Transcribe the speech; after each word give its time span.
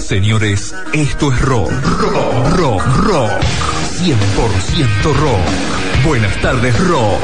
Señores, 0.00 0.74
esto 0.92 1.32
es 1.32 1.40
rock. 1.42 1.70
Rock, 2.00 2.56
rock, 2.56 2.82
rock. 3.04 3.30
100% 4.00 5.14
rock. 5.14 6.04
Buenas 6.06 6.36
tardes, 6.40 6.88
rock. 6.88 7.20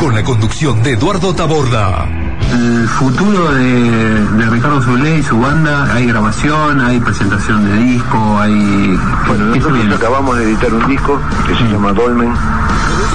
Con 0.00 0.14
la 0.14 0.22
conducción 0.22 0.82
de 0.82 0.92
Eduardo 0.92 1.34
Taborda. 1.34 2.06
El 2.52 2.88
futuro 2.88 3.52
de, 3.52 3.64
de 4.24 4.46
Ricardo 4.50 4.80
Zulé 4.82 5.18
y 5.18 5.22
su 5.22 5.38
banda, 5.38 5.92
hay 5.92 6.06
grabación, 6.06 6.80
hay 6.80 6.98
presentación 7.00 7.64
de 7.66 7.76
disco, 7.84 8.38
hay... 8.40 8.98
Bueno, 9.26 9.52
¿qué 9.52 9.60
se 9.60 9.68
nosotros 9.68 9.78
viene? 9.78 9.94
acabamos 9.94 10.38
de 10.38 10.44
editar 10.44 10.72
un 10.72 10.86
disco 10.88 11.20
que 11.46 11.54
se 11.54 11.64
llama 11.64 11.92
Dolmen, 11.92 12.32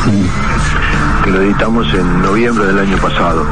Sí. 0.05 0.29
que 1.23 1.31
lo 1.31 1.41
editamos 1.41 1.91
en 1.95 2.21
noviembre 2.21 2.67
del 2.67 2.77
año 2.79 2.97
pasado. 2.97 3.43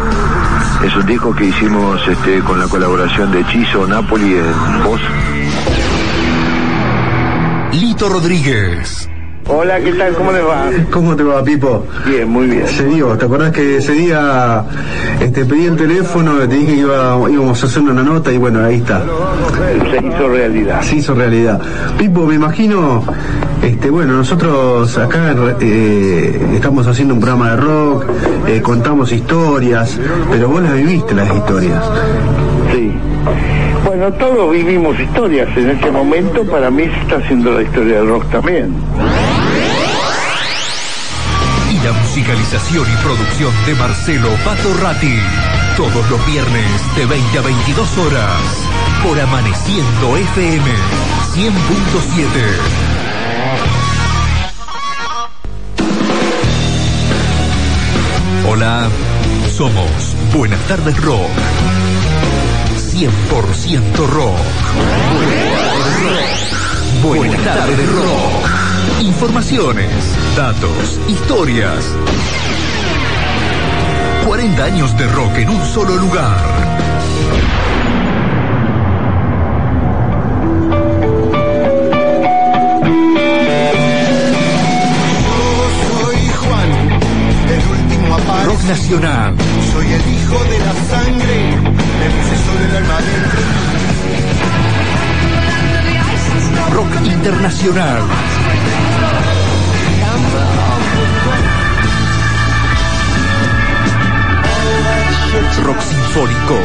Es 0.83 0.95
un 0.95 1.05
disco 1.05 1.35
que 1.35 1.45
hicimos 1.45 2.07
este, 2.07 2.39
con 2.41 2.59
la 2.59 2.67
colaboración 2.67 3.31
de 3.31 3.45
Chizo 3.45 3.85
Napoli 3.85 4.33
en 4.33 4.83
voz. 4.83 5.01
Lito 7.73 8.09
Rodríguez. 8.09 9.10
Hola, 9.53 9.79
¿qué 9.81 9.91
tal? 9.93 10.13
¿Cómo 10.13 10.31
les 10.31 10.43
va? 10.43 10.69
¿Cómo 10.91 11.15
te 11.15 11.23
va, 11.23 11.43
Pipo? 11.43 11.85
Bien, 12.05 12.27
muy 12.29 12.47
bien. 12.47 12.65
Se 12.67 12.85
dio, 12.85 13.17
¿te 13.17 13.25
acordás 13.25 13.51
que 13.51 13.77
ese 13.77 13.91
día 13.93 14.63
este, 15.19 15.43
pedí 15.45 15.65
el 15.65 15.75
teléfono, 15.75 16.35
te 16.39 16.47
dije 16.47 16.67
que 16.75 16.79
iba- 16.79 17.17
íbamos 17.29 17.61
a 17.61 17.65
hacer 17.65 17.83
una 17.83 18.01
nota 18.01 18.31
y 18.31 18.37
bueno, 18.37 18.63
ahí 18.63 18.75
está. 18.77 19.01
Se 19.91 20.05
hizo 20.07 20.29
realidad. 20.29 20.81
Se 20.81 20.95
hizo 20.95 21.13
realidad. 21.15 21.59
Pipo, 21.97 22.25
me 22.25 22.35
imagino, 22.35 23.03
este, 23.61 23.89
bueno, 23.89 24.13
nosotros 24.13 24.97
acá 24.97 25.35
eh, 25.59 26.39
estamos 26.55 26.87
haciendo 26.87 27.13
un 27.15 27.19
programa 27.19 27.51
de 27.51 27.57
rock, 27.57 28.05
eh, 28.47 28.61
contamos 28.61 29.11
historias, 29.11 29.99
pero 30.31 30.47
vos 30.47 30.61
las 30.61 30.73
viviste 30.75 31.13
las 31.13 31.27
historias. 31.35 31.83
Sí. 32.71 32.91
Bueno, 33.85 34.13
todos 34.13 34.51
vivimos 34.51 34.97
historias 34.99 35.49
en 35.57 35.71
este 35.71 35.91
momento. 35.91 36.43
Para 36.45 36.69
mí 36.71 36.83
se 36.85 37.01
está 37.01 37.17
haciendo 37.17 37.51
la 37.51 37.63
historia 37.63 37.97
del 37.97 38.07
rock 38.07 38.25
también. 38.31 38.73
Musicalización 42.11 42.85
y 42.91 42.95
producción 42.97 43.53
de 43.65 43.73
Marcelo 43.73 44.27
Patorrati. 44.43 45.17
Todos 45.77 46.09
los 46.09 46.25
viernes 46.27 46.95
de 46.97 47.05
20 47.05 47.37
a 47.37 47.41
22 47.41 47.97
horas. 47.99 48.41
Por 49.01 49.17
Amaneciendo 49.17 50.17
FM 50.17 50.65
100.7. 51.33 51.51
Hola, 58.49 58.89
somos 59.55 60.13
Buenas 60.35 60.59
tardes 60.67 61.01
Rock. 61.01 61.31
100% 62.91 64.07
rock. 64.07 64.35
Buenas 67.01 67.41
tardes 67.41 67.89
rock. 67.89 68.49
Informaciones, 69.01 69.89
datos, 70.35 70.99
historias. 71.07 71.85
40 74.25 74.63
años 74.63 74.97
de 74.97 75.07
rock 75.07 75.37
en 75.37 75.49
un 75.49 75.65
solo 75.65 75.95
lugar. 75.97 76.37
Soy 86.01 86.17
Juan, 86.29 86.71
el 87.49 87.63
último 87.69 88.15
aparte. 88.15 88.45
Rock 88.45 88.63
nacional, 88.63 89.35
Soy 89.73 89.87
el 89.93 90.13
hijo 90.13 90.43
de 90.45 90.59
la 90.59 90.73
sangre, 90.89 91.57
me 91.99 92.09
puse 92.15 92.35
solo 92.45 92.65
el 92.69 92.75
alma 92.77 92.97
dentro. 93.01 93.41
rock 96.73 97.05
internacional. 97.05 98.01
Rock 105.31 105.79
sinfónico, 105.79 106.55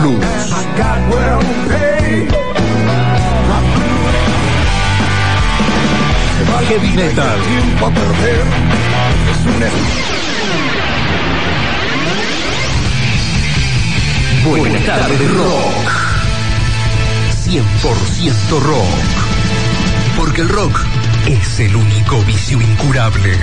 blues, 0.00 0.26
heavy 6.66 6.90
metal, 6.94 7.38
Va 7.80 7.86
a 7.86 7.90
perder, 7.90 8.44
es 9.30 9.38
un 9.46 9.60
Buenas 14.50 14.82
rock. 15.32 15.86
100% 17.44 18.60
rock. 18.62 19.05
Porque 20.36 20.52
el 20.52 20.54
rock 20.54 20.84
es 21.28 21.60
el 21.60 21.74
único 21.74 22.22
vicio 22.24 22.60
incurable. 22.60 23.38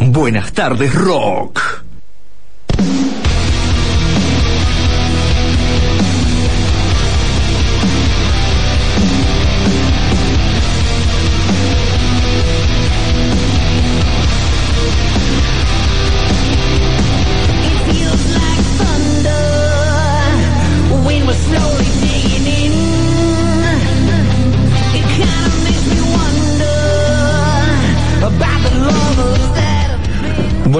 Buenas 0.00 0.50
tardes 0.54 0.94
rock. 0.94 1.69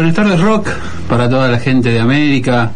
Buenas 0.00 0.16
tardes, 0.16 0.40
Rock, 0.40 0.66
para 1.10 1.28
toda 1.28 1.46
la 1.48 1.58
gente 1.58 1.90
de 1.90 2.00
América, 2.00 2.72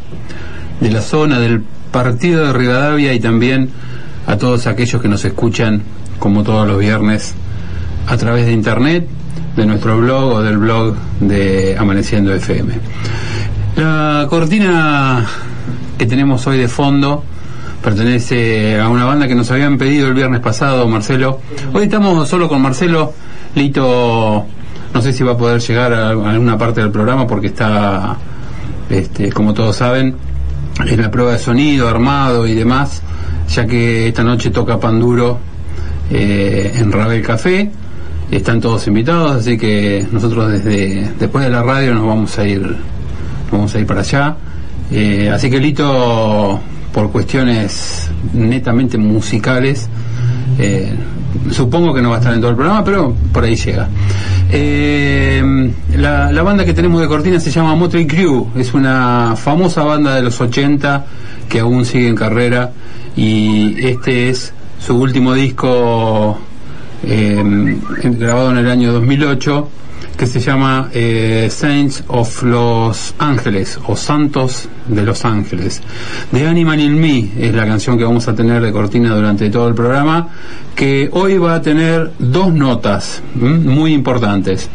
de 0.79 0.91
la 0.91 1.01
zona, 1.01 1.39
del 1.39 1.63
partido 1.91 2.45
de 2.45 2.53
Rivadavia 2.53 3.15
y 3.15 3.19
también 3.19 3.71
a 4.27 4.37
todos 4.37 4.67
aquellos 4.67 5.01
que 5.01 5.09
nos 5.09 5.25
escuchan, 5.25 5.81
como 6.19 6.43
todos 6.43 6.69
los 6.69 6.79
viernes, 6.79 7.35
a 8.07 8.19
través 8.19 8.45
de 8.45 8.53
internet, 8.53 9.09
de 9.57 9.65
nuestro 9.65 9.97
blog 9.97 10.35
o 10.35 10.43
del 10.43 10.59
blog 10.59 10.97
de 11.21 11.75
Amaneciendo 11.79 12.31
FM. 12.35 12.75
La 13.77 14.27
cortina 14.29 15.27
que 15.97 16.05
tenemos 16.05 16.47
hoy 16.47 16.59
de 16.59 16.69
fondo 16.69 17.25
pertenece 17.83 18.79
a 18.79 18.91
una 18.91 19.07
banda 19.07 19.27
que 19.27 19.35
nos 19.35 19.51
habían 19.51 19.79
pedido 19.79 20.09
el 20.09 20.15
viernes 20.15 20.41
pasado, 20.41 20.87
Marcelo. 20.89 21.41
Hoy 21.73 21.85
estamos 21.85 22.29
solo 22.29 22.51
con 22.51 22.61
Marcelo. 22.61 23.15
Lito, 23.55 24.47
no 24.95 25.03
sé 25.03 25.13
si 25.13 25.25
va 25.25 25.33
a 25.33 25.37
poder 25.37 25.61
llegar 25.61 25.93
a 25.93 26.11
alguna 26.11 26.57
parte 26.57 26.81
del 26.81 26.91
programa 26.91 27.27
porque 27.27 27.49
está, 27.49 28.17
este, 28.89 29.33
como 29.33 29.53
todos 29.53 29.77
saben, 29.77 30.15
en 30.87 31.01
la 31.01 31.11
prueba 31.11 31.33
de 31.33 31.39
sonido, 31.39 31.89
armado 31.89 32.47
y 32.47 32.55
demás, 32.55 33.03
ya 33.49 33.67
que 33.67 34.09
esta 34.09 34.23
noche 34.23 34.51
toca 34.51 34.79
Panduro 34.79 35.39
eh, 36.11 36.73
en 36.77 36.93
Rabel 36.93 37.23
Café. 37.23 37.71
Están 38.31 38.61
todos 38.61 38.87
invitados, 38.87 39.33
así 39.33 39.59
que 39.59 40.07
nosotros 40.11 40.51
desde 40.51 41.13
después 41.19 41.45
de 41.45 41.51
la 41.51 41.63
radio 41.63 41.95
nos 41.95 42.07
vamos 42.07 42.39
a 42.39 42.47
ir 42.47 42.77
vamos 43.51 43.75
a 43.75 43.81
ir 43.81 43.87
para 43.87 44.01
allá. 44.01 44.37
Eh, 44.91 45.31
así 45.33 45.51
que 45.51 45.59
Lito, 45.59 46.61
por 46.95 47.11
cuestiones 47.11 48.09
netamente 48.33 48.97
musicales, 48.97 49.89
eh, 50.61 50.95
supongo 51.51 51.93
que 51.93 52.01
no 52.01 52.11
va 52.11 52.17
a 52.17 52.19
estar 52.21 52.33
en 52.33 52.41
todo 52.41 52.53
el 52.53 52.57
programa, 52.57 52.85
pero 52.85 53.13
por 53.33 53.43
ahí 53.43 53.57
llega. 53.57 53.89
Eh, 54.53 55.73
la, 55.97 56.43
banda 56.43 56.65
que 56.65 56.73
tenemos 56.73 57.01
de 57.01 57.09
cortina 57.09 57.41
se 57.41 57.51
llama 57.51 57.75
Motley 57.75 58.07
Crue, 58.07 58.47
es 58.55 58.73
una 58.75 59.35
famosa 59.37 59.83
banda 59.83 60.15
de 60.15 60.23
los 60.23 60.41
80 60.41 61.05
que 61.49 61.59
aún 61.59 61.85
sigue 61.85 62.09
en 62.09 62.15
carrera 62.15 62.71
y 63.17 63.75
este 63.85 64.31
es 64.31 64.53
su 64.79 64.97
último 64.97 65.35
disco 65.35 66.39
eh, 67.03 67.77
grabado 68.05 68.53
en 68.53 68.59
el 68.59 68.71
año 68.71 68.93
2008 68.93 69.69
que 70.17 70.27
se 70.27 70.41
llama 70.41 70.91
eh, 70.93 71.49
Saints 71.51 72.05
of 72.09 72.43
Los 72.43 73.15
Ángeles 73.19 73.79
o 73.87 73.97
Santos 73.97 74.69
de 74.87 75.03
Los 75.03 75.25
Ángeles. 75.25 75.83
The 76.33 76.47
Animal 76.47 76.81
in 76.81 77.01
Me 77.01 77.31
es 77.39 77.55
la 77.55 77.67
canción 77.67 77.99
que 77.99 78.05
vamos 78.05 78.29
a 78.29 78.35
tener 78.35 78.63
de 78.63 78.73
cortina 78.73 79.15
durante 79.15 79.51
todo 79.51 79.69
el 79.69 79.75
programa, 79.75 80.29
que 80.75 81.09
hoy 81.13 81.39
va 81.39 81.55
a 81.57 81.63
tener 81.63 82.13
dos 82.19 82.53
notas 82.53 83.23
muy 83.35 83.93
importantes. 83.93 84.69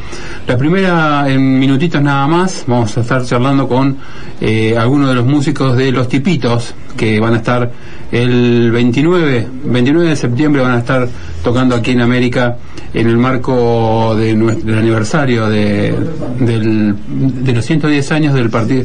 La 0.48 0.58
primera, 0.58 1.30
en 1.30 1.60
minutitos 1.60 2.02
nada 2.02 2.28
más, 2.28 2.64
vamos 2.68 2.98
a 2.98 3.02
estar 3.02 3.24
charlando 3.24 3.68
con 3.68 3.98
eh, 4.42 4.76
algunos 4.78 5.10
de 5.10 5.16
los 5.16 5.26
músicos 5.26 5.78
de 5.78 5.92
Los 5.92 6.08
Tipitos, 6.08 6.74
que 6.98 7.20
van 7.20 7.34
a 7.34 7.38
estar 7.38 7.72
el 8.12 8.72
29, 8.72 9.48
29 9.66 10.10
de 10.10 10.16
septiembre, 10.16 10.62
van 10.62 10.72
a 10.72 10.80
estar 10.80 11.08
tocando 11.44 11.76
aquí 11.76 11.92
en 11.92 12.02
América 12.02 12.58
en 12.94 13.08
el 13.08 13.18
marco 13.18 14.16
de 14.16 14.36
nuestro, 14.36 14.66
del 14.66 14.80
de, 15.38 15.96
del, 16.40 16.96
de 17.44 17.54
los 17.54 17.66
110 17.66 18.12
años 18.12 18.34
del 18.34 18.50
partido 18.50 18.84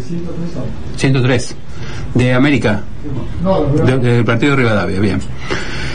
103 0.96 1.56
de 2.14 2.32
América 2.34 2.82
de- 3.84 3.98
del 3.98 4.24
partido 4.24 4.52
de 4.52 4.56
Rivadavia 4.56 5.00
bien. 5.00 5.20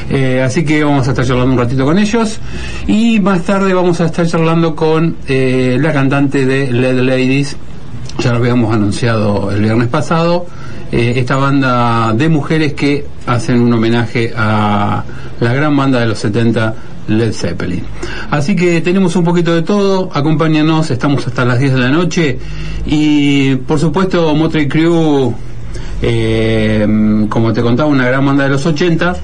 Eh, 0.10 0.42
así 0.44 0.66
que 0.66 0.84
vamos 0.84 1.08
a 1.08 1.12
estar 1.12 1.26
charlando 1.26 1.54
un 1.54 1.60
ratito 1.60 1.86
con 1.86 1.98
ellos 2.00 2.40
y 2.88 3.20
más 3.20 3.44
tarde 3.44 3.74
vamos 3.74 4.02
a 4.02 4.06
estar 4.06 4.26
charlando 4.28 4.76
con 4.76 5.16
eh, 5.28 5.78
la 5.80 5.94
cantante 5.94 6.46
de 6.46 6.72
Led 6.72 7.00
Ladies. 7.00 7.56
Ya 8.20 8.32
lo 8.32 8.38
habíamos 8.38 8.74
anunciado 8.74 9.52
el 9.52 9.62
viernes 9.62 9.88
pasado. 9.88 10.46
Eh, 10.92 11.14
esta 11.18 11.36
banda 11.36 12.12
de 12.14 12.28
mujeres 12.28 12.74
que 12.74 13.06
hacen 13.28 13.62
un 13.62 13.72
homenaje 13.74 14.34
a 14.36 15.04
la 15.40 15.54
gran 15.54 15.78
banda 15.78 16.00
de 16.00 16.08
los 16.08 16.18
70 16.20 16.74
Led 17.10 17.34
Zeppelin. 17.34 17.84
Así 18.30 18.56
que 18.56 18.82
tenemos 18.82 19.16
un 19.16 19.24
poquito 19.24 19.54
de 19.54 19.62
todo, 19.62 20.10
acompáñanos, 20.14 20.92
estamos 20.92 21.26
hasta 21.28 21.46
las 21.46 21.60
10 21.60 21.74
de 21.74 21.80
la 21.80 21.90
noche 21.90 22.40
y 22.86 23.56
por 23.56 23.80
supuesto 23.80 24.34
Motley 24.36 24.68
Crue, 24.68 25.34
eh, 26.02 27.26
como 27.30 27.54
te 27.54 27.62
contaba, 27.62 27.90
una 27.90 28.08
gran 28.08 28.26
banda 28.26 28.44
de 28.44 28.50
los 28.50 28.66
80 28.66 29.16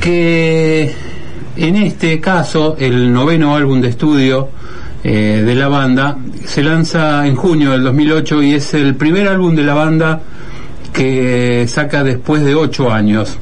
que 0.00 0.94
en 1.56 1.76
este 1.76 2.20
caso 2.20 2.76
el 2.78 3.12
noveno 3.12 3.54
álbum 3.54 3.80
de 3.80 3.88
estudio 3.88 4.48
eh, 5.04 5.42
de 5.44 5.54
la 5.54 5.68
banda 5.68 6.18
se 6.44 6.62
lanza 6.62 7.26
en 7.26 7.36
junio 7.36 7.70
del 7.72 7.84
2008 7.84 8.42
y 8.42 8.54
es 8.54 8.74
el 8.74 8.94
primer 8.96 9.28
álbum 9.28 9.54
de 9.54 9.62
la 9.62 9.74
banda 9.74 10.20
que 10.92 11.66
saca 11.68 12.04
después 12.04 12.44
de 12.44 12.54
ocho 12.54 12.90
años. 12.90 13.38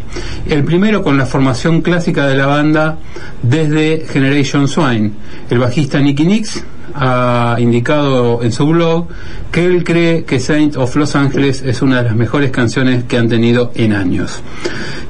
El 0.48 0.64
primero 0.64 1.02
con 1.02 1.18
la 1.18 1.26
formación 1.26 1.82
clásica 1.82 2.26
de 2.26 2.36
la 2.36 2.46
banda 2.46 2.98
desde 3.42 4.06
Generation 4.06 4.68
Swine. 4.68 5.12
El 5.50 5.58
bajista 5.58 6.00
Nicky 6.00 6.24
Nix 6.24 6.64
ha 6.94 7.56
indicado 7.58 8.42
en 8.42 8.52
su 8.52 8.66
blog 8.66 9.06
que 9.52 9.64
él 9.64 9.84
cree 9.84 10.24
que 10.24 10.40
Saint 10.40 10.76
of 10.76 10.94
Los 10.96 11.14
Angeles 11.14 11.62
es 11.64 11.82
una 11.82 11.98
de 11.98 12.04
las 12.04 12.16
mejores 12.16 12.50
canciones 12.50 13.04
que 13.04 13.18
han 13.18 13.28
tenido 13.28 13.72
en 13.74 13.92
años. 13.92 14.40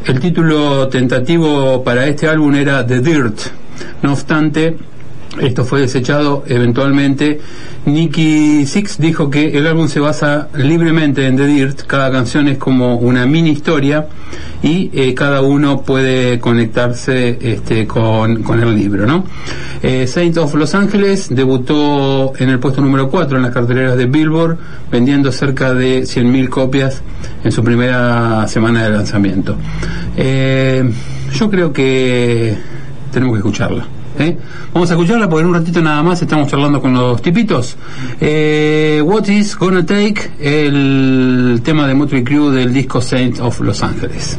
El 0.05 0.21
título 0.21 0.89
tentativo 0.89 1.83
para 1.83 2.07
este 2.07 2.29
álbum 2.29 2.55
era 2.55 2.87
The 2.87 3.01
Dirt. 3.01 3.39
No 4.03 4.13
obstante, 4.13 4.77
esto 5.41 5.65
fue 5.65 5.81
desechado 5.81 6.45
eventualmente. 6.47 7.41
Nicky 7.87 8.67
Six 8.67 8.99
dijo 8.99 9.31
que 9.31 9.57
el 9.57 9.67
álbum 9.67 9.89
se 9.89 10.01
basa 10.01 10.49
libremente 10.55 11.27
en 11.27 11.37
The 11.37 11.47
Dirt, 11.47 11.83
cada 11.87 12.11
canción 12.11 12.49
es 12.49 12.59
como 12.59 12.97
una 12.97 13.25
mini 13.25 13.51
historia 13.51 14.07
y 14.63 14.91
eh, 14.93 15.15
cada 15.15 15.41
uno 15.43 15.83
puede 15.83 16.39
conectarse 16.41 17.39
este, 17.41 17.87
con, 17.87 18.45
el 18.63 18.75
libro. 18.75 19.07
¿no? 19.07 19.25
Eh, 19.83 20.07
of 20.37 20.55
Los 20.55 20.75
Ángeles 20.75 21.29
debutó 21.31 22.33
en 22.39 22.51
el 22.51 22.59
puesto 22.59 22.81
número 22.81 23.09
4 23.09 23.37
en 23.37 23.43
las 23.45 23.53
carteleras 23.53 23.97
de 23.97 24.07
Billboard, 24.07 24.59
vendiendo 24.91 25.31
cerca 25.31 25.73
de 25.73 26.03
100.000 26.03 26.49
copias 26.49 27.03
en 27.45 27.53
su 27.53 27.63
primera 27.63 28.47
semana 28.49 28.85
de 28.85 28.91
lanzamiento. 28.91 29.57
Eh, 30.17 30.91
yo 31.33 31.49
creo 31.49 31.73
que 31.73 32.57
tenemos 33.13 33.35
que 33.35 33.39
escucharla. 33.39 33.98
¿Eh? 34.21 34.37
Vamos 34.73 34.91
a 34.91 34.95
escucharla 34.95 35.29
porque 35.29 35.43
en 35.43 35.49
un 35.49 35.55
ratito 35.55 35.81
nada 35.81 36.03
más 36.03 36.21
estamos 36.21 36.49
charlando 36.49 36.81
con 36.81 36.93
los 36.95 37.21
tipitos. 37.23 37.77
Eh, 38.21 39.03
What 39.05 39.27
is 39.29 39.57
Gonna 39.57 39.85
Take, 39.85 40.31
el 40.41 41.61
tema 41.65 41.87
de 41.87 41.95
Motley 41.95 42.25
Crue 42.25 42.55
del 42.55 42.73
disco 42.73 43.01
Saint 43.01 43.41
of 43.41 43.61
Los 43.61 43.83
Ángeles. 43.83 44.39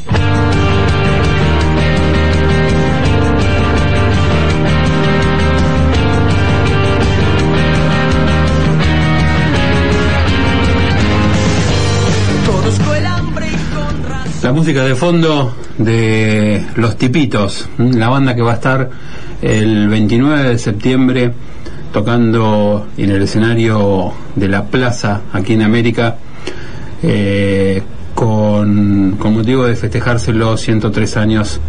La 14.51 14.57
música 14.57 14.83
de 14.83 14.95
fondo 14.95 15.55
de 15.77 16.61
Los 16.75 16.97
Tipitos, 16.97 17.69
la 17.77 18.09
banda 18.09 18.35
que 18.35 18.41
va 18.41 18.51
a 18.51 18.55
estar 18.55 18.89
el 19.41 19.87
29 19.87 20.49
de 20.49 20.57
septiembre 20.57 21.31
tocando 21.93 22.87
en 22.97 23.11
el 23.11 23.21
escenario 23.21 24.11
de 24.35 24.49
la 24.49 24.65
plaza 24.65 25.21
aquí 25.31 25.53
en 25.53 25.61
América 25.61 26.17
eh, 27.01 27.81
con, 28.13 29.15
con 29.17 29.35
motivo 29.35 29.63
de 29.63 29.77
festejarse 29.77 30.33
los 30.33 30.59
103 30.59 31.15
años 31.15 31.61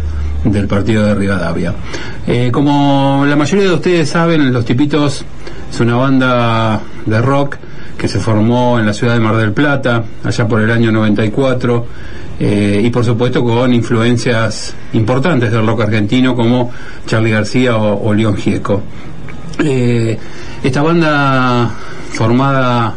del 0.43 0.67
partido 0.67 1.05
de 1.05 1.15
Rivadavia. 1.15 1.73
Eh, 2.27 2.49
como 2.51 3.23
la 3.25 3.37
mayoría 3.37 3.69
de 3.69 3.75
ustedes 3.75 4.09
saben, 4.09 4.51
Los 4.51 4.65
Tipitos 4.65 5.23
es 5.71 5.79
una 5.79 5.95
banda 5.95 6.81
de 7.05 7.21
rock 7.21 7.55
que 7.97 8.09
se 8.09 8.19
formó 8.19 8.77
en 8.77 8.85
la 8.85 8.93
ciudad 8.93 9.13
de 9.13 9.21
Mar 9.21 9.37
del 9.37 9.53
Plata, 9.53 10.03
allá 10.21 10.45
por 10.49 10.59
el 10.59 10.69
año 10.69 10.91
94, 10.91 11.87
eh, 12.39 12.81
y 12.83 12.89
por 12.89 13.05
supuesto 13.05 13.43
con 13.43 13.73
influencias 13.73 14.75
importantes 14.93 15.51
del 15.51 15.65
rock 15.65 15.81
argentino 15.81 16.35
como 16.35 16.71
Charlie 17.05 17.31
García 17.31 17.77
o, 17.77 18.13
León 18.13 18.35
Gieco. 18.35 18.81
Eh, 19.63 20.17
esta 20.63 20.81
banda 20.81 21.69
formada 22.11 22.95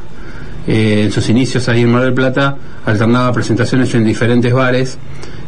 eh, 0.67 1.03
en 1.05 1.13
sus 1.13 1.29
inicios 1.29 1.69
ahí 1.69 1.83
en 1.83 1.93
Mar 1.93 2.03
del 2.03 2.15
Plata 2.15 2.57
alternaba 2.85 3.33
presentaciones 3.33 3.95
en 3.95 4.05
diferentes 4.05 4.53
bares 4.53 4.99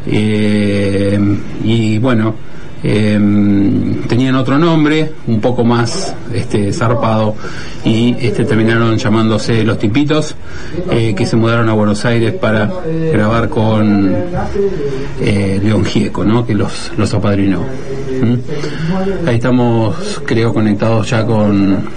eh, 0.05 1.19
y 1.63 1.97
bueno 1.97 2.35
eh, 2.83 3.19
tenían 4.07 4.35
otro 4.35 4.57
nombre 4.57 5.11
un 5.27 5.41
poco 5.41 5.63
más 5.63 6.15
este 6.33 6.71
zarpado 6.71 7.35
y 7.83 8.15
este 8.19 8.45
terminaron 8.45 8.97
llamándose 8.97 9.63
los 9.63 9.77
tipitos 9.77 10.35
eh, 10.89 11.13
que 11.15 11.25
se 11.25 11.35
mudaron 11.35 11.67
a 11.69 11.73
Buenos 11.73 12.05
Aires 12.05 12.33
para 12.33 12.71
grabar 13.11 13.49
con 13.49 14.15
eh, 15.21 15.59
León 15.61 15.83
Gieco 15.83 16.23
¿no? 16.23 16.45
que 16.45 16.55
los, 16.55 16.91
los 16.97 17.13
apadrinó 17.13 17.59
¿Mm? 17.59 19.27
ahí 19.27 19.35
estamos 19.35 20.21
creo 20.25 20.53
conectados 20.53 21.09
ya 21.09 21.25
con 21.25 21.87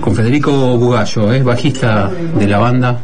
con 0.00 0.14
Federico 0.14 0.76
Bugallo, 0.78 1.32
es 1.32 1.44
bajista 1.44 2.10
de 2.38 2.46
la 2.46 2.58
banda. 2.58 2.98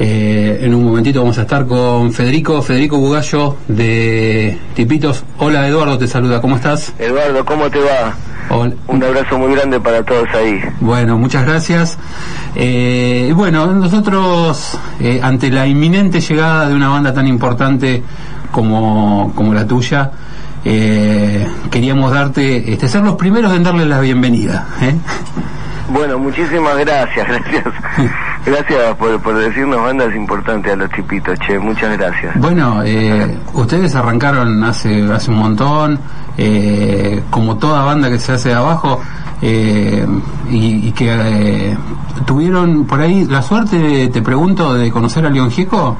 Eh, 0.00 0.60
en 0.62 0.74
un 0.76 0.84
momentito 0.84 1.18
vamos 1.18 1.38
a 1.38 1.40
estar 1.42 1.66
con 1.66 2.12
Federico, 2.12 2.62
Federico 2.62 2.98
Bugallo 2.98 3.56
de 3.66 4.56
Tipitos. 4.74 5.24
Hola 5.38 5.66
Eduardo, 5.66 5.98
te 5.98 6.06
saluda, 6.06 6.40
¿cómo 6.40 6.54
estás? 6.54 6.92
Eduardo, 7.00 7.44
¿cómo 7.44 7.68
te 7.68 7.80
va? 7.80 8.14
Hola. 8.48 8.74
Un 8.86 9.02
abrazo 9.02 9.36
muy 9.38 9.52
grande 9.56 9.80
para 9.80 10.04
todos 10.04 10.28
ahí. 10.34 10.62
Bueno, 10.78 11.18
muchas 11.18 11.44
gracias. 11.44 11.98
Eh, 12.54 13.32
bueno, 13.34 13.66
nosotros, 13.66 14.78
eh, 15.00 15.18
ante 15.20 15.50
la 15.50 15.66
inminente 15.66 16.20
llegada 16.20 16.68
de 16.68 16.74
una 16.76 16.90
banda 16.90 17.12
tan 17.12 17.26
importante 17.26 18.00
como, 18.52 19.32
como 19.34 19.52
la 19.52 19.66
tuya, 19.66 20.12
eh, 20.64 21.44
queríamos 21.72 22.12
darte, 22.12 22.72
este, 22.72 22.88
ser 22.88 23.02
los 23.02 23.16
primeros 23.16 23.52
en 23.52 23.64
darle 23.64 23.84
la 23.84 23.98
bienvenida. 23.98 24.64
¿eh? 24.80 24.94
Bueno, 25.90 26.20
muchísimas 26.20 26.78
gracias, 26.78 27.26
gracias. 27.50 27.64
Gracias 28.46 28.96
por, 28.96 29.20
por 29.20 29.34
decirnos 29.36 29.82
bandas 29.82 30.14
importantes 30.14 30.72
a 30.72 30.76
los 30.76 30.90
tipitos, 30.90 31.38
che, 31.40 31.58
muchas 31.58 31.98
gracias. 31.98 32.38
Bueno, 32.40 32.82
eh, 32.84 33.38
ustedes 33.52 33.94
arrancaron 33.94 34.64
hace, 34.64 35.10
hace 35.12 35.30
un 35.30 35.38
montón, 35.38 36.00
eh, 36.36 37.22
como 37.30 37.58
toda 37.58 37.84
banda 37.84 38.08
que 38.08 38.18
se 38.18 38.32
hace 38.32 38.50
de 38.50 38.54
abajo, 38.54 39.00
eh, 39.42 40.06
y, 40.50 40.88
y 40.88 40.92
que 40.92 41.08
eh, 41.10 41.76
tuvieron 42.26 42.86
por 42.86 43.00
ahí 43.00 43.24
la 43.26 43.42
suerte, 43.42 44.08
te 44.08 44.22
pregunto, 44.22 44.74
de 44.74 44.90
conocer 44.90 45.26
a 45.26 45.30
León 45.30 45.50
Gieco. 45.50 45.96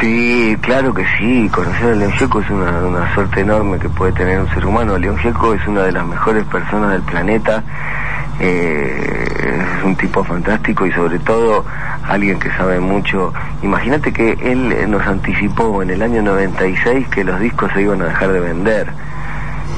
Sí, 0.00 0.56
claro 0.60 0.94
que 0.94 1.04
sí, 1.18 1.48
conocer 1.52 1.92
a 1.92 1.94
León 1.96 2.12
Gieco 2.12 2.40
es 2.40 2.50
una, 2.50 2.70
una 2.86 3.14
suerte 3.14 3.40
enorme 3.40 3.78
que 3.78 3.88
puede 3.88 4.12
tener 4.12 4.40
un 4.40 4.48
ser 4.50 4.64
humano. 4.64 4.96
León 4.96 5.18
Gieco 5.18 5.54
es 5.54 5.66
una 5.66 5.82
de 5.82 5.92
las 5.92 6.06
mejores 6.06 6.44
personas 6.44 6.92
del 6.92 7.02
planeta, 7.02 7.62
eh, 8.40 9.74
es 9.78 9.84
un 9.84 9.96
tipo 9.96 10.22
fantástico 10.24 10.86
y 10.86 10.92
sobre 10.92 11.18
todo 11.20 11.64
alguien 12.08 12.38
que 12.38 12.50
sabe 12.52 12.80
mucho. 12.80 13.32
Imagínate 13.62 14.12
que 14.12 14.32
él 14.40 14.72
eh, 14.72 14.86
nos 14.86 15.06
anticipó 15.06 15.82
en 15.82 15.90
el 15.90 16.02
año 16.02 16.22
96 16.22 17.08
que 17.08 17.24
los 17.24 17.38
discos 17.40 17.70
se 17.74 17.82
iban 17.82 18.00
a 18.02 18.06
dejar 18.06 18.32
de 18.32 18.40
vender. 18.40 18.92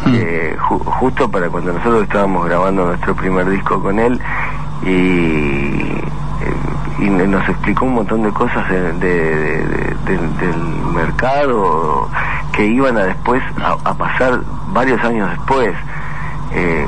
Eh, 0.07 0.57
ju- 0.59 0.83
justo 0.85 1.31
para 1.31 1.49
cuando 1.51 1.73
nosotros 1.73 2.03
estábamos 2.05 2.47
grabando 2.47 2.87
nuestro 2.87 3.15
primer 3.15 3.49
disco 3.51 3.83
con 3.83 3.99
él 3.99 4.19
y, 4.83 4.89
eh, 4.89 6.55
y 7.01 7.05
nos 7.11 7.47
explicó 7.49 7.85
un 7.85 7.95
montón 7.95 8.23
de 8.23 8.31
cosas 8.31 8.67
de- 8.71 8.93
de- 8.95 8.95
de- 8.95 9.65
de- 9.65 9.97
del- 10.07 10.37
del 10.39 10.57
mercado 10.95 12.09
que 12.53 12.65
iban 12.67 12.97
a 12.97 13.05
después 13.05 13.43
a, 13.63 13.77
a 13.85 13.95
pasar 13.95 14.41
varios 14.73 15.03
años 15.05 15.29
después 15.31 15.75
Eh, 16.53 16.85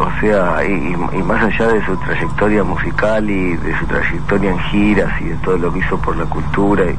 o 0.00 0.20
sea 0.20 0.64
y, 0.64 0.96
y- 1.16 1.22
más 1.22 1.40
allá 1.42 1.68
de 1.68 1.84
su 1.86 1.96
trayectoria 1.98 2.64
musical 2.64 3.28
y 3.30 3.56
de 3.56 3.78
su 3.78 3.86
trayectoria 3.86 4.50
en 4.50 4.58
giras 4.70 5.12
y 5.20 5.24
de 5.26 5.36
todo 5.36 5.56
lo 5.56 5.72
que 5.72 5.78
hizo 5.78 5.96
por 5.98 6.16
la 6.16 6.24
cultura 6.24 6.84
y, 6.90 6.98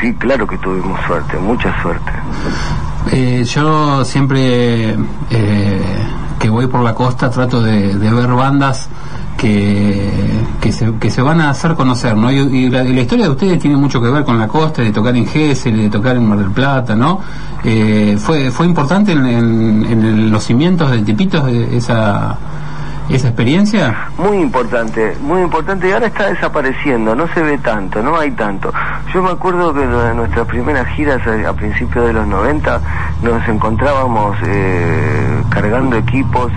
sí 0.00 0.14
claro 0.14 0.46
que 0.46 0.58
tuvimos 0.58 1.00
suerte 1.06 1.38
mucha 1.38 1.74
suerte. 1.82 2.12
Eh, 3.12 3.44
yo 3.44 4.04
siempre 4.04 4.90
eh, 5.30 5.82
que 6.38 6.50
voy 6.50 6.66
por 6.66 6.82
la 6.82 6.94
costa 6.94 7.30
trato 7.30 7.62
de 7.62 7.94
ver 7.96 8.28
bandas 8.28 8.88
que, 9.42 10.72
se, 10.72 10.94
que 11.00 11.10
se 11.10 11.20
van 11.20 11.40
a 11.40 11.50
hacer 11.50 11.74
conocer, 11.74 12.16
¿no? 12.16 12.30
Y, 12.30 12.70
la, 12.70 12.84
y 12.84 12.94
la 12.94 13.00
historia 13.00 13.24
de 13.24 13.32
ustedes 13.32 13.58
tiene 13.58 13.76
mucho 13.76 14.00
que 14.00 14.08
ver 14.08 14.24
con 14.24 14.38
la 14.38 14.46
costa, 14.46 14.82
de 14.82 14.92
tocar 14.92 15.16
en 15.16 15.26
Gesell, 15.26 15.76
de 15.76 15.90
tocar 15.90 16.16
en 16.16 16.28
Mar 16.28 16.38
del 16.38 16.52
Plata, 16.52 16.94
¿no? 16.94 17.20
Eh, 17.64 18.16
fue, 18.18 18.50
fue 18.52 18.66
importante 18.66 19.12
en, 19.12 20.30
los 20.30 20.44
cimientos 20.44 20.90
de 20.92 21.02
Tipitos 21.02 21.44
de 21.46 21.76
esa, 21.76 22.36
esa 23.08 23.28
experiencia. 23.28 24.08
Muy 24.16 24.38
importante, 24.38 25.16
muy 25.20 25.42
importante 25.42 25.88
y 25.88 25.92
ahora 25.92 26.06
está 26.06 26.26
desapareciendo, 26.28 27.16
no 27.16 27.26
se 27.34 27.42
ve 27.42 27.58
tanto, 27.58 28.00
no 28.00 28.16
hay 28.16 28.30
tanto. 28.30 28.72
Yo 29.12 29.22
me 29.22 29.30
acuerdo 29.30 29.74
que 29.74 29.82
en 29.82 30.16
nuestras 30.16 30.46
primeras 30.46 30.86
giras 30.94 31.20
a, 31.26 31.48
a 31.48 31.52
principios 31.52 32.06
de 32.06 32.12
los 32.12 32.26
90 32.28 32.80
nos 33.22 33.48
encontrábamos 33.48 34.36
eh, 34.46 35.42
cargando 35.50 35.96
equipos 35.96 36.52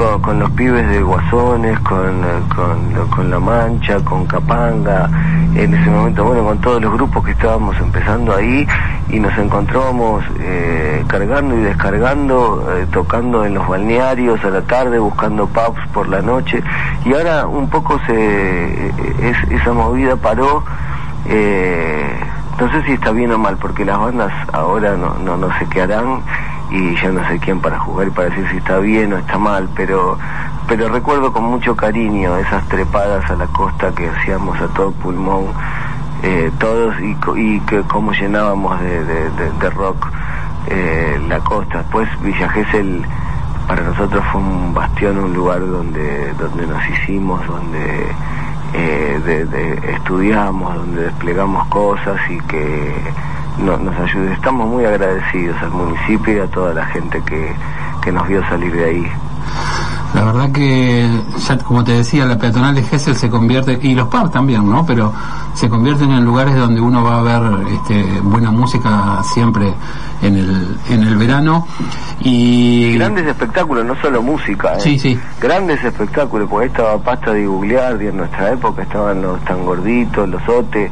con, 0.00 0.38
los 0.38 0.50
pibes 0.52 0.88
de 0.88 1.02
Guasones, 1.02 1.78
con, 1.80 2.24
eh, 2.24 3.06
con, 3.10 3.30
La 3.30 3.38
Mancha, 3.38 4.00
con 4.02 4.24
Capanga, 4.24 5.10
en 5.54 5.74
ese 5.74 5.90
momento, 5.90 6.24
bueno, 6.24 6.42
con 6.44 6.58
todos 6.60 6.80
los 6.80 6.92
grupos 6.94 7.22
que 7.24 7.32
estábamos 7.32 7.76
empezando 7.78 8.34
ahí 8.34 8.66
y 9.10 9.20
nos 9.20 9.36
encontrábamos 9.36 10.24
eh, 10.38 11.04
cargando 11.06 11.54
y 11.58 11.60
descargando, 11.62 12.66
eh, 12.76 12.86
tocando 12.90 13.44
en 13.44 13.54
los 13.54 13.68
balnearios 13.68 14.42
a 14.42 14.48
la 14.48 14.62
tarde, 14.62 14.98
buscando 14.98 15.46
pubs 15.48 15.86
por 15.92 16.08
la 16.08 16.22
noche 16.22 16.62
y 17.04 17.12
ahora 17.12 17.46
un 17.46 17.68
poco 17.68 17.98
se 18.06 18.86
es- 18.88 19.50
esa 19.50 19.72
movida 19.74 20.16
paró. 20.16 20.64
eh, 21.26 22.18
no 22.58 22.70
sé 22.70 22.82
si 22.84 22.92
está 22.92 23.10
bien 23.12 23.32
o 23.32 23.38
mal, 23.38 23.56
porque 23.56 23.84
las 23.86 23.98
bandas 23.98 24.30
ahora 24.52 24.94
no, 24.96 25.14
no, 25.24 25.36
no 25.36 25.48
se 25.58 25.66
quedarán 25.66 26.20
y 26.70 26.94
ya 26.96 27.10
no 27.10 27.26
sé 27.28 27.38
quién 27.40 27.60
para 27.60 27.78
jugar 27.80 28.08
y 28.08 28.10
para 28.10 28.28
decir 28.28 28.46
si 28.50 28.56
está 28.58 28.78
bien 28.78 29.12
o 29.12 29.18
está 29.18 29.38
mal, 29.38 29.68
pero 29.74 30.18
pero 30.68 30.88
recuerdo 30.88 31.32
con 31.32 31.44
mucho 31.44 31.74
cariño 31.74 32.36
esas 32.38 32.66
trepadas 32.68 33.28
a 33.30 33.34
la 33.34 33.46
costa 33.48 33.92
que 33.92 34.08
hacíamos 34.08 34.60
a 34.60 34.68
todo 34.68 34.92
pulmón 34.92 35.46
eh, 36.22 36.50
todos 36.58 36.94
y, 37.00 37.16
y 37.36 37.60
que 37.60 37.82
cómo 37.84 38.12
llenábamos 38.12 38.78
de, 38.80 39.04
de- 39.04 39.30
de- 39.30 39.50
de 39.52 39.70
rock 39.70 40.06
eh, 40.68 41.18
la 41.28 41.40
costa. 41.40 41.78
Después 41.78 42.08
Villa 42.20 42.48
Gesell 42.50 43.04
para 43.66 43.82
nosotros 43.82 44.22
fue 44.30 44.40
un 44.40 44.74
bastión, 44.74 45.16
un 45.18 45.32
lugar 45.32 45.60
donde, 45.60 46.32
donde 46.34 46.66
nos 46.66 46.86
hicimos, 46.90 47.44
donde 47.46 48.06
eh, 48.74 49.20
de- 49.24 49.44
de- 49.46 49.92
estudiamos, 49.94 50.74
donde 50.76 51.02
desplegamos 51.04 51.66
cosas 51.68 52.20
y 52.30 52.38
que 52.42 52.94
no- 53.58 53.76
nos 53.78 53.96
ayudó. 53.98 54.30
Estamos 54.32 54.68
muy 54.68 54.84
agradecidos 54.84 55.56
al 55.62 55.70
municipio 55.70 56.36
y 56.36 56.40
a 56.40 56.46
toda 56.46 56.74
la 56.74 56.86
gente 56.86 57.22
que, 57.24 57.54
que 58.02 58.12
nos 58.12 58.26
vio 58.28 58.42
salir 58.48 58.72
de 58.72 58.84
ahí. 58.84 59.12
La 60.14 60.24
verdad 60.24 60.50
que, 60.50 61.08
ya 61.46 61.58
como 61.58 61.84
te 61.84 61.92
decía, 61.92 62.26
la 62.26 62.36
peatonal 62.36 62.74
de 62.74 62.82
Gessel 62.82 63.14
se 63.14 63.30
convierte, 63.30 63.78
y 63.80 63.94
los 63.94 64.08
pubs 64.08 64.32
también, 64.32 64.68
¿no? 64.68 64.84
Pero 64.84 65.12
se 65.54 65.68
convierten 65.68 66.10
en 66.10 66.24
lugares 66.24 66.56
donde 66.56 66.80
uno 66.80 67.04
va 67.04 67.20
a 67.20 67.22
ver 67.22 67.68
este, 67.72 68.20
buena 68.20 68.50
música 68.50 69.22
siempre 69.22 69.72
en 70.20 70.36
el, 70.36 70.76
en 70.88 71.04
el 71.04 71.16
verano. 71.16 71.66
Y 72.20 72.94
Grandes 72.94 73.26
espectáculos, 73.26 73.84
no 73.84 73.94
solo 74.02 74.20
música. 74.20 74.74
¿eh? 74.74 74.80
Sí, 74.80 74.98
sí. 74.98 75.18
Grandes 75.40 75.82
espectáculos, 75.84 76.48
porque 76.50 76.64
ahí 76.64 76.70
estaba 76.70 76.98
Pasta 76.98 77.32
de 77.32 77.46
Googlear, 77.46 78.02
y 78.02 78.08
en 78.08 78.16
nuestra 78.16 78.52
época 78.52 78.82
estaban 78.82 79.22
los 79.22 79.40
tan 79.44 79.64
gorditos, 79.64 80.28
los 80.28 80.42
otes. 80.48 80.90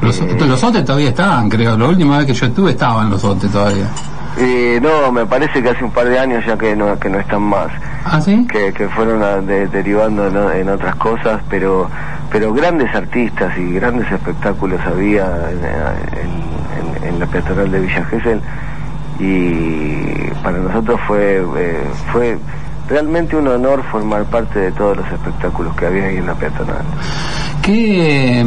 los, 0.00 0.20
eh, 0.20 0.36
los 0.46 0.62
OTE 0.62 0.82
todavía 0.82 1.08
estaban, 1.08 1.48
creo. 1.48 1.76
La 1.76 1.88
última 1.88 2.18
vez 2.18 2.26
que 2.26 2.34
yo 2.34 2.46
estuve 2.46 2.70
estaban 2.70 3.10
los 3.10 3.24
OTE 3.24 3.48
todavía. 3.48 3.88
Eh, 4.38 4.78
no, 4.82 5.10
me 5.12 5.26
parece 5.26 5.62
que 5.62 5.70
hace 5.70 5.84
un 5.84 5.90
par 5.90 6.08
de 6.08 6.18
años 6.18 6.44
ya 6.46 6.56
que 6.56 6.74
no, 6.76 6.98
que 6.98 7.08
no 7.08 7.18
están 7.18 7.42
más. 7.42 7.68
¿Ah, 8.04 8.20
sí? 8.20 8.46
que, 8.50 8.72
que 8.72 8.88
fueron 8.88 9.22
a- 9.22 9.36
de- 9.40 9.66
derivando 9.68 10.26
en, 10.52 10.68
otras 10.68 10.94
cosas, 10.96 11.40
pero 11.50 11.88
pero 12.30 12.52
grandes 12.54 12.94
artistas 12.94 13.52
y 13.58 13.72
grandes 13.74 14.10
espectáculos 14.12 14.80
había 14.86 15.24
en, 15.50 15.58
en- 15.58 17.04
en- 17.04 17.08
en 17.14 17.18
la 17.20 17.26
peatonal 17.26 17.70
de 17.72 17.80
Villa 17.80 18.04
Gesell 18.04 18.40
y 19.18 20.30
para 20.42 20.58
nosotros 20.58 20.98
fue 21.06 21.44
eh, 21.58 21.80
fue 22.12 22.38
realmente 22.88 23.36
un 23.36 23.46
honor 23.48 23.82
formar 23.90 24.24
parte 24.24 24.58
de 24.58 24.72
todos 24.72 24.96
los 24.96 25.06
espectáculos 25.12 25.74
que 25.76 25.86
había 25.86 26.04
ahí 26.06 26.16
en 26.16 26.26
la 26.26 26.34
peatonal. 26.34 26.82
¿Qué, 27.62 28.44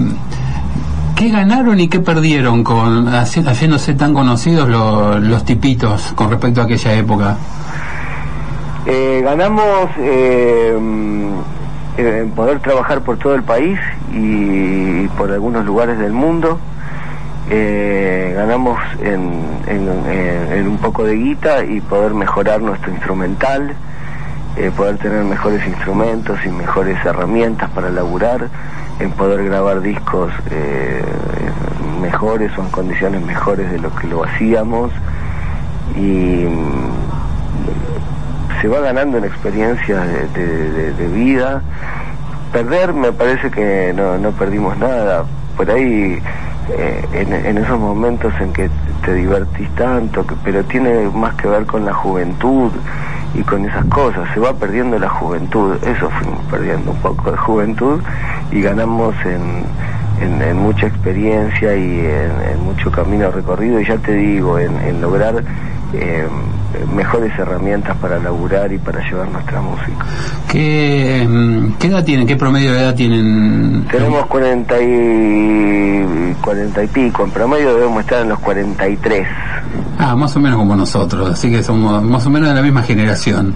qué 1.15 1.29
ganaron 1.29 1.79
y 1.79 1.87
qué 1.87 1.99
perdieron 1.99 2.63
con 2.63 3.07
haci- 3.07 3.45
haciéndose 3.47 3.93
tan 3.93 4.13
conocidos 4.13 4.67
lo- 4.67 5.19
los 5.19 5.43
tipitos 5.45 6.13
con 6.15 6.29
respecto 6.29 6.61
a 6.61 6.65
aquella 6.65 6.93
época? 6.93 7.37
Eh, 8.85 9.21
ganamos 9.23 9.89
eh, 9.97 10.77
eh, 11.97 12.29
poder 12.35 12.59
trabajar 12.59 13.01
por 13.01 13.17
todo 13.17 13.35
el 13.35 13.43
país 13.43 13.79
y, 14.13 15.07
por 15.17 15.31
algunos 15.31 15.65
lugares 15.65 15.97
del 15.99 16.11
mundo. 16.11 16.59
Eh, 17.49 18.33
ganamos 18.35 18.77
en- 19.01 19.43
en- 19.67 20.51
en 20.51 20.67
un 20.67 20.77
poco 20.77 21.03
de 21.03 21.15
guita 21.15 21.63
y 21.65 21.81
poder 21.81 22.13
mejorar 22.13 22.61
nuestro 22.61 22.91
instrumental, 22.91 23.73
eh, 24.57 24.71
poder 24.75 24.97
tener 24.97 25.23
mejores 25.23 25.65
instrumentos 25.67 26.37
y 26.45 26.49
mejores 26.49 26.97
herramientas 27.05 27.69
para 27.71 27.89
laburar, 27.89 28.49
en 28.99 29.11
poder 29.11 29.43
grabar 29.45 29.81
discos 29.81 30.31
eh, 30.51 31.03
mejores 32.01 32.51
o 32.57 32.61
en 32.61 32.69
condiciones 32.69 33.21
mejores 33.25 33.71
de 33.71 33.79
lo 33.79 33.93
que 33.95 34.07
lo 34.07 34.23
hacíamos. 34.23 34.91
Y 35.95 36.45
mm, 36.45 36.91
se 38.61 38.67
va 38.67 38.79
ganando 38.79 39.17
en 39.17 39.25
experiencias 39.25 40.07
de, 40.33 40.91
de- 40.93 41.07
vida. 41.07 41.61
Perder 42.51 42.93
me 42.93 43.11
parece 43.11 43.49
que 43.51 43.93
no, 43.95 44.17
no 44.17 44.31
perdimos 44.31 44.77
nada. 44.77 45.23
Por 45.57 45.69
ahí, 45.69 46.19
eh, 46.69 47.05
en, 47.13 47.33
en 47.33 47.57
esos 47.57 47.79
momentos 47.79 48.33
en 48.39 48.53
que 48.53 48.69
te 49.03 49.13
divertís 49.15 49.69
tanto, 49.75 50.25
que- 50.25 50.35
pero 50.43 50.63
tiene 50.63 51.09
más 51.13 51.33
que 51.35 51.47
ver 51.47 51.65
con 51.65 51.85
la 51.85 51.93
juventud 51.93 52.71
y 53.33 53.41
con 53.41 53.65
esas 53.65 53.85
cosas. 53.85 54.27
Se 54.33 54.39
va 54.39 54.53
perdiendo 54.53 54.97
la 54.99 55.09
juventud. 55.09 55.75
Eso 55.83 56.09
fuimos 56.09 56.43
perdiendo 56.49 56.91
un 56.91 56.97
poco 56.97 57.31
de 57.31 57.37
juventud 57.37 58.01
y 58.51 58.61
ganamos 58.61 59.15
en, 59.25 59.63
en, 60.21 60.41
en 60.41 60.57
mucha 60.57 60.87
experiencia 60.87 61.75
y 61.75 61.99
en, 61.99 62.63
mucho 62.63 62.91
camino 62.91 63.31
recorrido. 63.31 63.79
Y 63.79 63.85
ya 63.85 63.97
te 63.97 64.13
digo, 64.13 64.57
en, 64.59 64.75
en 64.79 65.01
lograr 65.01 65.43
eh, 65.93 66.27
mejores 66.93 67.31
herramientas 67.37 67.95
para 67.97 68.19
laburar 68.19 68.71
y 68.71 68.77
para 68.77 68.99
llevar 69.07 69.27
nuestra 69.29 69.61
música. 69.61 70.05
¿Qué, 70.49 71.25
mm, 71.27 71.73
qué 71.79 71.87
edad 71.87 72.03
tienen? 72.03 72.27
¿Qué 72.27 72.35
promedio 72.35 72.73
de 72.73 72.79
edad 72.81 72.95
tienen? 72.95 73.85
Tenemos 73.91 74.25
40 74.27 74.75
y, 74.81 76.35
40 76.41 76.83
y 76.83 76.87
pico, 76.87 77.23
en 77.23 77.31
promedio 77.31 77.73
debemos 77.75 78.01
estar 78.01 78.21
en 78.21 78.29
los 78.29 78.39
43. 78.39 79.27
Ah, 79.99 80.15
más 80.15 80.35
o 80.35 80.39
menos 80.39 80.57
como 80.57 80.75
nosotros, 80.75 81.29
así 81.31 81.49
que 81.51 81.63
somos 81.63 82.01
más 82.03 82.25
o 82.25 82.29
menos 82.29 82.49
de 82.49 82.55
la 82.55 82.61
misma 82.61 82.81
generación. 82.83 83.53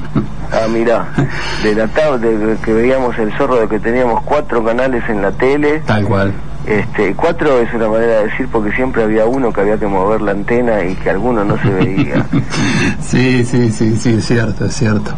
Ah, 0.51 0.67
mirá, 0.71 1.07
de 1.63 1.75
la 1.75 1.87
tab- 1.87 2.19
de 2.19 2.55
que 2.63 2.73
veíamos 2.73 3.17
el 3.19 3.31
zorro 3.37 3.57
de 3.57 3.67
que 3.67 3.79
teníamos 3.79 4.21
cuatro 4.23 4.63
canales 4.63 5.03
en 5.09 5.21
la 5.21 5.31
tele. 5.31 5.81
Tal 5.85 6.03
cual. 6.05 6.31
Este, 6.67 7.13
cuatro 7.15 7.61
es 7.61 7.73
una 7.73 7.87
manera 7.87 8.17
de 8.17 8.23
decir 8.25 8.49
porque 8.51 8.75
siempre 8.75 9.01
había 9.01 9.25
uno 9.25 9.53
que 9.53 9.61
había 9.61 9.77
que 9.77 9.87
mover 9.87 10.19
la 10.19 10.31
antena 10.31 10.83
y 10.83 10.95
que 10.95 11.09
alguno 11.09 11.45
no 11.45 11.57
se 11.61 11.69
veía. 11.69 12.25
Sí, 12.99 13.45
sí, 13.45 13.71
sí, 13.71 13.95
sí, 13.95 14.15
es 14.15 14.25
cierto, 14.25 14.65
es 14.65 14.75
cierto. 14.75 15.11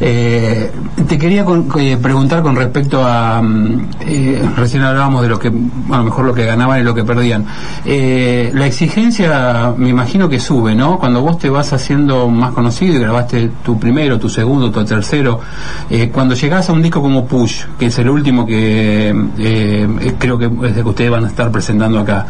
Eh, 0.00 0.70
te 1.08 1.18
quería 1.18 1.46
eh, 1.78 1.96
preguntar 1.96 2.42
con 2.42 2.56
respecto 2.56 3.02
a, 3.02 3.40
mm, 3.40 3.90
eh, 4.00 4.42
recién 4.54 4.82
hablábamos 4.82 5.22
de 5.22 5.28
lo 5.28 5.38
que, 5.38 5.48
a 5.48 5.96
lo 5.96 6.04
mejor 6.04 6.26
lo 6.26 6.34
que 6.34 6.44
ganaban 6.44 6.80
y 6.80 6.82
lo 6.82 6.94
que 6.94 7.04
perdían. 7.04 7.46
La 7.84 8.66
exigencia, 8.66 9.72
me 9.76 9.88
imagino 9.88 10.28
que 10.28 10.38
sube, 10.38 10.74
¿no? 10.74 10.98
Cuando 10.98 11.22
vos 11.22 11.38
te 11.38 11.48
vas 11.48 11.72
haciendo 11.72 12.28
más 12.28 12.52
conocido 12.52 12.96
y 12.96 12.98
grabaste 12.98 13.50
tu 13.64 13.78
primero, 13.78 14.18
tu 14.18 14.28
segundo, 14.28 14.70
tu 14.70 14.84
tercero, 14.84 15.40
cuando 16.12 16.34
llegás 16.34 16.68
a 16.68 16.72
un 16.72 16.82
disco 16.82 17.00
como 17.00 17.26
Push, 17.26 17.64
que 17.78 17.86
es 17.86 17.98
el 17.98 18.10
último 18.10 18.44
que 18.44 19.14
creo 20.18 20.38
que 20.38 20.50
es 20.68 20.76
el 20.76 20.81
que 20.82 20.90
ustedes 20.90 21.10
van 21.10 21.24
a 21.24 21.28
estar 21.28 21.50
presentando 21.50 21.98
acá, 22.00 22.26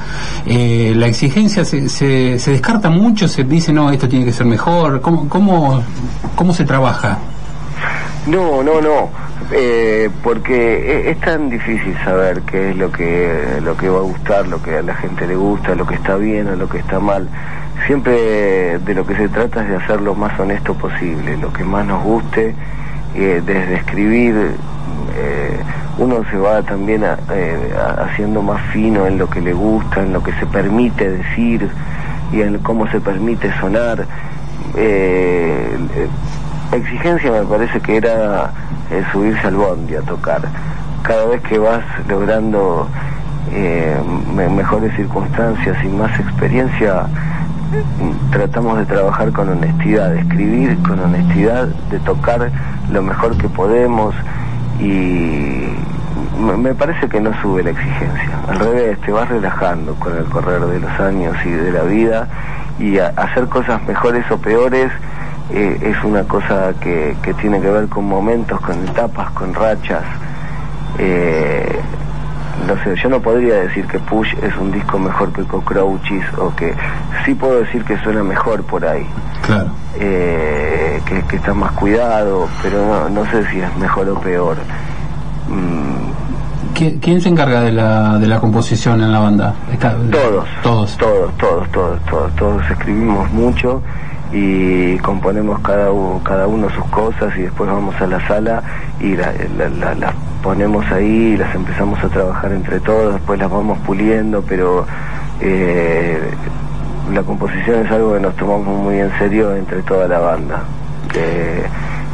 eh, 0.47 0.93
la 0.97 1.07
exigencia 1.07 1.65
se, 1.65 1.89
se, 1.89 2.39
se 2.39 2.51
descarta 2.51 2.91
mucho, 2.91 3.29
se 3.29 3.45
dice, 3.45 3.73
no, 3.73 3.91
esto 3.91 4.09
tiene 4.09 4.25
que 4.25 4.33
ser 4.33 4.47
mejor, 4.47 5.01
¿cómo, 5.01 5.29
cómo, 5.29 5.83
cómo 6.35 6.53
se 6.55 6.65
trabaja? 6.65 7.19
No, 8.27 8.63
no, 8.63 8.81
no, 8.81 9.11
eh, 9.51 10.09
porque 10.23 10.55
e- 11.09 11.11
es 11.11 11.21
tan 11.21 11.51
difícil 11.51 11.97
saber 12.05 12.43
qué 12.43 12.71
es 12.71 12.77
lo 12.77 12.93
que 12.93 13.59
lo 13.65 13.77
que 13.77 13.89
va 13.89 13.99
a 13.99 14.03
gustar, 14.03 14.47
lo 14.47 14.63
que 14.63 14.77
a 14.79 14.83
la 14.83 14.95
gente 14.95 15.27
le 15.27 15.35
gusta, 15.35 15.75
lo 15.75 15.85
que 15.87 15.97
está 15.97 16.17
bien 16.17 16.47
o 16.49 16.55
lo 16.57 16.69
que 16.69 16.79
está 16.79 17.01
mal. 17.01 17.29
Siempre 17.87 18.79
de 18.79 18.95
lo 18.95 19.05
que 19.05 19.17
se 19.17 19.29
trata 19.29 19.63
es 19.65 19.71
de 19.71 19.77
hacer 19.77 20.01
lo 20.01 20.15
más 20.15 20.39
honesto 20.39 20.75
posible, 20.75 21.37
lo 21.37 21.53
que 21.53 21.65
más 21.65 21.85
nos 21.85 22.05
guste, 22.05 22.55
eh, 23.17 23.43
desde 23.45 23.75
escribir. 23.75 24.55
Eh, 25.17 25.59
uno 25.99 26.23
se 26.31 26.37
va 26.39 26.63
también 26.63 27.05
a- 27.05 27.19
eh, 27.33 27.75
haciendo 27.99 28.43
más 28.43 28.61
fino 28.73 29.07
en 29.07 29.19
lo 29.19 29.29
que 29.29 29.41
le 29.41 29.53
gusta, 29.53 30.03
en 30.03 30.13
lo 30.13 30.23
que 30.23 30.33
se 30.35 30.47
permite 30.47 31.09
decir 31.11 31.69
y 32.33 32.41
en 32.41 32.59
cómo 32.59 32.87
se 32.89 33.01
permite 33.01 33.53
sonar. 33.61 34.07
Eh, 34.77 35.77
exigencia 36.73 37.31
me 37.31 37.43
parece 37.45 37.81
que 37.81 37.97
era 37.99 38.51
eh, 38.91 39.03
subirse 39.13 39.47
al 39.47 39.57
bondi 39.57 39.95
a 39.97 40.03
tocar. 40.03 40.43
Cada 41.03 41.27
vez 41.27 41.43
que 41.43 41.59
vas 41.59 41.83
logrando 42.09 42.89
eh, 43.53 43.97
me- 44.35 44.49
mejores 44.49 44.95
circunstancias 44.97 45.77
y 45.85 45.89
más 45.89 46.19
experiencia, 46.21 47.07
tratamos 48.31 48.79
de 48.79 48.87
trabajar 48.87 49.31
con 49.33 49.49
honestidad, 49.49 50.11
de 50.11 50.21
escribir 50.21 50.79
con 50.83 50.99
honestidad, 51.01 51.67
de 51.91 51.99
tocar 52.01 52.51
lo 52.91 53.03
mejor 53.03 53.37
que 53.37 53.49
podemos 53.49 54.15
y 54.83 55.69
me- 56.59 56.75
parece 56.75 57.09
que 57.09 57.21
no 57.21 57.31
sube 57.41 57.63
la 57.63 57.71
exigencia. 57.71 58.31
Al 58.49 58.59
revés, 58.59 58.99
te 59.01 59.13
vas 59.13 59.29
relajando 59.29 59.95
con 59.97 60.17
el 60.17 60.25
correr 60.25 60.61
de 60.61 60.81
los 60.81 61.01
años 61.01 61.37
y 61.45 61.51
de 61.51 61.71
la 61.73 61.83
vida 61.83 62.29
y 62.79 62.99
hacer 62.99 63.47
cosas 63.49 63.83
mejores 63.87 64.29
o 64.31 64.39
peores 64.39 64.91
eh, 65.53 65.79
es 65.83 66.05
una 66.05 66.23
cosa 66.25 66.73
que, 66.81 67.15
que 67.23 67.35
tiene 67.35 67.61
que 67.61 67.71
ver 67.71 67.89
con 67.89 68.07
momentos, 68.07 68.61
con 68.61 68.83
etapas, 68.89 69.31
con 69.33 69.55
rachas. 69.55 70.03
Eh, 70.99 71.81
no 72.67 72.75
sé, 72.85 72.95
yo 73.03 73.09
no 73.09 73.21
podría 73.21 73.55
decir 73.57 73.87
que 73.87 73.99
Push 73.99 74.35
es 74.43 74.57
un 74.57 74.71
disco 74.73 74.99
mejor 74.99 75.33
que 75.33 75.43
Cockroaches 75.43 76.25
o 76.39 76.55
que 76.55 76.75
sí 77.25 77.35
puedo 77.35 77.61
decir 77.61 77.85
que 77.85 77.97
suena 77.99 78.23
mejor 78.23 78.63
por 78.65 78.85
ahí, 78.85 79.07
Claro. 79.47 79.71
eh, 79.99 81.01
que, 81.07 81.23
que 81.23 81.37
está 81.37 81.53
más 81.55 81.73
cuidado, 81.73 82.49
pero 82.63 82.87
no, 82.87 83.09
no 83.09 83.31
sé 83.31 83.45
si 83.51 83.61
es 83.61 83.77
mejor 83.77 84.09
o 84.09 84.21
peor. 84.21 84.57
Mm, 85.49 86.75
¿Qui- 86.75 86.99
¿Quién 87.01 87.21
se 87.21 87.29
encarga 87.29 87.61
de 87.61 87.73
la, 87.73 88.19
de 88.19 88.27
la 88.27 88.39
composición 88.41 89.03
en 89.03 89.13
la 89.13 89.19
banda? 89.19 89.55
Está- 89.73 89.95
Todos. 90.11 90.47
Todos. 90.63 90.97
Todos, 90.97 91.37
todos, 91.39 91.69
todos, 91.71 92.01
todos, 92.07 92.35
todos 92.37 92.71
escribimos 92.71 93.31
mucho 93.33 93.83
y 94.33 94.97
componemos 94.99 95.61
cada 95.61 95.91
uno, 95.93 96.21
cada 96.25 96.47
uno 96.47 96.69
sus 96.71 96.85
cosas 96.87 97.37
y 97.37 97.43
después 97.43 97.69
vamos 97.71 97.95
a 98.01 98.07
la 98.07 98.27
sala 98.27 98.63
y 99.01 99.15
la- 99.15 99.33
la- 99.59 99.69
la- 99.69 99.95
las 99.95 100.15
ponemos 100.43 100.85
ahí 100.91 101.37
las 101.37 101.55
empezamos 101.55 102.03
a 102.03 102.09
trabajar 102.09 102.53
entre 102.53 102.81
todos, 102.81 103.15
después 103.15 103.39
las 103.39 103.51
vamos 103.51 103.79
puliendo, 103.87 104.43
pero 104.43 104.85
eh, 105.41 106.19
la 107.13 107.23
composición 107.23 107.87
es 107.87 107.93
algo 107.93 108.15
que 108.15 108.21
nos 108.21 108.35
tomamos 108.37 108.83
muy 108.83 108.99
en 108.99 109.11
serio 109.19 109.55
entre 109.57 109.83
toda 109.83 110.09
la 110.09 110.19
banda. 110.19 110.63
que- 111.13 111.63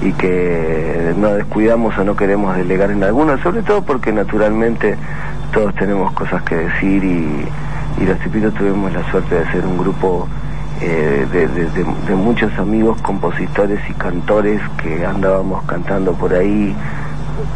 y 0.01 0.13
que 0.13 1.13
no 1.19 1.29
descuidamos 1.35 1.97
o 1.99 2.05
no 2.05 2.15
queremos 2.17 2.57
delegar 2.57 2.91
en 2.93 3.03
algunos, 3.03 3.41
sobre 3.41 3.63
todo 3.63 3.83
porque 3.83 4.13
naturalmente 4.13 4.97
todos 5.53 5.75
tenemos 5.75 6.13
cosas 6.13 6.43
que 6.43 6.55
decir 6.55 7.03
y, 7.05 7.49
los 8.05 8.17
tipitos 8.21 8.55
tuvimos 8.55 8.93
la 8.93 9.09
suerte 9.11 9.35
de 9.35 9.45
ser 9.51 9.67
un 9.67 9.77
grupo 9.79 10.29
eh, 10.81 11.27
de 12.07 12.15
muchos 12.15 12.57
amigos 12.59 13.01
compositores 13.03 13.81
y 13.91 13.93
cantores 13.95 14.61
que 14.81 15.05
andábamos 15.05 15.65
cantando 15.65 16.13
por 16.13 16.33
ahí, 16.33 16.75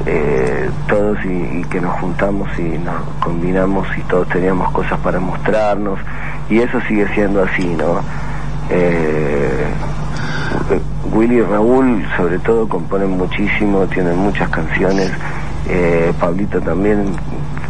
eh, 0.07 0.71
todos 0.89 1.19
y, 1.25 1.59
y 1.61 1.65
que 1.71 1.81
nos 1.81 1.99
juntamos 2.01 2.49
y 2.59 2.79
nos 2.79 3.03
combinamos 3.21 3.87
y 3.97 4.01
todos 4.03 4.29
teníamos 4.29 4.71
cosas 4.73 4.99
para 5.01 5.21
mostrarnos 5.21 5.99
y 6.49 6.59
eso 6.59 6.81
sigue 6.89 7.07
siendo 7.15 7.43
así, 7.43 7.65
¿no? 7.65 8.01
Eh, 8.71 9.67
Willy 11.13 11.37
y 11.37 11.43
Raúl 11.43 12.07
sobre 12.17 12.39
todo 12.39 12.69
componen 12.69 13.11
muchísimo, 13.11 13.87
tienen 13.87 14.17
muchas 14.19 14.49
canciones, 14.51 15.11
eh, 15.69 16.13
Pablito 16.19 16.61
también, 16.61 17.05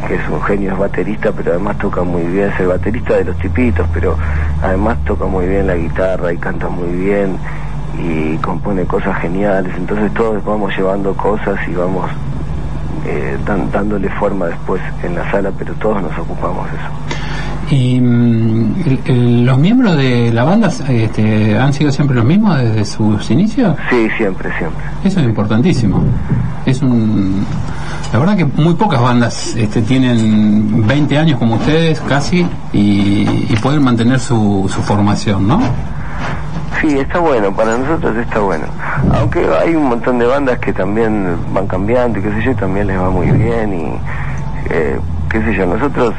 que 0.07 0.15
es 0.15 0.29
un 0.29 0.43
genio, 0.43 0.73
es 0.73 0.79
baterista, 0.79 1.33
pero 1.33 1.53
además 1.53 1.79
toca 1.79 2.03
muy 2.03 2.23
bien, 2.23 2.51
es 2.51 2.61
el 2.61 2.69
baterista 2.69 3.15
de 3.15 3.25
los 3.25 3.39
tipitos, 3.39 3.87
pero 3.93 4.17
además 4.63 4.99
toca 5.05 5.27
muy 5.27 5.47
bien 5.47 5.67
la 5.67 5.77
guitarra 5.77 6.33
y 6.33 6.39
canta 6.39 6.69
muy 6.69 6.91
bien 6.93 7.37
y 7.99 8.37
compone 8.39 8.85
cosas 8.85 9.19
geniales, 9.21 9.73
entonces 9.77 10.13
todos 10.15 10.43
vamos 10.45 10.73
llevando 10.77 11.15
cosas 11.15 11.57
y 11.69 11.75
vamos 11.75 12.11
eh, 13.07 13.37
dan- 13.45 13.71
dándole 13.73 14.09
forma 14.11 14.47
después 14.47 14.81
en 15.03 15.15
la 15.15 15.31
sala, 15.31 15.51
pero 15.59 15.75
todos 15.75 16.03
nos 16.03 16.17
ocupamos 16.19 16.67
de 16.71 16.77
eso. 16.79 16.87
¿Y 17.71 18.01
mm, 18.01 19.45
los 19.47 19.59
miembros 19.59 19.97
de 19.97 20.31
la 20.33 20.45
banda 20.45 20.69
este, 20.89 21.59
han 21.59 21.73
sido 21.73 21.91
siempre 21.91 22.15
los 22.17 22.25
mismos 22.25 22.59
desde 22.59 22.85
sus 22.85 23.31
inicios? 23.31 23.77
Sí, 23.89 24.09
siempre, 24.17 24.51
siempre. 24.59 24.85
Eso 25.05 25.21
es 25.21 25.27
importantísimo. 25.27 26.03
Es 26.67 26.83
un. 26.83 27.45
La 28.13 28.19
verdad 28.19 28.37
que 28.37 28.45
muy 28.45 28.75
pocas 28.75 29.01
bandas 29.01 29.55
este, 29.57 29.81
tienen 29.83 30.87
20 30.87 31.19
años 31.19 31.39
como 31.39 31.55
ustedes, 31.55 31.99
casi, 32.01 32.47
y, 32.75 33.27
y 33.49 33.57
pueden 33.63 33.83
mantener 33.83 34.21
su, 34.21 34.71
su 34.73 34.83
formación, 34.83 35.49
¿no? 35.49 35.61
Sí, 36.81 36.99
está 36.99 37.21
bueno, 37.21 37.55
para 37.55 37.77
nosotros 37.79 38.17
está 38.17 38.41
bueno. 38.41 38.65
Aunque 39.19 39.47
hay 39.61 39.75
un 39.75 39.89
montón 39.89 40.19
de 40.19 40.27
bandas 40.27 40.59
que 40.59 40.73
también 40.73 41.37
van 41.53 41.67
cambiando 41.67 42.19
y 42.19 42.23
qué 42.23 42.31
sé 42.33 42.43
yo, 42.43 42.57
también 42.57 42.89
les 42.89 42.99
va 42.99 43.11
muy 43.11 43.31
bien 43.31 43.73
y 43.73 44.01
eh, 44.71 44.99
qué 45.31 45.43
sé 45.43 45.55
yo, 45.55 45.67
nosotros, 45.67 46.15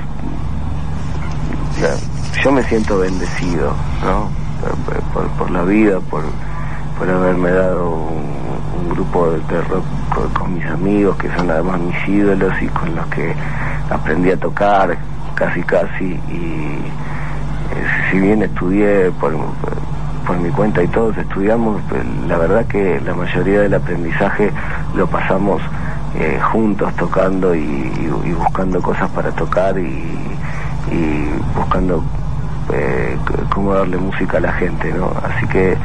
yo 2.44 2.52
me 2.52 2.64
siento 2.64 2.98
bendecido, 3.00 3.74
¿no? 4.04 4.30
Por, 5.14 5.28
por- 5.30 5.52
la 5.52 5.64
vida, 5.64 6.00
por, 6.10 6.24
por 6.98 7.10
haberme 7.10 7.52
dado 7.52 7.90
un, 7.90 8.90
grupo 8.90 9.32
de, 9.32 9.62
rock 9.64 9.84
con, 10.14 10.30
con 10.30 10.54
mis 10.54 10.66
amigos 10.68 11.18
que 11.18 11.28
son 11.36 11.50
además 11.50 11.80
mis 11.80 12.08
ídolos 12.08 12.54
y 12.62 12.68
con 12.68 12.96
los 12.96 13.06
que 13.08 13.34
aprendí 13.90 14.30
a 14.32 14.38
tocar 14.38 14.96
casi 15.36 15.64
casi 15.64 16.06
y 16.30 16.78
eh, 17.72 17.88
si 18.12 18.20
bien 18.20 18.44
estudié 18.44 19.10
por, 19.20 19.34
por 19.34 19.74
mi 20.42 20.50
cuenta 20.50 20.84
y 20.84 20.88
todos 20.88 21.18
estudiamos, 21.18 21.82
pues, 21.90 22.02
la 22.28 22.38
verdad 22.38 22.66
que 22.66 23.00
la 23.06 23.14
mayoría 23.14 23.62
del 23.62 23.74
aprendizaje 23.74 24.52
lo 24.96 25.08
pasamos 25.08 25.62
eh, 26.16 26.40
juntos 26.52 26.94
tocando 26.96 27.56
y, 27.56 28.10
buscando 28.38 28.82
cosas 28.82 29.10
para 29.12 29.32
tocar 29.32 29.78
y, 29.78 29.84
y 30.92 31.30
buscando 31.56 32.04
eh, 32.72 33.18
cómo 33.54 33.74
darle 33.74 33.98
música 33.98 34.38
a 34.38 34.42
la 34.42 34.54
gente, 34.54 34.94
¿no? 34.94 35.12
Así 35.24 35.48
que 35.48 35.76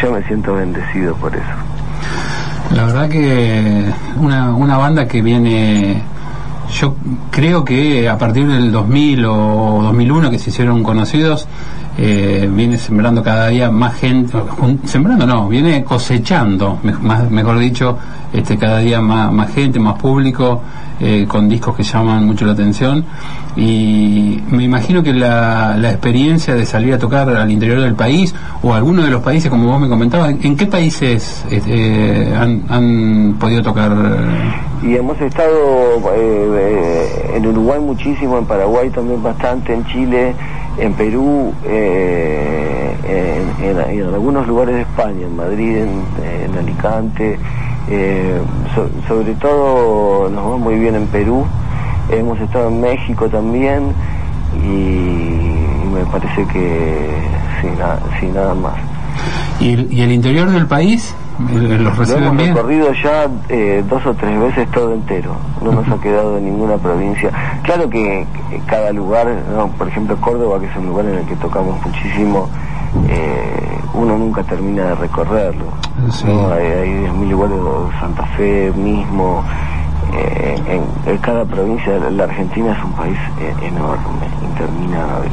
yo 0.00 0.12
me 0.12 0.22
siento 0.24 0.54
bendecido 0.54 1.14
por 1.16 1.34
eso. 1.34 1.44
La 2.74 2.84
verdad 2.84 3.08
que 3.08 3.84
una, 4.16 4.54
una 4.54 4.76
banda 4.76 5.08
que 5.08 5.22
viene, 5.22 6.02
yo 6.72 6.94
creo 7.30 7.64
que 7.64 8.08
a 8.08 8.18
partir 8.18 8.46
del 8.46 8.70
2000 8.70 9.24
o 9.24 9.80
2001 9.82 10.30
que 10.30 10.38
se 10.38 10.50
hicieron 10.50 10.82
conocidos, 10.82 11.48
eh, 11.98 12.48
viene 12.50 12.78
sembrando 12.78 13.22
cada 13.22 13.48
día 13.48 13.70
más 13.70 13.94
gente, 13.96 14.32
sembrando 14.84 15.26
no, 15.26 15.48
viene 15.48 15.82
cosechando, 15.84 16.78
más- 17.02 17.28
mejor 17.30 17.58
dicho, 17.58 17.98
este, 18.32 18.56
cada 18.56 18.78
día 18.78 19.00
más, 19.00 19.32
más 19.32 19.52
gente, 19.52 19.80
más 19.80 19.94
público, 19.98 20.62
eh, 21.00 21.26
con 21.28 21.48
discos 21.48 21.76
que 21.76 21.82
llaman 21.84 22.24
mucho 22.26 22.44
la 22.44 22.52
atención 22.52 23.04
y 23.56 24.42
me 24.50 24.64
imagino 24.64 25.02
que 25.02 25.12
la, 25.12 25.76
la 25.76 25.90
experiencia 25.90 26.54
de 26.54 26.66
salir 26.66 26.94
a 26.94 26.98
tocar 26.98 27.28
al 27.28 27.50
interior 27.50 27.80
del 27.80 27.94
país 27.94 28.34
o 28.62 28.74
alguno 28.74 29.02
de 29.02 29.10
los 29.10 29.22
países, 29.22 29.50
como 29.50 29.68
vos 29.68 29.80
me 29.80 29.88
comentabas, 29.88 30.34
¿en 30.42 30.56
qué 30.56 30.66
países 30.66 31.44
este, 31.50 32.32
han, 32.36 32.62
han 32.68 33.36
podido 33.38 33.62
tocar? 33.62 33.92
Y 34.82 34.94
hemos 34.96 35.20
estado 35.20 35.50
eh, 36.14 36.16
eh, 36.16 37.32
en 37.36 37.46
Uruguay 37.46 37.80
muchísimo, 37.80 38.38
en 38.38 38.44
Paraguay 38.46 38.90
también 38.90 39.22
bastante, 39.22 39.74
en 39.74 39.84
Chile, 39.86 40.34
en 40.78 40.92
Perú, 40.94 41.52
eh, 41.64 42.94
en, 43.60 43.64
en- 43.64 44.14
algunos 44.14 44.46
lugares 44.46 44.74
de 44.76 44.82
España, 44.82 45.26
en 45.26 45.36
Madrid, 45.36 45.76
en, 45.78 46.58
Alicante. 46.58 47.38
eh, 47.90 48.40
so- 48.74 48.88
sobre 49.06 49.32
todo 49.34 50.28
nos 50.28 50.52
va 50.52 50.56
muy 50.58 50.78
bien 50.78 50.94
en 50.94 51.06
Perú. 51.06 51.44
Hemos 52.10 52.38
estado 52.40 52.68
en 52.68 52.80
México 52.80 53.28
también 53.28 53.92
y 54.64 55.88
me 55.94 56.04
parece 56.10 56.44
que 56.52 57.08
sí, 57.60 58.26
nada, 58.32 58.54
más. 58.54 58.74
¿Y 59.60 59.72
el, 59.74 59.92
y 59.92 60.02
el 60.02 60.12
interior 60.12 60.50
del 60.50 60.66
país? 60.66 61.14
¿El- 61.38 61.84
¿Los 61.84 62.08
Lo 62.08 62.16
hemos 62.16 62.36
bien? 62.36 62.54
recorrido 62.54 62.92
ya 62.94 63.28
eh, 63.48 63.84
dos 63.88 64.04
o 64.06 64.14
tres 64.14 64.38
veces 64.40 64.68
todo 64.72 64.92
entero, 64.94 65.36
no 65.62 65.70
nos 65.72 65.88
ha 65.88 66.00
quedado 66.00 66.36
en 66.38 66.44
ninguna 66.46 66.76
provincia. 66.78 67.30
Claro 67.62 67.88
que, 67.88 68.26
que 68.50 68.58
cada 68.66 68.92
lugar, 68.92 69.28
¿no? 69.54 69.68
por 69.68 69.86
ejemplo 69.88 70.16
Córdoba, 70.20 70.58
que 70.60 70.66
es 70.66 70.76
un 70.76 70.86
lugar 70.86 71.06
en 71.06 71.14
el 71.18 71.26
que 71.26 71.36
tocamos 71.36 71.80
muchísimo, 71.86 72.48
eh, 73.08 73.78
uno 73.94 74.18
nunca 74.18 74.42
termina 74.42 74.84
de 74.86 74.94
recorrerlo. 74.96 75.66
Sí. 76.10 76.26
¿no? 76.26 76.50
Hay, 76.52 76.66
hay 76.66 76.88
10.000 77.06 77.28
lugares, 77.30 77.58
Santa 78.00 78.26
Fe 78.36 78.72
mismo, 78.76 79.44
eh, 80.14 80.56
en, 80.66 81.10
en 81.12 81.18
cada 81.18 81.44
provincia, 81.44 81.98
la 82.10 82.24
Argentina 82.24 82.72
es 82.76 82.84
un 82.84 82.92
país 82.94 83.18
eh, 83.40 83.54
enorme, 83.62 84.26
interminable. 84.42 85.30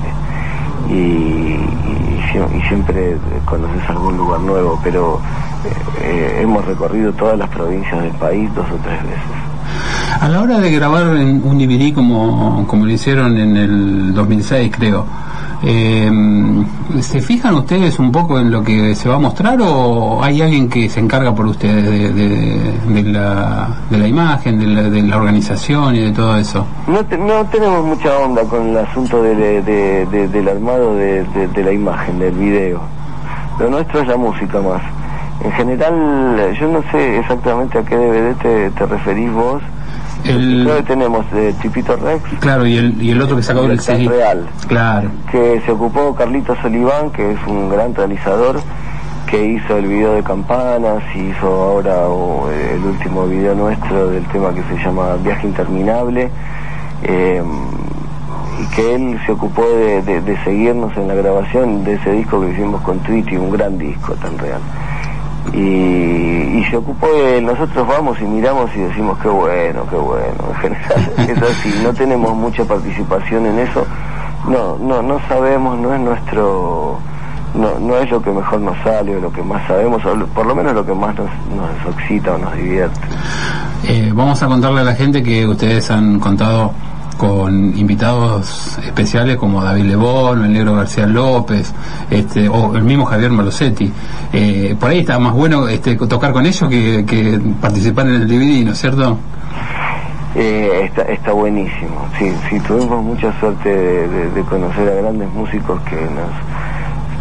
Y, 0.90 0.94
y 0.94 2.20
sie- 2.32 2.58
y 2.58 2.62
siempre 2.68 3.18
conoces 3.46 3.90
algún 3.90 4.18
lugar 4.18 4.40
nuevo, 4.42 4.80
pero 4.84 5.20
eh, 5.66 6.04
eh, 6.04 6.40
hemos 6.42 6.64
recorrido 6.66 7.12
todas 7.14 7.38
las 7.38 7.50
provincias 7.50 8.02
del 8.04 8.14
país 8.14 8.50
dos 8.56 8.66
o 8.72 8.76
tres 8.84 9.02
veces. 9.04 10.22
A 10.22 10.30
la 10.30 10.42
hora 10.42 10.60
de 10.60 10.72
grabar 10.72 11.16
en 11.18 11.42
un 11.44 11.58
DVD 11.58 11.94
como, 11.94 12.66
como 12.68 12.86
lo 12.86 12.92
hicieron 12.92 13.38
en 13.38 13.58
el 13.58 14.14
2006, 14.14 14.72
creo, 14.76 15.06
eh, 15.68 16.12
¿se 17.02 17.22
fijan 17.22 17.56
ustedes 17.56 17.98
un 18.00 18.12
poco 18.12 18.40
en 18.40 18.52
lo 18.52 18.64
que 18.64 18.94
se 18.96 19.10
va 19.10 19.16
a 19.16 19.20
mostrar 19.20 19.58
o 19.62 20.24
hay 20.24 20.42
alguien 20.42 20.70
que 20.70 20.88
se 20.90 21.00
encarga 21.00 21.34
por 21.34 21.48
ustedes 21.48 21.84
de, 22.16 23.04
la, 23.04 23.68
de 23.90 23.98
la 23.98 24.08
imagen, 24.08 24.60
de 24.60 24.68
la, 24.68 24.82
de 24.84 25.02
la 25.02 25.18
organización 25.18 25.96
y 25.96 26.00
de 26.02 26.12
todo 26.12 26.38
eso? 26.38 26.66
No, 26.88 27.04
te- 27.06 27.18
no 27.18 27.44
tenemos 27.52 27.84
mucha 27.86 28.16
onda 28.20 28.44
con 28.44 28.70
el 28.70 28.78
asunto 28.78 29.22
de- 29.24 29.36
de- 29.36 29.62
de- 29.64 30.06
de- 30.06 30.28
del 30.28 30.48
armado 30.50 30.96
de 30.96 31.26
la 31.64 31.72
imagen, 31.72 32.20
del 32.20 32.34
video. 32.36 32.82
Lo 33.60 33.70
nuestro 33.70 34.02
es 34.02 34.08
la 34.08 34.18
música 34.18 34.60
más. 34.62 34.82
En 35.44 35.52
general, 35.54 36.56
yo 36.60 36.68
no 36.68 36.82
sé 36.92 37.20
exactamente 37.20 37.78
a 37.80 37.84
qué 37.84 37.96
DVD 37.96 38.36
te, 38.36 38.70
te 38.72 38.86
referís 38.86 39.32
vos. 39.32 39.62
El- 40.28 40.84
tenemos 40.88 41.26
eh, 41.34 41.54
Tipito 41.62 41.96
Rex, 41.96 42.22
Claro, 42.40 42.66
y 42.66 42.78
el, 42.78 43.02
y 43.02 43.12
el 43.12 43.22
otro 43.22 43.36
que 43.36 43.44
sacó 43.44 43.66
el 43.66 43.80
CD. 43.80 44.08
Real. 44.08 44.46
Claro. 44.68 45.10
que 45.32 45.62
se 45.66 45.72
ocupó 45.72 46.16
Carlitos 46.16 46.58
Oliván, 46.64 47.12
que 47.12 47.32
es 47.32 47.38
un 47.48 47.70
gran 47.70 47.94
realizador, 47.96 48.60
que 49.28 49.44
hizo 49.46 49.78
el 49.78 49.88
video 49.88 50.14
de 50.14 50.24
Campanas 50.24 51.02
y 51.16 51.20
hizo 51.20 51.48
ahora 51.48 52.04
el 52.74 52.84
último 52.86 53.26
video 53.28 53.56
nuestro 53.56 54.10
del 54.10 54.24
tema 54.28 54.54
que 54.54 54.62
se 54.64 54.84
llama 54.84 55.16
Viaje 55.24 55.48
Interminable, 55.48 56.30
eh, 57.04 57.42
y 58.62 58.76
que 58.76 58.96
él 58.96 59.20
se 59.26 59.32
ocupó 59.34 59.64
de, 59.64 60.02
de- 60.04 60.22
de 60.22 60.44
seguirnos 60.44 60.96
en 60.96 61.08
la 61.08 61.16
grabación 61.16 61.84
de 61.84 61.94
ese 61.96 62.12
disco 62.12 62.40
que 62.42 62.52
hicimos 62.52 62.82
con 62.82 63.00
Tweety, 63.00 63.36
un 63.36 63.52
gran 63.52 63.78
disco 63.78 64.14
tan 64.14 64.38
real. 64.38 64.62
Y, 65.54 65.58
y 65.58 66.66
se 66.70 66.78
ocupó 66.78 67.08
de 67.08 67.42
nosotros 67.42 67.88
vamos 67.88 68.20
y 68.20 68.24
miramos 68.24 68.70
y 68.76 68.80
decimos 68.80 69.18
qué 69.20 69.28
bueno, 69.28 69.86
qué 69.90 69.96
bueno. 69.96 70.36
En 70.64 70.76
general 70.76 71.30
es 71.30 71.42
así, 71.42 71.82
no 71.84 71.94
tenemos 71.94 72.36
mucha 72.36 72.64
participación 72.66 73.46
en 73.46 73.60
eso, 73.60 73.86
no, 74.48 74.78
no, 74.78 75.02
no 75.02 75.20
sabemos, 75.28 75.78
no 75.78 75.94
es 75.94 76.00
nuestro, 76.00 77.00
no, 77.54 77.80
no 77.80 77.98
es 77.98 78.10
lo 78.10 78.22
que 78.22 78.32
mejor 78.32 78.60
nos 78.62 78.78
sale 78.84 79.16
o 79.16 79.20
lo 79.20 79.32
que 79.32 79.44
más 79.44 79.66
sabemos, 79.68 80.04
o 80.06 80.16
por 80.28 80.46
lo 80.46 80.56
menos 80.56 80.74
lo 80.74 80.86
que 80.86 80.94
más 80.94 81.16
nos, 81.16 81.30
nos 81.56 81.96
excita 81.96 82.34
o 82.34 82.38
nos 82.38 82.56
divierte. 82.56 83.00
Eh, 83.88 84.12
vamos 84.14 84.42
a 84.42 84.48
contarle 84.48 84.82
a 84.82 84.84
la 84.84 84.96
gente 84.96 85.22
que 85.22 85.46
ustedes 85.46 85.92
han 85.92 86.20
contado 86.20 86.72
con 87.18 87.78
invitados 87.78 88.78
especiales 88.84 89.38
como 89.38 89.64
David 89.64 89.86
Lebón, 89.86 90.44
el 90.44 90.54
negro 90.54 90.76
García 90.76 91.06
López, 91.06 91.74
este, 92.10 92.48
o 92.50 92.76
el 92.76 92.84
mismo 92.84 93.06
Javier 93.06 93.32
Malosetti. 93.32 93.92
Eh, 94.34 94.76
por 94.80 94.90
ahí 94.90 95.00
está 95.00 95.18
más 95.20 95.34
bueno 95.34 95.68
este, 95.68 95.96
tocar 95.96 96.34
con 96.34 96.46
ellos 96.46 96.70
que, 96.70 97.40
participar 97.62 98.08
en 98.08 98.16
el 98.16 98.28
DVD, 98.28 98.66
¿no 98.66 98.72
es 98.72 98.80
cierto? 98.80 99.18
Eh, 100.36 100.82
está, 100.84 101.04
está 101.04 101.32
buenísimo, 101.32 102.08
sí, 102.20 102.30
sí, 102.50 102.60
tuvimos 102.60 103.02
mucha 103.02 103.32
suerte 103.40 103.70
de 103.70 104.42
conocer 104.50 104.90
a 104.90 104.96
grandes 104.96 105.30
músicos 105.32 105.82
que 105.84 105.96
nos 105.96 106.65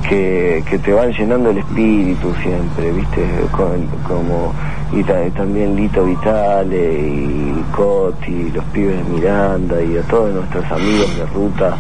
que, 0.09 0.63
que 0.69 0.79
te 0.79 0.93
van 0.93 1.11
llenando 1.13 1.51
el 1.51 1.59
espíritu 1.59 2.33
siempre, 2.43 2.93
¿viste? 2.93 3.27
Con- 3.53 3.87
como, 4.07 4.53
y 4.93 5.03
ta- 5.03 5.29
también 5.37 5.75
Lito 5.77 6.05
Vitale 6.05 6.93
y 7.01 7.65
Coti, 7.75 8.51
los 8.55 8.65
pibes 8.67 8.97
de 8.99 9.05
Miranda 9.13 9.83
y 9.83 9.97
a 9.97 10.03
todos 10.03 10.33
nuestros 10.35 10.71
amigos 10.73 11.09
de 11.17 11.27
ruta. 11.27 11.77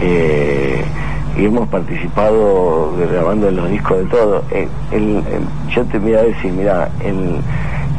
eh, 0.00 0.82
y 1.38 1.44
hemos 1.46 1.66
participado 1.68 2.92
grabando 3.10 3.48
en 3.48 3.56
los 3.56 3.70
discos 3.70 3.98
de 3.98 4.04
todo. 4.06 4.42
Eh, 4.50 4.68
el- 4.90 5.16
el- 5.18 5.70
yo 5.74 5.84
te 5.86 5.98
voy 5.98 6.14
a 6.14 6.22
decir, 6.22 6.52
mira, 6.52 6.88
en, 7.04 7.40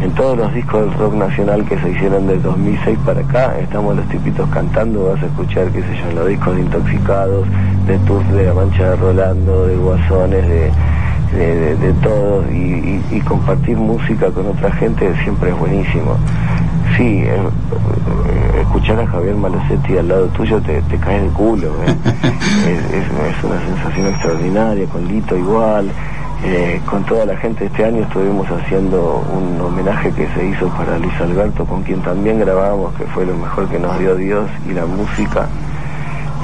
en 0.03 0.11
todos 0.11 0.37
los 0.37 0.53
discos 0.53 0.81
del 0.81 0.93
rock 0.99 1.13
nacional 1.15 1.63
que 1.65 1.79
se 1.79 1.89
hicieron 1.91 2.27
del 2.27 2.41
2006 2.41 2.97
para 3.05 3.21
acá, 3.21 3.57
estamos 3.59 3.95
los 3.95 4.05
tipitos 4.09 4.49
cantando, 4.49 5.05
vas 5.13 5.23
a 5.23 5.25
escuchar, 5.27 5.67
qué 5.69 5.81
sé 5.81 5.95
yo, 5.97 6.09
en 6.09 6.15
los 6.15 6.27
discos 6.27 6.55
de 6.55 6.61
Intoxicados, 6.61 7.47
de 7.87 7.97
Tours 7.99 8.31
de 8.33 8.43
La 8.45 8.53
Mancha 8.53 8.89
de 8.89 8.95
Rolando, 8.97 9.65
de 9.67 9.75
Guasones, 9.77 10.45
de, 10.47 10.71
de, 11.37 11.55
de- 11.55 11.75
de 11.77 11.93
todos, 12.01 12.45
y, 12.51 12.55
y- 12.55 13.03
y 13.11 13.21
compartir 13.21 13.77
música 13.77 14.29
con 14.31 14.45
otra 14.47 14.71
gente 14.73 15.09
siempre 15.23 15.49
es 15.51 15.57
buenísimo. 15.57 16.17
Sí, 16.97 17.23
eh, 17.25 17.37
escuchar 18.61 18.99
a 18.99 19.07
Javier 19.07 19.35
Malosetti 19.35 19.97
al 19.97 20.07
lado 20.09 20.27
tuyo 20.27 20.59
te, 20.61 20.81
te 20.83 20.97
cae 20.97 21.21
de 21.21 21.27
culo. 21.29 21.69
¿eh? 21.87 21.95
es, 22.67 22.79
es- 22.93 23.37
es 23.37 23.43
una 23.43 23.59
sensación 23.65 24.07
extraordinaria, 24.07 24.85
con 24.87 25.07
Lito 25.07 25.35
igual. 25.37 25.89
Eh, 26.43 26.81
con 26.89 27.03
toda 27.05 27.25
la 27.25 27.37
gente 27.37 27.65
este 27.65 27.85
año 27.85 28.01
estuvimos 28.03 28.47
haciendo 28.49 29.23
un 29.33 29.59
homenaje 29.61 30.11
que 30.11 30.27
se 30.35 30.45
hizo 30.45 30.67
para 30.69 30.97
Luis 30.99 31.13
Alberto, 31.21 31.65
con 31.65 31.83
quien 31.83 32.01
también 32.01 32.39
grabamos, 32.39 32.93
que 32.95 33.05
fue 33.05 33.25
lo 33.25 33.35
mejor 33.35 33.67
que 33.69 33.79
nos 33.79 33.97
dio 33.99 34.15
Dios 34.15 34.49
y 34.69 34.73
la 34.73 34.85
música. 34.85 35.47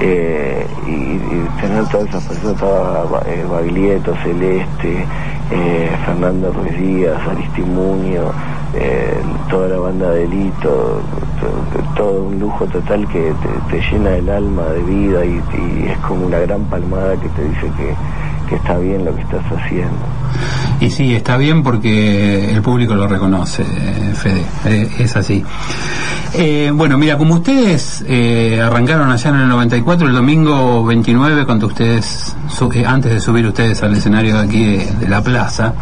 Eh, 0.02 0.66
y, 0.88 1.20
tener 1.62 1.84
todas 1.88 2.08
esas 2.08 2.24
personas, 2.24 2.54
estaba 2.56 3.22
eh, 3.28 3.46
Baglietto, 3.52 4.16
Celeste, 4.24 5.06
eh, 5.52 5.90
Fernando 6.06 6.54
Ruiz 6.54 6.78
Díaz, 6.80 7.20
Aristimunio, 7.30 8.32
eh, 8.76 9.18
toda 9.50 9.68
la 9.68 9.78
banda 9.80 10.12
de 10.12 10.26
Lito, 10.28 11.02
to- 11.42 11.84
todo 11.96 12.24
un 12.24 12.40
lujo 12.40 12.66
total 12.68 13.06
que 13.10 13.34
te, 13.70 13.78
te 13.78 13.92
llena 13.92 14.12
el 14.16 14.30
alma 14.30 14.64
de 14.68 14.82
vida 14.84 15.26
y, 15.26 15.42
y 15.54 15.88
es 15.92 15.98
como 16.00 16.28
una 16.28 16.40
gran 16.40 16.62
palmada 16.66 17.18
que 17.18 17.28
te 17.30 17.44
dice 17.44 17.70
que, 17.76 17.94
que 18.50 18.56
está 18.56 18.78
bien 18.78 19.06
lo 19.06 19.16
que 19.16 19.22
estás 19.22 19.46
haciendo. 19.46 19.96
Y 20.82 20.90
sí, 20.90 21.14
está 21.14 21.38
bien 21.38 21.62
porque 21.62 22.52
el 22.52 22.62
público 22.62 22.96
lo 22.96 23.08
reconoce, 23.08 23.64
Fede, 23.64 24.44
eh, 24.66 24.90
es 25.00 25.16
así. 25.16 25.44
Eh, 26.34 26.72
bueno, 26.74 26.98
mira, 26.98 27.18
como 27.18 27.36
ustedes 27.36 28.04
eh, 28.08 28.62
arrancaron 28.62 29.12
allá 29.12 29.30
en 29.30 29.36
el 29.36 29.50
94, 29.50 30.08
el 30.08 30.14
domingo 30.14 30.86
29, 30.86 31.46
cuando 31.46 31.68
ustedes, 31.68 32.36
antes 32.86 33.12
de 33.12 33.20
subir 33.20 33.46
ustedes 33.46 33.82
al 33.84 33.94
escenario 33.94 34.36
de 34.36 34.44
aquí 34.44 34.64
de, 34.64 34.86
de 35.00 35.08
la 35.08 35.22
plaza, 35.22 35.74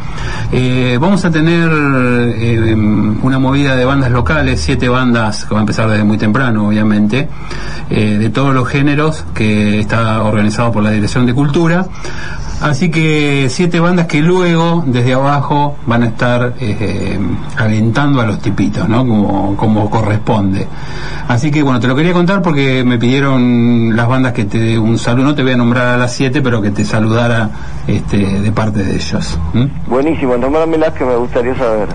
eh, 0.52 0.98
vamos 1.00 1.26
a 1.26 1.32
tener 1.32 1.70
eh, 1.72 2.76
una 3.22 3.40
movida 3.40 3.76
de 3.76 3.86
bandas 3.86 4.12
locales, 4.12 4.62
siete 4.62 4.90
bandas, 4.90 5.46
que 5.46 5.54
va 5.54 5.60
a 5.60 5.64
empezar 5.64 5.90
desde 5.90 6.04
muy 6.04 6.18
temprano, 6.18 6.68
obviamente, 6.68 7.28
eh, 7.90 8.18
de 8.18 8.30
todos 8.30 8.54
los 8.54 8.68
géneros, 8.68 9.26
que 9.34 9.80
está 9.80 10.22
organizado 10.24 10.72
por 10.72 10.84
la 10.84 10.92
Dirección 10.92 11.26
de 11.26 11.34
Cultura. 11.34 11.88
Así 12.60 12.90
que 12.90 13.48
siete 13.52 13.80
bandas 13.80 14.08
que 14.08 14.20
luego, 14.20 14.84
desde 14.88 15.14
abajo, 15.14 15.78
van 15.86 16.02
a 16.02 16.08
estar 16.08 16.56
eh, 16.60 17.20
alentando 17.56 18.20
a 18.20 18.26
los 18.26 18.40
tipitos, 18.40 18.90
¿no? 18.90 19.06
Como, 19.06 19.56
como 19.56 19.90
corresponde. 19.92 20.68
Así 21.28 21.52
que 21.52 21.62
bueno, 21.62 21.80
te 21.80 21.88
lo 21.88 21.96
quería 21.96 22.14
contar 22.14 22.42
porque 22.42 22.84
me 22.84 22.98
pidieron 22.98 23.96
las 23.96 24.08
bandas 24.08 24.34
que 24.34 24.46
te 24.46 24.80
un 24.80 24.98
saludo. 24.98 25.26
No 25.26 25.36
te 25.36 25.44
voy 25.44 25.52
a 25.52 25.58
nombrar 25.58 25.88
a 25.88 25.98
las 25.98 26.14
siete, 26.14 26.42
pero 26.42 26.57
que 26.62 26.72
te 26.72 26.86
saludara 26.86 27.50
este, 27.88 28.17
de 28.17 28.52
parte 28.52 28.84
de 28.84 28.96
ellos. 28.96 29.39
¿m? 29.54 29.70
Buenísimo, 29.88 30.38
nombrármelas 30.38 30.93
que 30.93 31.06
me 31.06 31.15
gustaría 31.15 31.56
saber. 31.56 31.89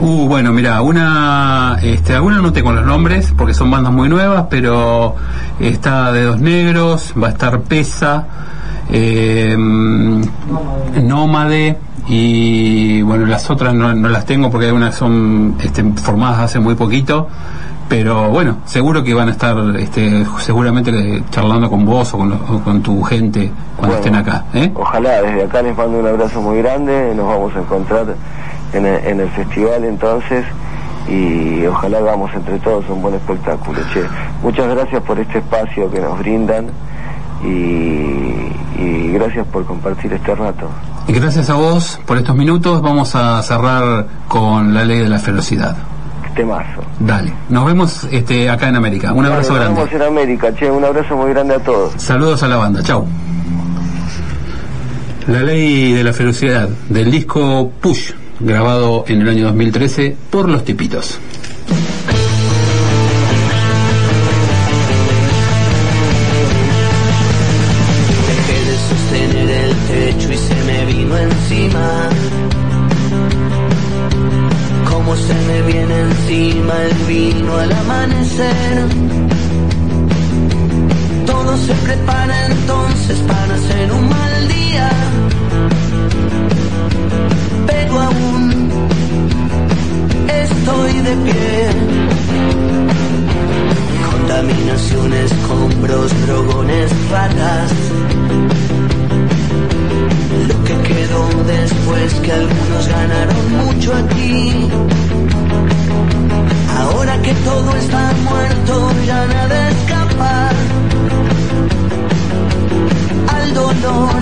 Uh, 0.00 0.26
bueno, 0.26 0.52
mira, 0.52 0.80
una, 0.82 1.78
este, 1.82 2.14
algunas 2.14 2.42
no 2.42 2.52
tengo 2.52 2.72
los 2.72 2.84
nombres 2.84 3.32
porque 3.36 3.54
son 3.54 3.70
bandas 3.70 3.92
muy 3.92 4.08
nuevas, 4.08 4.46
pero 4.50 5.14
está 5.60 6.12
Dedos 6.12 6.40
Negros, 6.40 7.14
va 7.20 7.28
a 7.28 7.30
estar 7.30 7.60
Pesa, 7.62 8.26
eh, 8.90 9.56
Nómade 11.02 11.78
y 12.08 13.02
bueno, 13.02 13.26
las 13.26 13.50
otras 13.50 13.74
no, 13.74 13.92
no 13.94 14.08
las 14.08 14.24
tengo 14.26 14.50
porque 14.50 14.66
algunas 14.66 14.94
son 14.94 15.56
este, 15.60 15.82
formadas 15.94 16.40
hace 16.40 16.60
muy 16.60 16.74
poquito. 16.74 17.28
Pero 17.88 18.30
bueno, 18.30 18.58
seguro 18.64 19.04
que 19.04 19.14
van 19.14 19.28
a 19.28 19.30
estar 19.32 19.56
este, 19.78 20.26
seguramente 20.40 21.22
charlando 21.30 21.70
con 21.70 21.84
vos 21.84 22.12
o 22.14 22.18
con, 22.18 22.32
o 22.32 22.60
con 22.64 22.82
tu 22.82 23.00
gente 23.02 23.50
cuando 23.76 23.96
Bueno, 23.96 24.16
estén 24.16 24.16
acá. 24.16 24.44
¿eh? 24.54 24.72
Ojalá, 24.74 25.22
desde 25.22 25.44
acá 25.44 25.62
les 25.62 25.76
mando 25.76 26.00
un 26.00 26.06
abrazo 26.06 26.40
muy 26.42 26.58
grande, 26.58 27.14
nos 27.14 27.26
vamos 27.26 27.54
a 27.54 27.60
encontrar 27.60 28.06
en 28.72 28.86
el, 28.86 29.04
en 29.04 29.20
el 29.20 29.28
festival 29.30 29.84
entonces 29.84 30.44
y 31.08 31.64
ojalá 31.66 31.98
hagamos 31.98 32.34
entre 32.34 32.58
todos 32.58 32.84
un 32.88 33.00
buen 33.02 33.14
espectáculo. 33.14 33.78
Che, 33.92 34.02
muchas 34.42 34.68
gracias 34.68 35.00
por 35.04 35.20
este 35.20 35.38
espacio 35.38 35.88
que 35.88 36.00
nos 36.00 36.18
brindan 36.18 36.66
y, 37.44 38.82
y 38.82 39.12
gracias 39.12 39.46
por 39.46 39.64
compartir 39.64 40.12
este 40.12 40.34
rato. 40.34 40.68
Y 41.06 41.12
gracias 41.12 41.48
a 41.50 41.54
vos 41.54 42.00
por 42.04 42.16
estos 42.16 42.34
minutos. 42.34 42.82
Vamos 42.82 43.14
a 43.14 43.40
cerrar 43.44 44.06
con 44.26 44.74
la 44.74 44.84
ley 44.84 44.98
de 44.98 45.08
la 45.08 45.18
velocidad. 45.18 45.76
Temazo. 46.36 46.82
Dale, 47.00 47.32
nos 47.48 47.66
vemos 47.66 48.04
este, 48.12 48.48
acá 48.48 48.68
en 48.68 48.76
América. 48.76 49.12
Un 49.12 49.24
abrazo 49.26 49.54
Nos 49.54 49.60
vemos 49.64 49.90
grande. 49.90 49.96
en 49.96 50.02
América, 50.02 50.54
che, 50.54 50.70
un 50.70 50.84
abrazo 50.84 51.16
muy 51.16 51.30
grande 51.30 51.54
a 51.54 51.58
todos. 51.58 51.94
Saludos 51.96 52.42
a 52.42 52.48
la 52.48 52.56
banda, 52.56 52.82
chau. 52.82 53.06
La 55.26 55.42
ley 55.42 55.92
de 55.92 56.04
la 56.04 56.12
velocidad 56.12 56.68
del 56.88 57.10
disco 57.10 57.72
Push, 57.80 58.12
grabado 58.38 59.04
en 59.08 59.22
el 59.22 59.28
año 59.28 59.44
2013 59.46 60.16
por 60.30 60.48
los 60.48 60.64
tipitos. 60.64 61.18
De 91.06 91.16
pie. 91.24 91.68
Contaminaciones, 94.10 95.30
escombros, 95.30 96.26
drogones, 96.26 96.90
ratas. 97.10 97.70
Lo 100.48 100.56
que 100.64 100.74
quedó 100.88 101.22
después 101.44 102.14
que 102.24 102.32
algunos 102.32 102.88
ganaron 102.88 103.44
mucho 103.64 103.94
aquí. 103.94 104.68
Ahora 106.80 107.14
que 107.22 107.34
todo 107.48 107.76
está 107.76 108.12
muerto, 108.28 108.72
ya 109.06 109.26
nada 109.26 109.70
escapa 109.70 110.50
al 113.36 113.54
dolor 113.54 114.20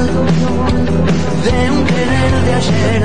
de 1.46 1.70
un 1.74 1.84
querer 1.90 2.32
de 2.46 2.54
ayer. 2.60 3.02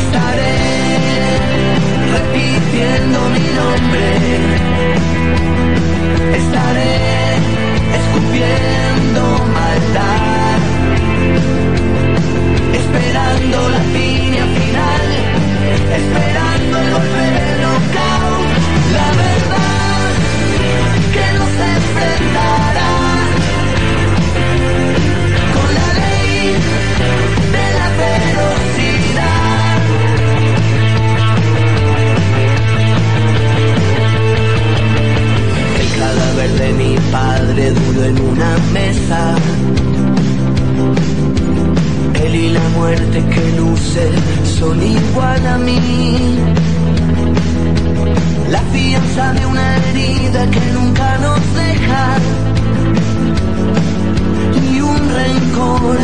Estaré 0.00 0.72
repitiendo 2.12 3.18
mi 3.30 3.46
nombre. 3.60 4.04
Estaré 6.40 6.96
escupiendo 7.98 9.22
maldad, 9.58 10.58
esperando 12.80 13.56
la 13.74 13.82
piña 13.94 14.44
final, 14.58 15.04
esperando 15.98 16.78
el 16.78 16.90
golpe 16.92 17.51
padre 37.12 37.70
duro 37.72 38.04
en 38.04 38.18
una 38.20 38.56
mesa. 38.72 39.34
Él 42.24 42.34
y 42.34 42.48
la 42.50 42.66
muerte 42.70 43.18
que 43.34 43.44
luce 43.58 44.04
son 44.58 44.82
igual 44.82 45.46
a 45.46 45.58
mí. 45.58 45.78
La 48.50 48.60
fianza 48.72 49.32
de 49.34 49.46
una 49.46 49.76
herida 49.76 50.50
que 50.50 50.64
nunca 50.72 51.18
nos 51.18 51.40
deja. 51.62 52.04
Y 54.72 54.80
un 54.80 55.00
rencor 55.20 55.98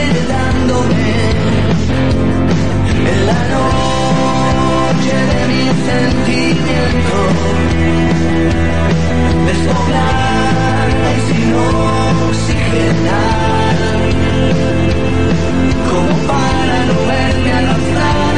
heredándome 0.00 1.08
en 3.12 3.20
la 3.30 3.40
noche 3.54 5.16
de 5.32 5.40
mis 5.52 5.72
sentimientos 5.90 7.56
me 9.46 9.54
soplar 9.54 10.88
oxigenar 12.28 13.76
como 15.88 16.12
para 16.26 16.78
no 16.88 16.94
verme 17.06 17.52
arrastrar 17.52 18.34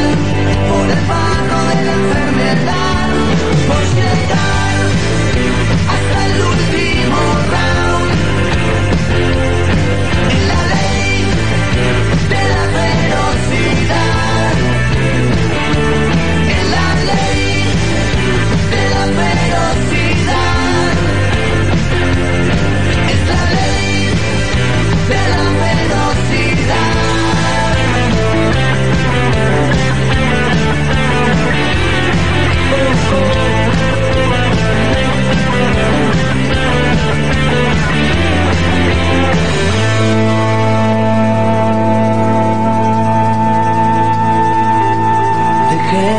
por 0.68 0.86
el 0.96 1.02
barro 1.10 1.60
de 1.68 1.84
la 1.86 1.92
enfermedad 2.02 3.08
por 3.68 3.82
llegar 3.96 4.76
hasta 5.94 6.26
el 6.26 6.34
último 6.42 7.18
rato 7.50 7.77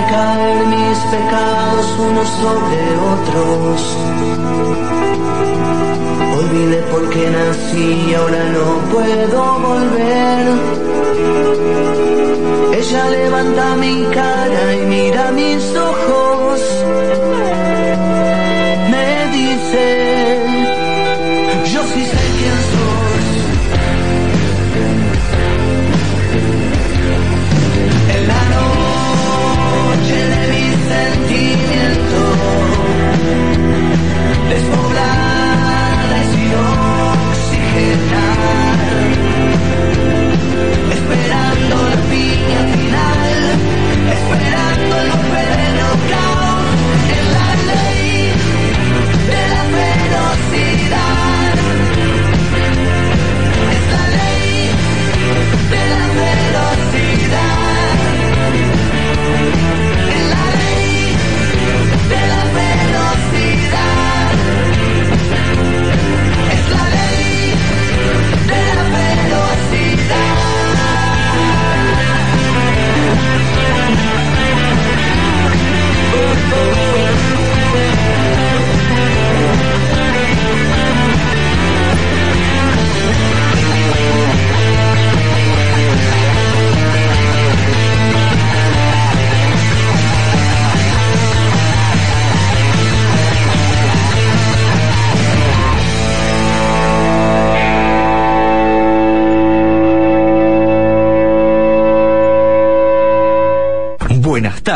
caer 0.10 0.66
mis 0.66 0.98
pecados 1.14 1.88
unos 2.08 2.30
sobre 2.42 2.80
otros. 3.14 3.98
Olvidé 6.40 6.82
por 6.92 7.10
qué 7.10 7.30
nací 7.30 7.88
y 8.10 8.14
ahora 8.16 8.44
no 8.56 8.68
puedo 8.94 9.40
volver. 9.68 10.46
Ella 12.80 13.10
levanta 13.10 13.76
mi 13.76 14.04
cara 14.18 14.76
y 14.76 14.82
mira 14.94 15.32
mis 15.32 15.64
ojos. 15.76 16.29
Despoblada 34.50 36.18
y 36.20 36.26
sin 36.32 36.52
oxigenar, 37.30 38.79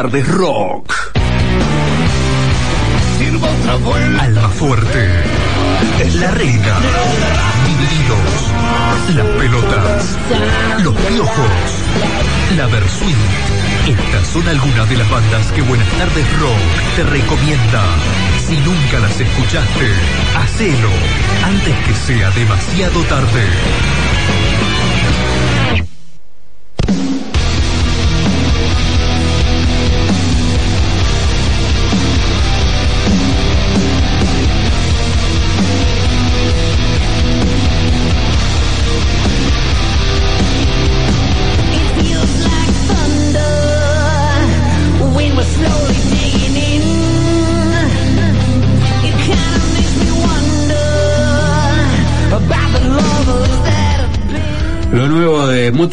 Tardes, 0.03 0.27
rock. 0.27 0.93
Alma 4.19 4.49
fuerte. 4.49 5.09
La 6.19 6.31
reina. 6.31 6.77
Divididos. 7.65 9.15
Las 9.15 9.25
pelotas. 9.39 10.17
Los 10.83 10.93
piojos. 10.93 11.47
La 12.57 12.65
Versuit. 12.67 13.15
Estas 13.87 14.27
son 14.27 14.45
algunas 14.45 14.89
de 14.89 14.97
las 14.97 15.09
bandas 15.09 15.51
que 15.53 15.61
Buenas 15.61 15.87
tardes 15.91 16.39
Rock 16.41 16.95
te 16.97 17.03
recomienda. 17.03 17.83
Si 18.45 18.57
nunca 18.57 18.99
las 18.99 19.17
escuchaste, 19.17 19.87
hacelo 20.35 20.89
antes 21.45 21.75
que 21.87 21.93
sea 21.93 22.29
demasiado 22.31 23.01
tarde. 23.03 23.47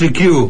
Motley 0.00 0.12
Crue, 0.12 0.48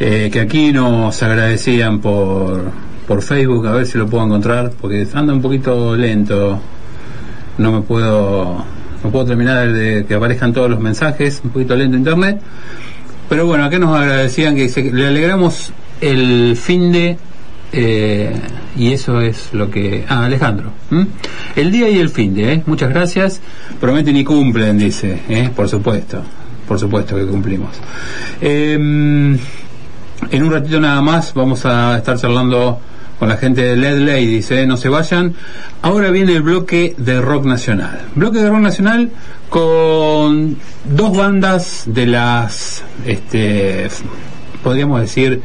eh, 0.00 0.28
que 0.32 0.40
aquí 0.40 0.72
nos 0.72 1.22
agradecían 1.22 2.00
por, 2.00 2.64
por 3.06 3.22
Facebook, 3.22 3.64
a 3.68 3.70
ver 3.72 3.86
si 3.86 3.96
lo 3.96 4.08
puedo 4.08 4.24
encontrar, 4.24 4.72
porque 4.80 5.06
anda 5.14 5.32
un 5.32 5.40
poquito 5.40 5.94
lento. 5.94 6.60
No 7.58 7.70
me 7.70 7.80
puedo, 7.82 8.64
no 9.04 9.10
puedo 9.10 9.24
terminar 9.24 9.72
de 9.72 10.04
que 10.04 10.14
aparezcan 10.14 10.52
todos 10.52 10.68
los 10.68 10.80
mensajes, 10.80 11.40
un 11.44 11.50
poquito 11.50 11.76
lento 11.76 11.96
internet. 11.96 12.40
Pero 13.28 13.46
bueno, 13.46 13.64
acá 13.64 13.78
nos 13.78 13.96
agradecían 13.96 14.56
que 14.56 14.68
se- 14.68 14.92
le 14.92 15.06
alegramos 15.06 15.72
el 16.00 16.56
fin 16.56 16.90
de 16.90 17.16
eh, 17.72 18.32
y 18.76 18.90
eso 18.92 19.20
es 19.20 19.50
lo 19.52 19.70
que 19.70 20.04
ah 20.08 20.24
Alejandro 20.26 20.70
el 21.56 21.70
día 21.72 21.88
y 21.88 21.98
el 21.98 22.10
fin 22.10 22.32
de 22.34 22.52
¿eh? 22.52 22.62
muchas 22.66 22.90
gracias 22.90 23.40
prometen 23.80 24.16
y 24.16 24.22
cumplen 24.24 24.78
dice 24.78 25.18
¿eh? 25.28 25.50
por 25.56 25.68
supuesto 25.68 26.22
por 26.66 26.78
supuesto 26.78 27.16
que 27.16 27.26
cumplimos 27.26 27.70
Em, 28.40 29.34
en 30.30 30.42
un 30.42 30.50
ratito 30.52 30.80
nada 30.80 31.00
más 31.02 31.32
vamos 31.34 31.64
a 31.66 31.96
estar 31.98 32.18
charlando 32.18 32.80
con 33.18 33.28
la 33.30 33.36
gente 33.38 33.62
de 33.62 33.76
Led 33.76 33.98
Ladies, 34.00 34.50
¿eh? 34.50 34.66
no 34.66 34.76
se 34.76 34.90
vayan. 34.90 35.34
Ahora 35.80 36.10
viene 36.10 36.34
el 36.36 36.42
bloque 36.42 36.94
de 36.98 37.18
rock 37.20 37.46
nacional. 37.46 38.02
Bloque 38.14 38.38
de 38.40 38.50
rock 38.50 38.58
nacional 38.60 39.10
con 39.48 40.58
dos 40.84 41.16
bandas 41.16 41.84
de 41.86 42.06
las, 42.06 42.84
este, 43.06 43.88
podríamos 44.62 45.00
decir, 45.00 45.40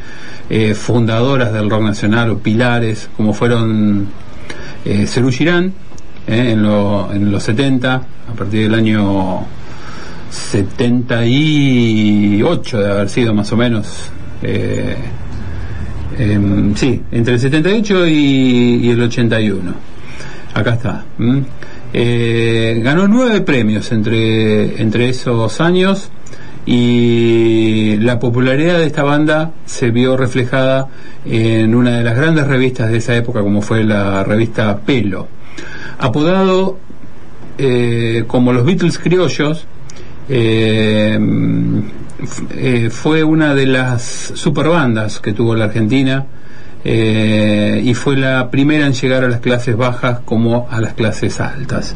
eh, 0.50 0.74
fundadoras 0.74 1.52
del 1.54 1.70
rock 1.70 1.82
nacional 1.82 2.30
o 2.30 2.38
pilares, 2.40 3.08
como 3.16 3.32
fueron 3.32 4.08
eh, 4.84 5.06
Cerú 5.06 5.30
Girán, 5.30 5.72
eh, 6.26 6.50
en, 6.52 6.62
lo- 6.62 7.10
en 7.10 7.32
los 7.32 7.42
70, 7.44 7.94
a 7.94 8.32
partir 8.36 8.64
del 8.64 8.74
año 8.74 9.46
78 10.32 12.80
de 12.80 12.90
haber 12.90 13.08
sido 13.08 13.32
más 13.34 13.52
o 13.52 13.56
menos. 13.56 14.10
eh, 14.42 14.96
em, 16.18 16.74
sí, 16.74 17.00
entre 17.12 17.34
el 17.34 17.40
78 17.40 18.06
y, 18.08 18.80
y 18.82 18.90
el 18.90 19.00
81. 19.02 19.72
Acá 20.54 20.72
está. 20.74 21.04
Eh, 21.92 22.80
ganó 22.82 23.06
nueve 23.08 23.40
premios 23.42 23.92
entre, 23.92 24.80
entre 24.80 25.08
esos 25.10 25.60
años 25.60 26.10
y 26.64 27.96
la 27.98 28.18
popularidad 28.18 28.78
de 28.78 28.86
esta 28.86 29.02
banda 29.02 29.50
se 29.66 29.90
vio 29.90 30.16
reflejada 30.16 30.88
en 31.24 31.74
una 31.74 31.98
de 31.98 32.04
las 32.04 32.16
grandes 32.16 32.46
revistas 32.46 32.90
de 32.90 32.98
esa 32.98 33.16
época 33.16 33.40
como 33.40 33.62
fue 33.62 33.84
la 33.84 34.24
revista 34.24 34.78
Pelo. 34.78 35.28
Apodado 35.98 36.78
eh, 37.58 38.24
como 38.26 38.52
los 38.52 38.64
Beatles 38.64 38.98
criollos, 38.98 39.66
eh, 40.28 41.18
eh, 42.50 42.90
fue 42.90 43.24
una 43.24 43.54
de 43.54 43.66
las 43.66 44.32
superbandas 44.34 45.20
que 45.20 45.32
tuvo 45.32 45.54
la 45.54 45.64
Argentina 45.64 46.24
eh, 46.84 47.80
y 47.84 47.94
fue 47.94 48.16
la 48.16 48.50
primera 48.50 48.86
en 48.86 48.92
llegar 48.92 49.24
a 49.24 49.28
las 49.28 49.40
clases 49.40 49.76
bajas 49.76 50.20
como 50.24 50.68
a 50.70 50.80
las 50.80 50.94
clases 50.94 51.40
altas. 51.40 51.94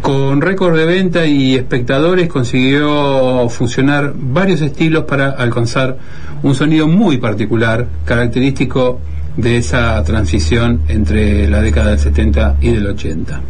Con 0.00 0.40
récord 0.40 0.76
de 0.76 0.86
venta 0.86 1.26
y 1.26 1.54
espectadores 1.56 2.28
consiguió 2.28 3.48
fusionar 3.48 4.12
varios 4.16 4.60
estilos 4.60 5.04
para 5.04 5.30
alcanzar 5.30 5.96
un 6.42 6.54
sonido 6.54 6.86
muy 6.86 7.18
particular, 7.18 7.86
característico 8.04 9.00
de 9.36 9.58
esa 9.58 10.02
transición 10.04 10.82
entre 10.88 11.48
la 11.48 11.60
década 11.60 11.90
del 11.90 11.98
70 11.98 12.56
y 12.60 12.70
del 12.70 12.86
80. 12.86 13.40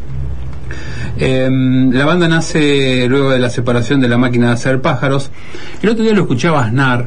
Em, 1.17 1.93
la 1.93 2.05
banda 2.05 2.27
nace 2.27 3.07
luego 3.09 3.31
de 3.31 3.39
la 3.39 3.51
separación 3.51 4.01
de 4.01 4.09
la 4.09 4.19
máquina 4.19 4.49
de 4.49 4.53
hacer 4.55 4.81
pájaros. 4.81 5.31
El 5.83 5.91
otro 5.91 6.03
día 6.03 6.13
lo 6.13 6.23
escuchaba 6.23 6.65
Aznar, 6.65 7.07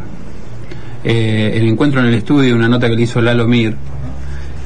eh, 1.03 1.53
el 1.55 1.67
encuentro 1.67 1.99
en 1.99 2.07
el 2.07 2.13
estudio, 2.13 2.55
una 2.55 2.69
nota 2.69 2.89
que 2.89 2.95
le 2.95 3.01
hizo 3.01 3.21
Lalo 3.21 3.47
Mir, 3.47 3.75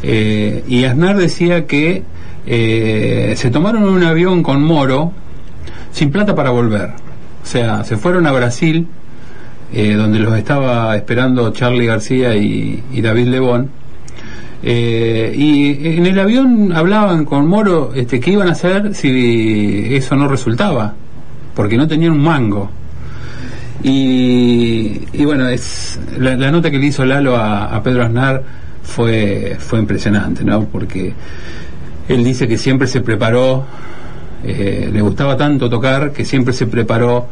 eh, 0.03 0.63
y 0.67 0.83
Aznar 0.83 1.17
decía 1.17 1.65
que 1.65 2.03
eh, 2.45 3.33
se 3.35 3.51
tomaron 3.51 3.83
un 3.83 4.03
avión 4.03 4.41
con 4.43 4.63
Moro 4.63 5.11
sin 5.91 6.11
plata 6.11 6.35
para 6.35 6.49
volver. 6.49 6.91
O 7.43 7.45
sea, 7.45 7.83
se 7.83 7.97
fueron 7.97 8.27
a 8.27 8.31
Brasil, 8.31 8.87
eh, 9.73 9.93
donde 9.93 10.19
los 10.19 10.37
estaba 10.37 10.95
esperando 10.95 11.51
Charlie 11.51 11.85
García 11.85 12.35
y, 12.35 12.83
y 12.91 13.01
David 13.01 13.27
Lebón, 13.27 13.71
Eh, 14.63 15.33
y 15.35 15.95
en 15.97 16.05
el 16.05 16.19
avión 16.19 16.71
hablaban 16.73 17.25
con 17.25 17.47
Moro 17.47 17.93
este, 17.95 18.19
qué 18.19 18.31
iban 18.31 18.47
a 18.47 18.51
hacer 18.51 18.93
si 18.93 19.95
eso 19.95 20.15
no 20.15 20.27
resultaba, 20.27 20.93
porque 21.55 21.77
no 21.77 21.87
tenían 21.87 22.13
un 22.13 22.21
mango. 22.21 22.69
Y, 23.83 25.01
y 25.13 25.25
bueno, 25.25 25.47
es 25.49 25.99
la, 26.19 26.35
la 26.35 26.51
nota 26.51 26.69
que 26.69 26.77
le 26.77 26.85
hizo 26.87 27.03
Lalo 27.03 27.35
a, 27.35 27.81
Pedro 27.83 28.03
Aznar 28.03 28.43
fue, 28.83 29.55
fue 29.57 29.79
impresionante, 29.79 30.43
¿no? 30.43 30.65
Porque 30.65 31.13
él 32.07 32.23
dice 32.23 32.47
que 32.47 32.59
siempre 32.59 32.87
se 32.87 33.01
preparó, 33.01 33.65
eh, 34.43 34.89
le 34.91 35.01
gustaba 35.01 35.35
tanto 35.35 35.69
tocar 35.69 36.11
que 36.11 36.25
siempre 36.25 36.53
se 36.53 36.67
preparó 36.67 37.27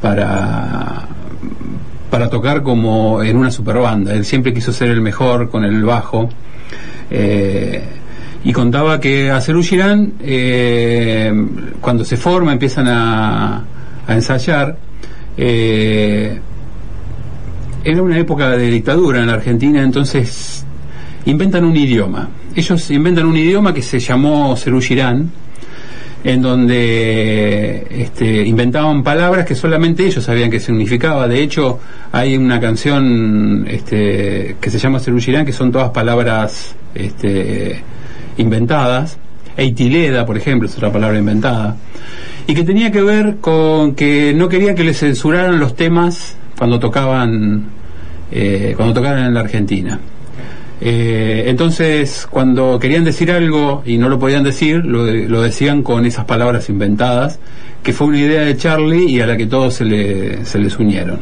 para 0.00 1.06
para 2.12 2.28
tocar 2.28 2.62
como 2.62 3.22
en 3.22 3.38
una 3.38 3.50
super 3.50 3.78
banda. 3.78 4.12
Él 4.12 4.26
siempre 4.26 4.52
quiso 4.52 4.70
ser 4.70 4.90
el 4.90 5.00
mejor 5.00 5.48
con 5.48 5.64
el 5.64 5.82
bajo. 5.82 6.28
Eh, 7.10 7.82
y 8.44 8.52
contaba 8.52 8.98
que 8.98 9.30
a 9.30 9.40
Cerú 9.40 9.62
Girán, 9.62 10.14
eh, 10.20 11.32
cuando 11.80 12.04
se 12.04 12.16
forma, 12.16 12.52
empiezan 12.52 12.88
a, 12.88 13.64
a 14.06 14.14
ensayar. 14.14 14.76
eh, 15.36 16.38
era 17.84 18.00
una 18.00 18.16
época 18.18 18.50
de 18.50 18.70
dictadura 18.70 19.20
en 19.20 19.26
la 19.26 19.34
Argentina, 19.34 19.82
entonces 19.82 20.64
inventan 21.24 21.64
un 21.64 21.76
idioma. 21.76 22.28
Ellos 22.54 22.90
inventan 22.90 23.26
un 23.26 23.36
idioma 23.36 23.74
que 23.74 23.82
se 23.82 23.98
llamó 23.98 24.56
Cerú 24.56 24.80
Girán, 24.80 25.30
en 26.24 26.40
donde 26.40 27.86
este, 27.90 28.46
inventaban 28.46 29.02
palabras 29.02 29.44
que 29.44 29.54
solamente 29.54 30.06
ellos 30.06 30.24
sabían 30.24 30.50
qué 30.50 30.60
significaba. 30.60 31.26
De 31.26 31.42
hecho, 31.42 31.80
hay 32.12 32.36
una 32.36 32.60
canción 32.60 33.66
este, 33.68 34.56
que 34.60 34.70
se 34.70 34.78
llama 34.78 35.00
Cerú 35.00 35.18
Girán, 35.18 35.44
que 35.44 35.52
son 35.52 35.72
todas 35.72 35.90
palabras 35.90 36.74
este, 36.94 37.82
inventadas. 38.36 39.18
Eitileda, 39.56 40.24
por 40.24 40.36
ejemplo, 40.36 40.68
es 40.68 40.76
otra 40.76 40.92
palabra 40.92 41.18
inventada. 41.18 41.76
Y 42.46 42.54
que 42.54 42.62
tenía 42.62 42.90
que 42.90 43.02
ver 43.02 43.36
con 43.40 43.94
que 43.94 44.32
no 44.34 44.48
querían 44.48 44.74
que 44.74 44.84
les 44.84 44.98
censuraran 44.98 45.58
los 45.58 45.74
temas 45.74 46.36
cuando 46.56 46.78
tocaban, 46.78 47.64
eh, 48.30 48.74
cuando 48.76 48.94
tocaban 48.94 49.26
en 49.26 49.34
la 49.34 49.40
Argentina. 49.40 49.98
Eh, 50.84 51.44
entonces, 51.46 52.26
cuando 52.28 52.78
querían 52.80 53.04
decir 53.04 53.30
algo 53.30 53.82
y 53.86 53.98
no 53.98 54.08
lo 54.08 54.18
podían 54.18 54.42
decir, 54.42 54.84
lo, 54.84 55.04
lo 55.06 55.40
decían 55.42 55.84
con 55.84 56.04
esas 56.06 56.24
palabras 56.24 56.68
inventadas, 56.68 57.38
que 57.84 57.92
fue 57.92 58.08
una 58.08 58.18
idea 58.18 58.40
de 58.42 58.56
Charlie 58.56 59.04
y 59.08 59.20
a 59.20 59.26
la 59.28 59.36
que 59.36 59.46
todos 59.46 59.74
se, 59.74 59.84
le- 59.84 60.44
se 60.44 60.58
les 60.58 60.76
unieron. 60.78 61.20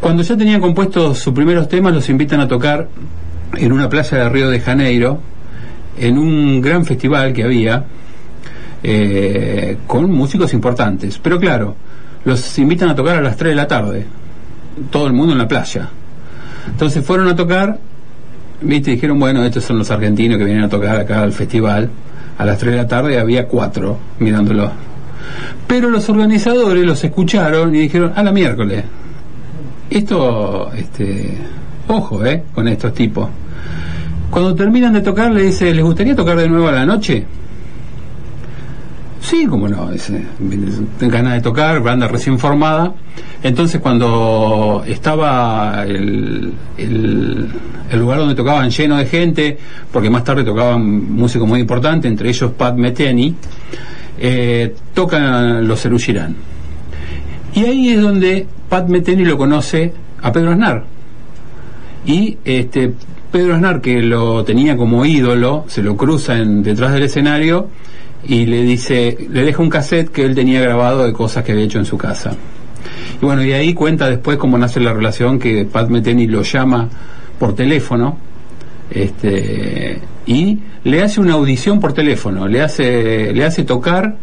Cuando 0.00 0.22
ya 0.22 0.36
tenían 0.36 0.60
compuestos 0.60 1.18
sus 1.18 1.32
primeros 1.32 1.66
temas, 1.68 1.94
los 1.94 2.08
invitan 2.10 2.40
a 2.40 2.48
tocar 2.48 2.88
en 3.56 3.72
una 3.72 3.88
playa 3.88 4.18
de 4.18 4.28
Río 4.28 4.50
de 4.50 4.60
Janeiro, 4.60 5.18
en 5.98 6.18
un 6.18 6.60
gran 6.60 6.84
festival 6.84 7.32
que 7.32 7.44
había, 7.44 7.84
eh, 8.82 9.78
con 9.86 10.10
músicos 10.12 10.52
importantes. 10.52 11.18
Pero 11.22 11.40
claro, 11.40 11.74
los 12.24 12.58
invitan 12.58 12.90
a 12.90 12.94
tocar 12.94 13.16
a 13.16 13.20
las 13.22 13.36
3 13.36 13.52
de 13.52 13.56
la 13.56 13.66
tarde, 13.66 14.06
todo 14.90 15.06
el 15.06 15.14
mundo 15.14 15.32
en 15.32 15.38
la 15.38 15.48
playa. 15.48 15.88
Entonces 16.66 17.04
fueron 17.04 17.28
a 17.28 17.34
tocar, 17.34 17.78
viste, 18.60 18.92
dijeron, 18.92 19.18
bueno, 19.18 19.44
estos 19.44 19.64
son 19.64 19.78
los 19.78 19.90
argentinos 19.90 20.38
que 20.38 20.44
vienen 20.44 20.64
a 20.64 20.68
tocar 20.68 20.96
acá 20.96 21.22
al 21.22 21.32
festival. 21.32 21.90
A 22.38 22.44
las 22.44 22.58
3 22.58 22.72
de 22.72 22.78
la 22.78 22.86
tarde 22.86 23.18
había 23.18 23.46
cuatro 23.48 23.98
mirándolo. 24.18 24.70
Pero 25.66 25.90
los 25.90 26.08
organizadores 26.08 26.84
los 26.84 27.02
escucharon 27.02 27.74
y 27.74 27.80
dijeron, 27.80 28.12
a 28.14 28.22
la 28.22 28.32
miércoles. 28.32 28.84
Esto, 29.90 30.70
este, 30.76 31.36
ojo, 31.88 32.24
eh, 32.24 32.44
con 32.54 32.68
estos 32.68 32.92
tipos. 32.94 33.28
Cuando 34.30 34.54
terminan 34.54 34.92
de 34.92 35.00
tocar, 35.00 35.32
le 35.32 35.42
dice, 35.44 35.72
¿les 35.74 35.84
gustaría 35.84 36.14
tocar 36.14 36.36
de 36.36 36.48
nuevo 36.48 36.68
a 36.68 36.72
la 36.72 36.86
noche? 36.86 37.24
Sí, 39.20 39.46
como 39.46 39.68
no, 39.68 39.90
tengo 40.98 41.12
ganas 41.12 41.34
de 41.34 41.40
tocar, 41.40 41.82
banda 41.82 42.06
recién 42.08 42.38
formada. 42.38 42.94
Entonces 43.42 43.80
cuando 43.80 44.84
estaba 44.86 45.84
el, 45.86 46.52
el, 46.76 47.48
lugar 47.98 48.18
donde 48.18 48.34
tocaban 48.34 48.70
lleno 48.70 48.96
de 48.96 49.06
gente, 49.06 49.58
porque 49.92 50.08
más 50.08 50.24
tarde 50.24 50.44
tocaban 50.44 51.12
músicos 51.12 51.48
muy 51.48 51.60
importantes, 51.60 52.10
entre 52.10 52.28
ellos 52.28 52.52
Pat 52.52 52.76
Metheny, 52.76 53.34
eh, 54.18 54.74
tocan 54.94 55.66
los 55.66 55.80
Cerú 55.80 55.98
Girán. 55.98 56.36
Y 57.54 57.64
ahí 57.64 57.88
es 57.90 58.00
donde 58.00 58.46
Pat 58.68 58.88
Metheny 58.88 59.24
lo 59.24 59.36
conoce 59.36 59.92
a 60.22 60.32
Pedro 60.32 60.52
Aznar. 60.52 60.84
Y 62.06 62.38
este 62.44 62.92
Pedro 63.32 63.54
Aznar, 63.54 63.80
que 63.80 64.00
lo 64.00 64.44
tenía 64.44 64.76
como 64.76 65.04
ídolo, 65.04 65.64
se 65.66 65.82
lo 65.82 65.96
cruza 65.96 66.38
en, 66.38 66.62
detrás 66.62 66.92
del 66.92 67.02
escenario 67.02 67.68
y 68.24 68.46
le 68.46 68.62
dice, 68.62 69.16
le 69.30 69.44
deja 69.44 69.62
un 69.62 69.70
cassette 69.70 70.10
que 70.10 70.24
él 70.24 70.34
tenía 70.34 70.60
grabado 70.60 71.04
de 71.04 71.12
cosas 71.12 71.44
que 71.44 71.52
había 71.52 71.64
hecho 71.64 71.78
en 71.78 71.84
su 71.84 71.96
casa. 71.96 72.36
Y 73.20 73.24
bueno, 73.24 73.44
y 73.44 73.52
ahí 73.52 73.74
cuenta 73.74 74.08
después 74.08 74.38
cómo 74.38 74.58
nace 74.58 74.80
la 74.80 74.92
relación 74.92 75.38
que 75.38 75.64
Pat 75.64 75.88
Metheny 75.88 76.26
lo 76.26 76.42
llama 76.42 76.88
por 77.38 77.54
teléfono 77.54 78.18
este 78.90 80.00
y 80.26 80.58
le 80.84 81.02
hace 81.02 81.20
una 81.20 81.34
audición 81.34 81.80
por 81.80 81.92
teléfono, 81.92 82.48
le 82.48 82.62
hace 82.62 83.32
le 83.32 83.44
hace 83.44 83.64
tocar 83.64 84.16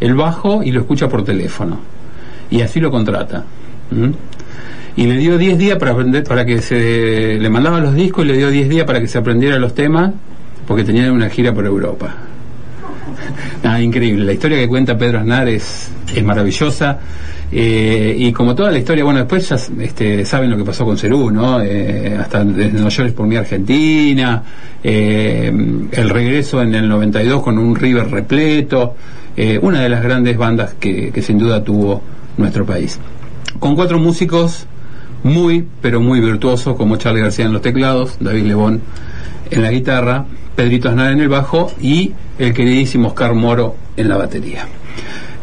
el 0.00 0.14
bajo 0.14 0.62
y 0.62 0.72
lo 0.72 0.80
escucha 0.80 1.08
por 1.08 1.24
teléfono. 1.24 1.80
Y 2.50 2.60
así 2.60 2.80
lo 2.80 2.90
contrata. 2.90 3.44
Y 4.96 5.06
le 5.06 5.16
dio 5.16 5.38
10 5.38 5.58
días 5.58 5.78
para 5.78 5.92
aprender 5.92 6.24
para 6.24 6.44
que 6.44 6.60
se 6.60 7.38
le 7.38 7.48
mandaba 7.48 7.80
los 7.80 7.94
discos 7.94 8.24
y 8.24 8.28
le 8.28 8.36
dio 8.36 8.50
10 8.50 8.68
días 8.68 8.84
para 8.86 9.00
que 9.00 9.08
se 9.08 9.18
aprendiera 9.18 9.58
los 9.58 9.74
temas 9.74 10.12
porque 10.66 10.84
tenían 10.84 11.10
una 11.12 11.30
gira 11.30 11.54
por 11.54 11.64
Europa. 11.64 12.14
Nada, 13.62 13.80
increíble. 13.82 14.24
La 14.24 14.32
historia 14.32 14.58
que 14.58 14.68
cuenta 14.68 14.96
Pedro 14.96 15.20
Aznar 15.20 15.48
es, 15.48 15.90
es 16.14 16.24
maravillosa. 16.24 16.98
Eh, 17.54 18.16
y 18.18 18.32
como 18.32 18.54
toda 18.54 18.70
la 18.70 18.78
historia, 18.78 19.04
bueno, 19.04 19.20
después 19.20 19.46
ya 19.46 19.56
este, 19.82 20.24
saben 20.24 20.50
lo 20.50 20.56
que 20.56 20.64
pasó 20.64 20.86
con 20.86 20.96
Cerú, 20.96 21.30
¿no? 21.30 21.60
Eh, 21.60 22.16
hasta 22.18 22.44
desde 22.44 22.72
Nueva 22.72 22.88
York 22.88 23.12
por 23.12 23.26
mi 23.26 23.36
Argentina, 23.36 24.42
eh, 24.82 25.52
el 25.92 26.08
regreso 26.08 26.62
en 26.62 26.74
el 26.74 26.88
92 26.88 27.42
con 27.42 27.58
un 27.58 27.76
River 27.76 28.10
repleto, 28.10 28.94
eh, 29.36 29.58
una 29.60 29.82
de 29.82 29.88
las 29.90 30.02
grandes 30.02 30.38
bandas 30.38 30.74
que, 30.80 31.10
que 31.10 31.20
sin 31.20 31.38
duda 31.38 31.62
tuvo 31.62 32.02
nuestro 32.38 32.64
país. 32.64 32.98
Con 33.58 33.76
cuatro 33.76 33.98
músicos 33.98 34.66
muy, 35.22 35.66
pero 35.82 36.00
muy 36.00 36.20
virtuosos, 36.20 36.76
como 36.76 36.96
Charlie 36.96 37.20
García 37.20 37.44
en 37.44 37.52
los 37.52 37.62
teclados, 37.62 38.16
David 38.18 38.44
Lebón 38.44 38.80
en 39.50 39.62
la 39.62 39.70
guitarra, 39.70 40.24
Pedrito 40.54 40.88
Aznar 40.88 41.12
en 41.12 41.20
el 41.20 41.28
bajo 41.28 41.72
y 41.80 42.12
el 42.38 42.52
queridísimo 42.52 43.08
Oscar 43.08 43.34
Moro 43.34 43.76
en 43.96 44.08
la 44.08 44.16
batería. 44.16 44.66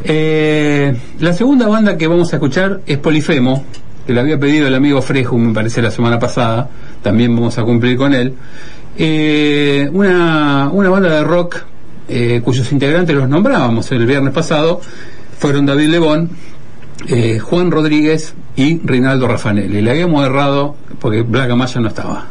Eh, 0.03 0.95
la 1.19 1.33
segunda 1.33 1.67
banda 1.67 1.97
que 1.97 2.07
vamos 2.07 2.31
a 2.31 2.37
escuchar 2.37 2.81
es 2.85 2.97
Polifemo, 2.97 3.63
que 4.05 4.13
le 4.13 4.19
había 4.19 4.39
pedido 4.39 4.67
el 4.67 4.75
amigo 4.75 5.01
Frejo, 5.01 5.37
me 5.37 5.53
parece, 5.53 5.81
la 5.81 5.91
semana 5.91 6.19
pasada. 6.19 6.69
También 7.01 7.35
vamos 7.35 7.57
a 7.57 7.63
cumplir 7.63 7.97
con 7.97 8.13
él. 8.13 8.33
Eh, 8.97 9.89
una, 9.93 10.69
una 10.71 10.89
banda 10.89 11.09
de 11.09 11.23
rock 11.23 11.63
eh, 12.11 12.41
cuyos 12.43 12.71
integrantes 12.71 13.15
los 13.15 13.29
nombrábamos 13.29 13.91
el 13.91 14.05
viernes 14.07 14.33
pasado 14.33 14.81
fueron 15.37 15.67
David 15.67 15.89
Lebón, 15.89 16.31
eh, 17.07 17.37
Juan 17.37 17.69
Rodríguez 17.69 18.33
y 18.55 18.79
Rinaldo 18.83 19.27
Raffanelli. 19.27 19.81
Le 19.81 19.91
habíamos 19.91 20.25
errado 20.25 20.75
porque 20.99 21.21
Black 21.21 21.51
Amaya 21.51 21.79
no 21.79 21.87
estaba. 21.87 22.25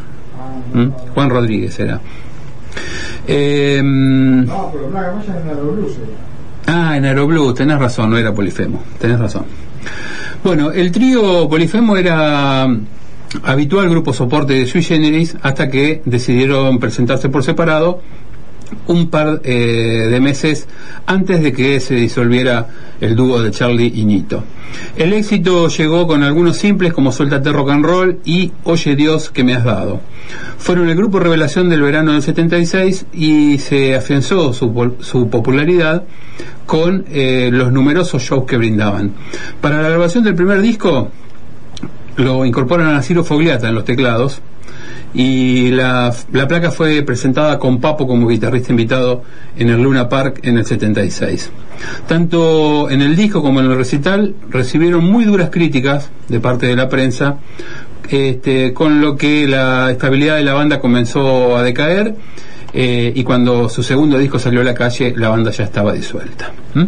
¿Mm? 0.75 0.89
Juan 1.15 1.31
Rodríguez 1.31 1.79
era. 1.79 2.01
Eh, 3.27 3.81
No, 3.83 4.71
pero 4.73 4.89
Black 4.89 5.15
Maya 5.15 5.35
es 5.35 5.43
en 5.43 5.47
la 5.49 5.63
Blues. 5.63 5.93
Ah, 6.67 6.97
en 6.97 7.05
Aeroblues, 7.05 7.55
tenés 7.55 7.79
razón, 7.79 8.11
no 8.11 8.19
era 8.19 8.33
Polifemo, 8.35 8.83
tenés 8.99 9.19
razón. 9.19 9.45
Bueno, 10.45 10.71
el 10.71 10.93
trío 10.93 11.49
Polifemo 11.49 11.97
era 11.97 12.67
habitual 13.43 13.89
grupo 13.89 14.13
soporte 14.13 14.53
de 14.55 14.67
Sui 14.67 14.83
Generis 14.83 15.37
hasta 15.43 15.69
que 15.71 16.03
decidieron 16.05 16.79
presentarse 16.79 17.29
por 17.29 17.43
separado 17.43 18.01
un 18.87 19.09
par 19.09 19.41
eh, 19.45 20.09
de 20.11 20.21
meses 20.21 20.69
antes 21.07 21.43
de 21.43 21.53
que 21.53 21.81
se 21.81 21.95
disolviera 21.95 22.67
el 23.01 23.17
dúo 23.17 23.43
de 23.43 23.51
Charlie 23.51 23.93
y 23.95 24.05
Nito. 24.05 24.45
El 24.97 25.13
éxito 25.13 25.69
llegó 25.69 26.07
con 26.07 26.23
algunos 26.23 26.57
simples 26.57 26.93
como 26.93 27.13
Suéltate 27.13 27.53
Rock 27.53 27.71
and 27.71 27.85
Roll 27.85 28.19
y 28.25 28.53
Oye 28.65 28.97
Dios 28.97 29.31
que 29.31 29.45
me 29.45 29.55
has 29.55 29.65
dado. 29.65 30.01
Fueron 30.59 30.89
el 30.89 30.97
grupo 30.97 31.19
revelación 31.19 31.69
del 31.69 31.83
verano 31.83 32.13
del 32.13 32.23
76 32.23 33.07
y 33.13 33.59
se 33.59 33.95
afianzó 33.95 34.53
su, 34.53 35.29
popularidad 35.31 36.05
con 36.67 37.05
eh, 37.11 37.51
los 37.53 37.73
numerosos 37.73 38.23
shows 38.23 38.45
que 38.45 38.57
brindaban. 38.57 39.15
Para 39.61 39.83
la 39.83 39.89
grabación 39.89 40.25
del 40.25 40.35
primer 40.35 40.61
disco 40.61 41.11
lo 42.17 42.45
incorporan 42.45 42.95
a 42.95 43.03
Ciro 43.03 43.23
Fogliata 43.25 43.69
en 43.69 43.75
los 43.77 43.85
teclados 43.85 44.41
y 45.15 45.71
la, 45.71 46.15
la 46.33 46.49
placa 46.49 46.71
fue 46.71 47.03
presentada 47.03 47.59
con 47.59 47.81
Papo 47.81 48.07
como 48.07 48.29
guitarrista 48.29 48.73
invitado 48.73 49.23
en 49.57 49.71
el 49.71 49.83
Luna 49.83 50.09
Park 50.09 50.41
en 50.43 50.59
el 50.59 50.67
76. 50.67 51.51
Tanto 52.07 52.91
en 52.91 53.01
el 53.03 53.17
disco 53.17 53.43
como 53.43 53.61
en 53.61 53.67
el 53.67 53.77
recital 53.77 54.35
recibieron 54.51 55.05
muy 55.05 55.25
duras 55.25 55.51
críticas 55.51 56.11
de 56.29 56.41
parte 56.41 56.67
de 56.67 56.77
la 56.77 56.89
prensa 56.89 57.39
este, 58.09 58.73
con 58.73 59.01
lo 59.01 59.17
que 59.17 59.47
la 59.47 59.91
estabilidad 59.91 60.37
de 60.37 60.45
la 60.45 60.55
banda 60.55 60.81
comenzó 60.81 61.57
a 61.57 61.63
decaer. 61.63 62.15
eh, 62.75 63.13
y 63.15 63.25
cuando 63.25 63.69
su 63.69 63.83
segundo 63.83 64.19
disco 64.19 64.39
salió 64.39 64.61
a 64.61 64.65
la 64.65 64.75
calle, 64.75 65.15
la 65.17 65.31
banda 65.31 65.51
ya 65.51 65.65
estaba 65.65 65.93
disuelta. 65.93 66.53
¿Mm? 66.75 66.85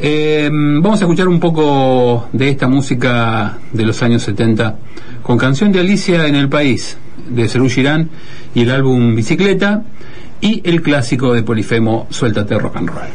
Eh, 0.00 0.50
vamos 0.52 1.00
a 1.00 1.04
escuchar 1.04 1.28
un 1.28 1.40
poco 1.40 2.28
de 2.32 2.50
esta 2.50 2.68
música 2.68 3.58
de 3.72 3.84
los 3.84 4.02
años 4.02 4.22
70 4.22 4.76
con 5.22 5.38
canción 5.38 5.72
de 5.72 5.80
Alicia 5.80 6.26
en 6.26 6.34
el 6.36 6.48
País, 6.48 6.98
de 7.28 7.48
Serú 7.48 7.68
Girán, 7.68 8.10
y 8.54 8.62
el 8.62 8.70
álbum 8.70 9.14
Bicicleta, 9.14 9.82
y 10.40 10.62
el 10.64 10.82
clásico 10.82 11.32
de 11.32 11.42
Polifemo, 11.42 12.06
Suéltate 12.10 12.58
Rock 12.58 12.76
and 12.76 12.88
Roll. 12.88 13.06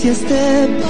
¿Quién 0.00 0.89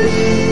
Thank 0.00 0.42
you. 0.42 0.47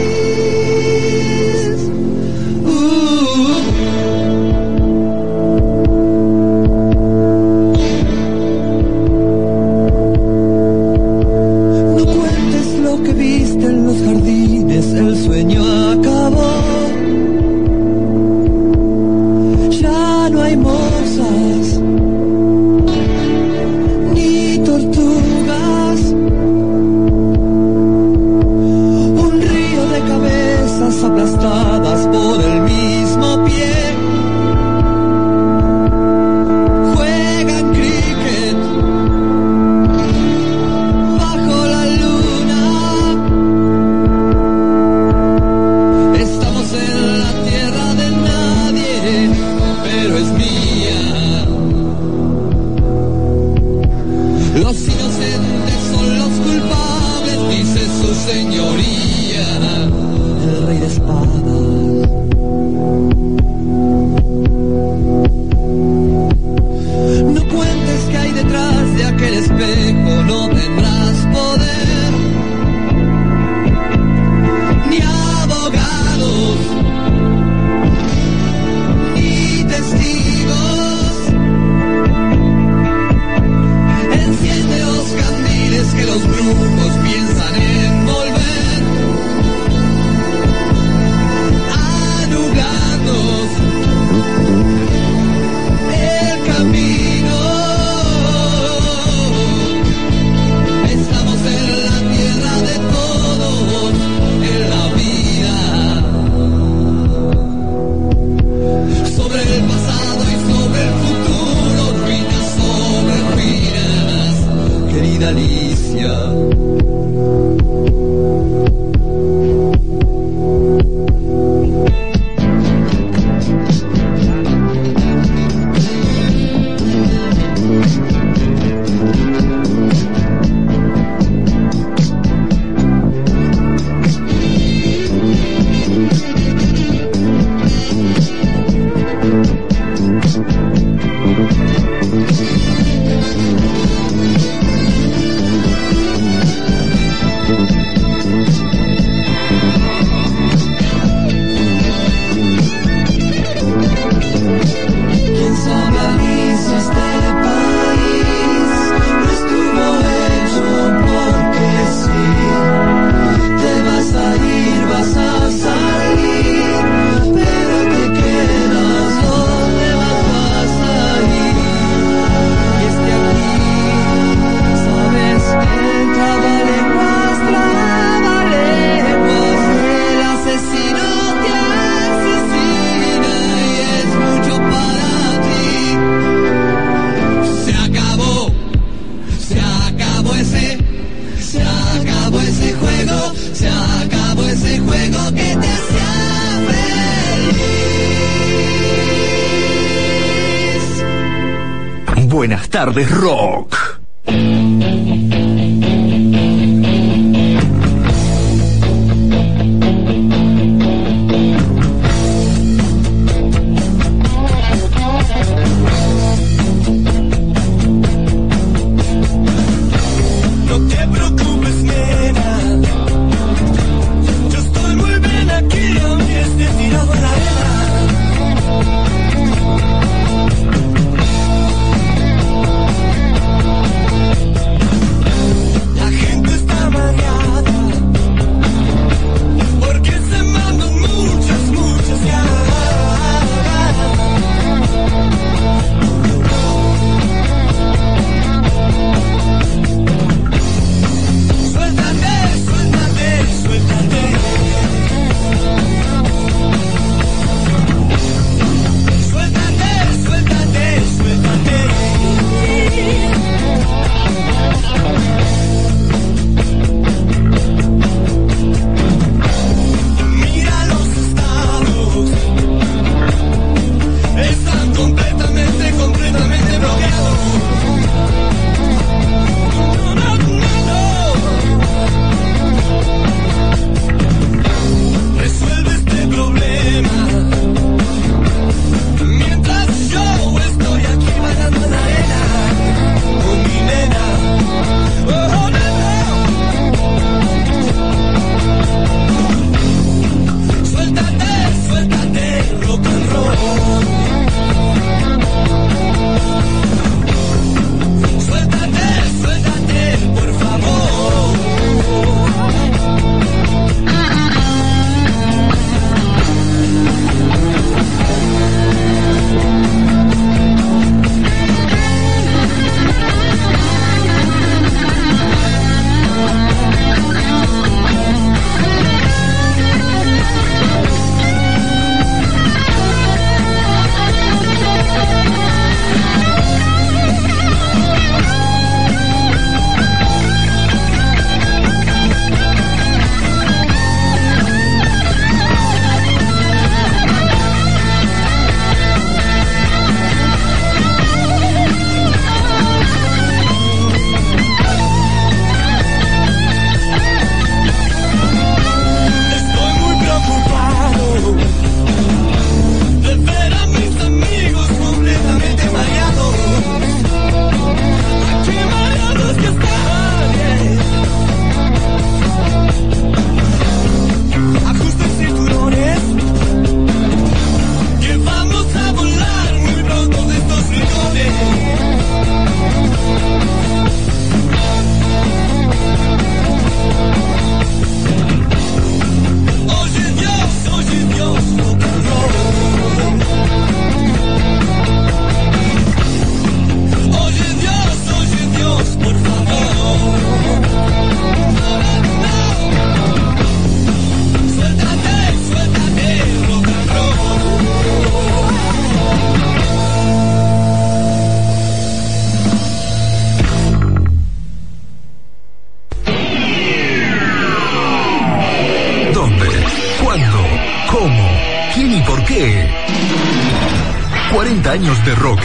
Tardes, 202.86 203.10
rock. 203.10 203.35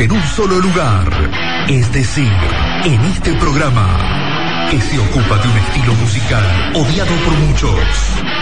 En 0.01 0.11
un 0.11 0.23
solo 0.23 0.57
lugar. 0.59 1.07
Es 1.69 1.91
decir, 1.93 2.31
en 2.85 3.01
este 3.05 3.33
programa, 3.33 4.67
que 4.71 4.81
se 4.81 4.97
ocupa 4.97 5.37
de 5.37 5.47
un 5.47 5.57
estilo 5.57 5.93
musical 5.93 6.43
odiado 6.73 7.13
por 7.23 7.33
muchos 7.33 7.79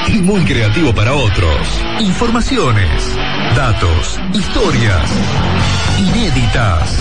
y 0.07 0.21
muy 0.21 0.41
creativo 0.45 0.93
para 0.95 1.13
otros. 1.13 1.81
Informaciones, 1.99 3.13
datos, 3.57 4.19
historias 4.33 5.11
inéditas. 5.99 6.97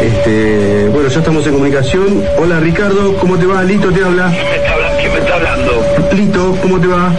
Este, 0.00 0.88
bueno, 0.90 1.08
ya 1.08 1.18
estamos 1.18 1.44
en 1.46 1.52
comunicación. 1.54 2.22
Hola 2.38 2.60
Ricardo, 2.60 3.16
¿cómo 3.16 3.36
te 3.36 3.46
va? 3.46 3.64
Lito 3.64 3.90
te 3.90 4.04
habla. 4.04 4.30
¿Quién 4.30 5.12
me 5.12 5.18
está 5.18 5.34
hablando? 5.34 5.84
Lito, 6.12 6.58
¿cómo 6.62 6.80
te 6.80 6.86
va? 6.86 7.12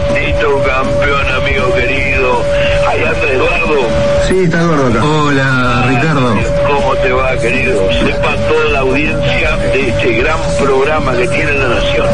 Eduardo. 3.58 3.88
Sí, 4.26 4.44
está 4.44 4.58
acá. 4.58 5.04
Hola, 5.04 5.84
Ricardo. 5.88 6.34
¿Cómo 6.66 6.94
te 6.96 7.12
va, 7.12 7.36
querido? 7.38 7.92
Sepa 7.92 8.36
toda 8.48 8.64
la 8.72 8.78
audiencia 8.80 9.56
de 9.72 9.88
este 9.88 10.12
gran 10.18 10.38
programa 10.60 11.16
que 11.16 11.28
tiene 11.28 11.52
la 11.54 11.68
Nación. 11.68 12.06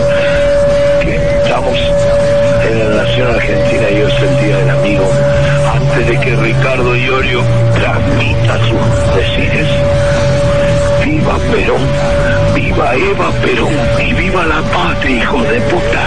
Que 1.02 1.16
estamos 1.16 1.78
en 2.68 2.78
la 2.78 3.02
Nación 3.02 3.34
Argentina 3.34 3.90
y 3.90 4.02
hoy 4.02 4.12
es 4.12 4.22
el 4.22 4.44
Día 4.44 4.56
del 4.58 4.70
Amigo. 4.70 5.10
Antes 5.74 6.06
de 6.06 6.20
que 6.20 6.36
Ricardo 6.36 6.96
Iorio 6.96 7.42
transmita 7.74 8.58
sus 8.68 9.16
decires. 9.16 9.68
¡Viva 11.04 11.36
Perón! 11.52 11.82
¡Viva 12.54 12.94
Eva 12.94 13.30
Perón! 13.42 13.72
¡Y 14.00 14.12
viva 14.14 14.46
la 14.46 14.62
patria, 14.62 15.16
hijo 15.18 15.42
de 15.42 15.60
puta! 15.60 16.04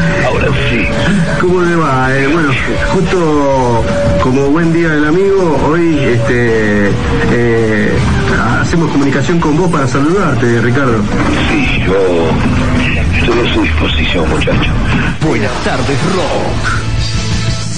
Sí. 0.52 0.86
¿Cómo 1.40 1.60
le 1.62 1.76
va? 1.76 2.14
Eh, 2.14 2.26
bueno, 2.28 2.50
justo 2.92 3.84
como 4.22 4.50
buen 4.50 4.72
día 4.72 4.88
del 4.90 5.06
amigo, 5.06 5.58
hoy 5.68 5.98
este, 5.98 6.90
eh, 7.30 7.92
hacemos 8.60 8.90
comunicación 8.90 9.38
con 9.40 9.56
vos 9.56 9.70
para 9.70 9.86
saludarte, 9.86 10.60
Ricardo. 10.60 11.02
Sí, 11.50 11.82
yo 11.86 11.94
estoy 13.18 13.48
a 13.48 13.54
su 13.54 13.62
disposición, 13.62 14.28
muchacho. 14.28 14.70
Buenas 15.26 15.52
tardes, 15.64 15.98
rock. 16.14 16.84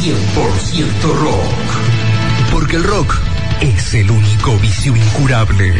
100% 0.00 1.14
rock. 1.14 2.52
Porque 2.52 2.76
el 2.76 2.84
rock 2.84 3.14
es 3.60 3.94
el 3.94 4.10
único 4.10 4.56
vicio 4.58 4.96
incurable. 4.96 5.74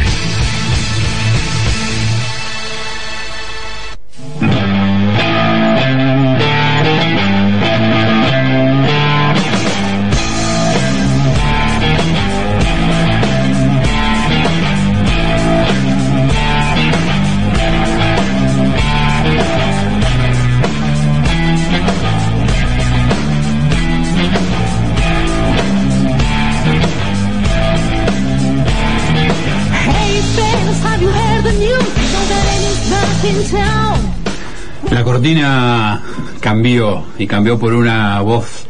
Cortina 35.27 36.01
cambió 36.39 37.03
y 37.19 37.27
cambió 37.27 37.59
por 37.59 37.73
una 37.73 38.21
voz 38.21 38.65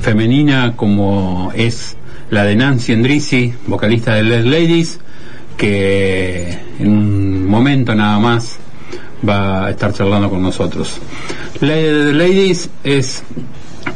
femenina 0.00 0.72
como 0.74 1.52
es 1.54 1.94
la 2.30 2.44
de 2.44 2.56
Nancy 2.56 2.92
Endrisi, 2.92 3.52
vocalista 3.66 4.14
de 4.14 4.22
Les 4.22 4.46
Ladies, 4.46 4.98
que 5.58 6.58
en 6.78 6.88
un 6.90 7.46
momento 7.46 7.94
nada 7.94 8.18
más 8.18 8.58
va 9.28 9.66
a 9.66 9.70
estar 9.72 9.92
charlando 9.92 10.30
con 10.30 10.40
nosotros. 10.40 10.98
Les 11.60 12.14
Ladies 12.14 12.70
es 12.82 13.22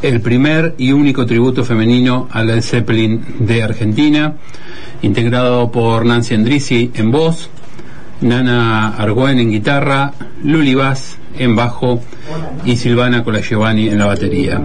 el 0.03 0.21
primer 0.21 0.75
y 0.77 0.91
único 0.91 1.25
tributo 1.25 1.63
femenino 1.63 2.27
a 2.29 2.43
Led 2.43 2.61
Zeppelin 2.61 3.47
de 3.47 3.63
Argentina, 3.63 4.35
integrado 5.01 5.71
por 5.71 6.05
Nancy 6.05 6.35
Endrisi 6.35 6.91
en 6.93 7.09
voz, 7.09 7.49
Nana 8.21 8.89
Argüen 8.89 9.39
en 9.39 9.49
guitarra, 9.49 10.13
Luli 10.43 10.75
Bass 10.75 11.14
en 11.37 11.55
bajo 11.55 11.99
y 12.63 12.75
Silvana 12.75 13.23
Colagiovanni 13.23 13.89
en 13.89 13.99
la 13.99 14.07
batería. 14.07 14.61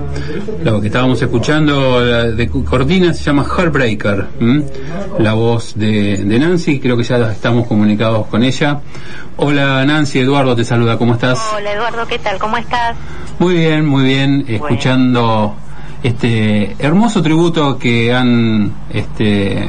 Lo 0.62 0.80
que 0.80 0.86
estábamos 0.86 1.20
escuchando 1.20 2.00
de 2.00 2.48
Cortina 2.48 3.12
se 3.12 3.24
llama 3.24 3.44
Heartbreaker, 3.44 4.28
¿m? 4.40 4.64
la 5.18 5.34
voz 5.34 5.74
de, 5.76 6.18
de 6.18 6.38
Nancy, 6.38 6.80
creo 6.80 6.96
que 6.96 7.02
ya 7.02 7.18
estamos 7.30 7.66
comunicados 7.66 8.26
con 8.26 8.42
ella. 8.42 8.80
Hola 9.36 9.84
Nancy, 9.84 10.20
Eduardo 10.20 10.54
te 10.54 10.64
saluda, 10.64 10.96
¿cómo 10.98 11.14
estás? 11.14 11.40
Hola 11.56 11.72
Eduardo, 11.72 12.06
¿qué 12.06 12.18
tal? 12.18 12.38
¿Cómo 12.38 12.56
estás? 12.56 12.96
Muy 13.38 13.54
bien, 13.54 13.86
muy 13.86 14.04
bien, 14.04 14.44
escuchando 14.48 15.54
este 16.02 16.76
hermoso 16.78 17.22
tributo 17.22 17.78
que 17.78 18.12
han 18.12 18.72
este 18.90 19.68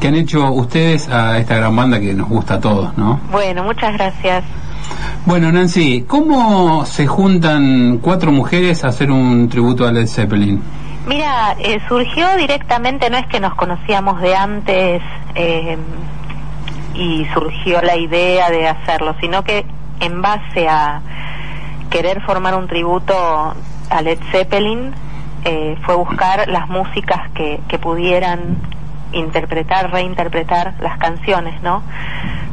que 0.00 0.08
han 0.08 0.14
hecho 0.16 0.50
ustedes 0.50 1.08
a 1.08 1.38
esta 1.38 1.56
gran 1.56 1.76
banda 1.76 2.00
que 2.00 2.12
nos 2.12 2.28
gusta 2.28 2.54
a 2.54 2.60
todos, 2.60 2.96
¿no? 2.98 3.20
Bueno, 3.30 3.62
muchas 3.62 3.94
gracias. 3.94 4.42
Bueno, 5.24 5.52
Nancy, 5.52 6.04
¿cómo 6.08 6.84
se 6.84 7.06
juntan 7.06 7.98
cuatro 7.98 8.32
mujeres 8.32 8.82
a 8.82 8.88
hacer 8.88 9.12
un 9.12 9.48
tributo 9.48 9.86
a 9.86 9.92
Led 9.92 10.08
Zeppelin? 10.08 10.60
Mira, 11.06 11.54
eh, 11.60 11.78
surgió 11.86 12.36
directamente, 12.36 13.08
no 13.08 13.18
es 13.18 13.26
que 13.28 13.38
nos 13.38 13.54
conocíamos 13.54 14.20
de 14.20 14.34
antes 14.34 15.02
eh, 15.36 15.78
y 16.94 17.24
surgió 17.32 17.80
la 17.82 17.96
idea 17.96 18.50
de 18.50 18.66
hacerlo, 18.66 19.14
sino 19.20 19.44
que 19.44 19.64
en 20.00 20.20
base 20.22 20.68
a 20.68 21.00
querer 21.88 22.20
formar 22.22 22.56
un 22.56 22.66
tributo 22.66 23.14
a 23.90 24.02
Led 24.02 24.18
Zeppelin, 24.32 24.92
eh, 25.44 25.76
fue 25.84 25.94
buscar 25.94 26.48
las 26.48 26.68
músicas 26.68 27.30
que, 27.30 27.60
que 27.68 27.78
pudieran 27.78 28.56
interpretar, 29.12 29.92
reinterpretar 29.92 30.74
las 30.80 30.98
canciones, 30.98 31.62
¿no? 31.62 31.82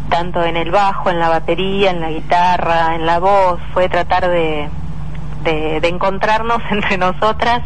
Tanto 0.10 0.44
en 0.44 0.58
el 0.58 0.72
bajo, 0.72 1.10
en 1.10 1.20
la 1.20 1.30
batería, 1.30 1.92
en 1.92 2.02
la 2.02 2.10
guitarra, 2.10 2.96
en 2.96 3.06
la 3.06 3.20
voz, 3.20 3.60
fue 3.74 3.90
tratar 3.90 4.30
de, 4.30 4.68
de, 5.44 5.80
de 5.80 5.88
encontrarnos 5.88 6.62
entre 6.72 6.98
nosotras. 6.98 7.62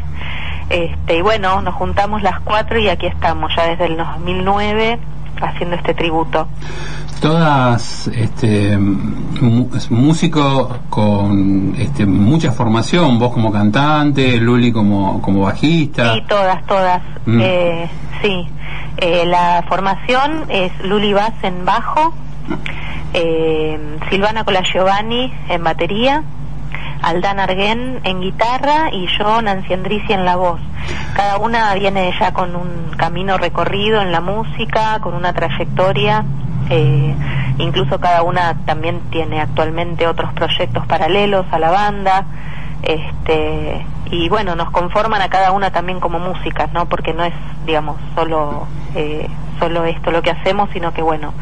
Este, 0.69 1.17
y 1.17 1.21
bueno, 1.21 1.61
nos 1.61 1.75
juntamos 1.75 2.21
las 2.21 2.39
cuatro 2.41 2.79
y 2.79 2.89
aquí 2.89 3.07
estamos 3.07 3.51
ya 3.55 3.67
desde 3.67 3.85
el 3.85 3.97
2009 3.97 4.99
haciendo 5.41 5.75
este 5.75 5.93
tributo. 5.93 6.47
Todas 7.21 8.07
este, 8.07 8.77
músicos 8.77 10.77
con 10.89 11.73
este, 11.77 12.05
mucha 12.05 12.51
formación, 12.51 13.17
vos 13.17 13.31
como 13.31 13.51
cantante, 13.51 14.37
Luli 14.37 14.71
como, 14.71 15.21
como 15.21 15.41
bajista. 15.41 16.13
Sí, 16.13 16.23
todas, 16.27 16.65
todas. 16.65 17.01
Mm. 17.25 17.39
Eh, 17.41 17.89
sí. 18.21 18.47
Eh, 18.97 19.25
la 19.25 19.63
formación 19.67 20.45
es 20.49 20.71
Luli 20.83 21.13
Bass 21.13 21.33
en 21.43 21.65
bajo, 21.65 22.13
eh, 23.13 23.79
Silvana 24.09 24.43
Colagiovanni 24.43 25.33
en 25.49 25.63
batería, 25.63 26.23
Aldana 27.01 27.43
Arguén 27.43 27.99
en 28.03 28.21
guitarra 28.21 28.89
y 28.91 29.07
yo, 29.17 29.41
Nancy 29.41 29.73
Andrisi, 29.73 30.13
en 30.13 30.25
la 30.25 30.35
voz. 30.35 30.59
Cada 31.15 31.37
una 31.37 31.73
viene 31.75 32.13
ya 32.19 32.31
con 32.33 32.55
un 32.55 32.91
camino 32.97 33.37
recorrido 33.37 34.01
en 34.01 34.11
la 34.11 34.21
música, 34.21 34.99
con 34.99 35.13
una 35.13 35.33
trayectoria. 35.33 36.25
eh, 36.69 37.13
incluso 37.57 37.99
cada 37.99 38.23
una 38.23 38.55
también 38.65 39.01
tiene 39.11 39.41
actualmente 39.41 40.07
otros 40.07 40.33
proyectos 40.33 40.85
paralelos 40.87 41.45
a 41.51 41.59
la 41.59 41.71
banda. 41.71 42.25
Este, 42.83 43.85
y 44.11 44.27
bueno, 44.29 44.55
nos 44.55 44.69
conforman 44.71 45.21
a 45.21 45.29
cada 45.29 45.51
una 45.51 45.71
también 45.71 45.99
como 45.99 46.19
músicas, 46.19 46.71
¿no? 46.73 46.85
Porque 46.87 47.13
no 47.13 47.23
es, 47.23 47.33
digamos, 47.65 47.97
solo, 48.13 48.67
eh, 48.93 49.27
solo 49.59 49.85
esto 49.85 50.11
lo 50.11 50.21
que 50.21 50.31
hacemos, 50.31 50.69
sino 50.73 50.93
que 50.93 51.01
bueno, 51.01 51.33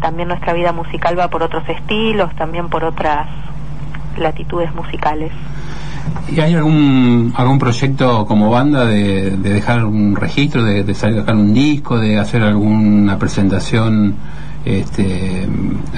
también 0.00 0.28
nuestra 0.28 0.52
vida 0.52 0.72
musical 0.72 1.18
va 1.18 1.28
por 1.28 1.42
otros 1.42 1.68
estilos, 1.68 2.34
también 2.36 2.68
por 2.68 2.84
otras 2.84 3.26
latitudes 4.16 4.72
musicales. 4.74 5.32
¿Y 6.30 6.40
hay 6.40 6.54
algún 6.54 7.34
algún 7.36 7.58
proyecto 7.58 8.24
como 8.26 8.50
banda 8.50 8.86
de, 8.86 9.30
de 9.32 9.52
dejar 9.52 9.84
un 9.84 10.14
registro, 10.14 10.62
de, 10.62 10.84
de 10.84 10.94
sacar 10.94 11.34
un 11.34 11.52
disco, 11.52 11.98
de 11.98 12.18
hacer 12.18 12.42
alguna 12.42 13.18
presentación? 13.18 14.14
Este, 14.64 15.46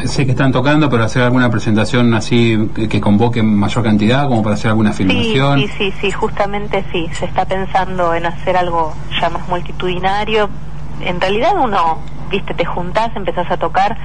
sé 0.07 0.25
que 0.25 0.33
están 0.33 0.51
tocando, 0.51 0.91
pero 0.91 1.05
hacer 1.05 1.23
alguna 1.23 1.49
presentación 1.51 2.13
así 2.15 2.69
que, 2.75 2.89
que 2.89 3.01
convoque 3.01 3.43
mayor 3.43 3.85
cantidad, 3.85 4.27
como 4.29 4.43
para 4.43 4.55
hacer 4.57 4.71
alguna 4.71 4.93
Sí, 4.93 5.05
filmación. 5.05 5.61
sí, 5.61 5.69
sí, 5.79 5.93
sí, 6.01 6.11
justamente 6.11 6.85
sí, 6.91 7.09
se 7.13 7.27
está 7.27 7.45
pensando 7.45 8.13
en 8.15 8.27
hacer 8.27 8.57
algo 8.57 8.93
ya 9.21 9.31
más 9.31 9.47
multitudinario. 9.49 10.49
En 11.01 11.21
realidad 11.21 11.53
uno, 11.63 11.99
viste, 12.31 12.55
te 12.55 12.65
juntás, 12.65 13.15
empezás 13.15 13.49
a 13.51 13.57
tocar, 13.57 13.97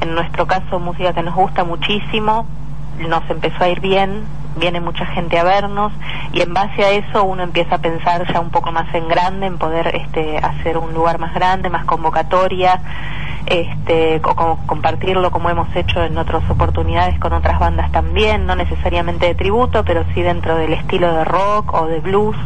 en 0.00 0.14
nuestro 0.14 0.44
caso 0.46 0.80
música 0.80 1.12
que 1.12 1.22
nos 1.22 1.34
gusta 1.36 1.62
muchísimo, 1.62 2.46
nos 3.08 3.22
empezó 3.30 3.62
a 3.62 3.68
ir 3.68 3.80
bien 3.80 4.22
viene 4.56 4.80
mucha 4.80 5.06
gente 5.06 5.38
a 5.38 5.44
vernos 5.44 5.92
y 6.32 6.40
en 6.40 6.52
base 6.54 6.84
a 6.84 6.90
eso 6.90 7.24
uno 7.24 7.42
empieza 7.42 7.76
a 7.76 7.78
pensar 7.78 8.30
ya 8.32 8.40
un 8.40 8.50
poco 8.50 8.72
más 8.72 8.92
en 8.94 9.08
grande, 9.08 9.46
en 9.46 9.58
poder 9.58 9.94
este, 9.94 10.38
hacer 10.38 10.78
un 10.78 10.92
lugar 10.94 11.18
más 11.18 11.34
grande, 11.34 11.70
más 11.70 11.84
convocatoria, 11.84 12.80
este, 13.46 14.20
o 14.24 14.34
como 14.34 14.66
compartirlo 14.66 15.30
como 15.30 15.50
hemos 15.50 15.74
hecho 15.74 16.02
en 16.04 16.16
otras 16.18 16.48
oportunidades 16.50 17.18
con 17.18 17.32
otras 17.32 17.58
bandas 17.58 17.90
también, 17.92 18.46
no 18.46 18.54
necesariamente 18.54 19.26
de 19.26 19.34
tributo, 19.34 19.84
pero 19.84 20.04
sí 20.14 20.22
dentro 20.22 20.56
del 20.56 20.72
estilo 20.72 21.12
de 21.12 21.24
rock 21.24 21.74
o 21.74 21.86
de 21.86 22.00
blues, 22.00 22.36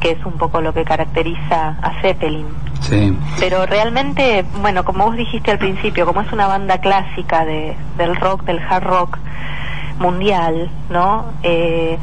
que 0.00 0.12
es 0.12 0.24
un 0.26 0.34
poco 0.34 0.60
lo 0.60 0.74
que 0.74 0.84
caracteriza 0.84 1.76
a 1.80 2.00
Zeppelin. 2.02 2.46
Sí. 2.80 3.16
Pero 3.40 3.66
realmente, 3.66 4.44
bueno, 4.60 4.84
como 4.84 5.06
vos 5.06 5.16
dijiste 5.16 5.50
al 5.50 5.58
principio, 5.58 6.06
como 6.06 6.20
es 6.20 6.32
una 6.32 6.46
banda 6.46 6.78
clásica 6.78 7.44
de, 7.44 7.74
del 7.96 8.14
rock, 8.16 8.42
del 8.44 8.60
hard 8.60 8.84
rock 8.84 9.18
mundial, 9.98 10.70
¿no? 10.90 11.32
Eh, 11.42 11.98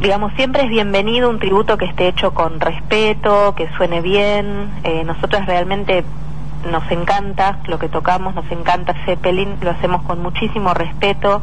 digamos, 0.00 0.32
siempre 0.34 0.62
es 0.64 0.68
bienvenido 0.68 1.30
un 1.30 1.38
tributo 1.38 1.76
que 1.76 1.84
esté 1.84 2.08
hecho 2.08 2.34
con 2.34 2.60
respeto, 2.60 3.54
que 3.54 3.68
suene 3.76 4.00
bien. 4.00 4.70
Eh, 4.84 5.04
nosotros 5.04 5.46
realmente 5.46 6.04
nos 6.70 6.88
encanta 6.90 7.58
lo 7.66 7.78
que 7.78 7.88
tocamos, 7.88 8.34
nos 8.34 8.50
encanta 8.50 8.94
Zeppelin, 9.04 9.56
lo 9.60 9.70
hacemos 9.70 10.02
con 10.02 10.22
muchísimo 10.22 10.74
respeto, 10.74 11.42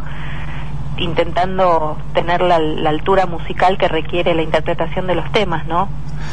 intentando 0.97 1.97
tener 2.13 2.41
la, 2.41 2.59
la 2.59 2.89
altura 2.89 3.26
musical 3.26 3.78
que 3.78 3.88
requiere 3.88 4.34
la 4.34 4.41
interpretación 4.41 5.07
de 5.07 5.15
los 5.15 5.32
temas, 5.32 5.65
¿no? 5.67 5.89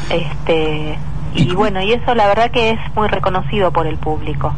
Este, 0.09 0.97
y 1.33 1.53
bueno, 1.53 1.81
y 1.81 1.93
eso 1.93 2.15
la 2.15 2.27
verdad 2.27 2.51
que 2.51 2.71
es 2.71 2.79
muy 2.95 3.07
reconocido 3.07 3.71
por 3.71 3.87
el 3.87 3.97
público. 3.97 4.53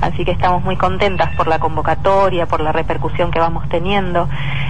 Así 0.00 0.24
que 0.24 0.30
estamos 0.30 0.62
muy 0.62 0.76
contentas 0.76 1.34
por 1.36 1.46
la 1.48 1.58
convocatoria, 1.58 2.46
por 2.46 2.60
la 2.60 2.72
repercusión 2.72 3.30
que 3.30 3.38
vamos 3.38 3.68
teniendo. 3.68 4.28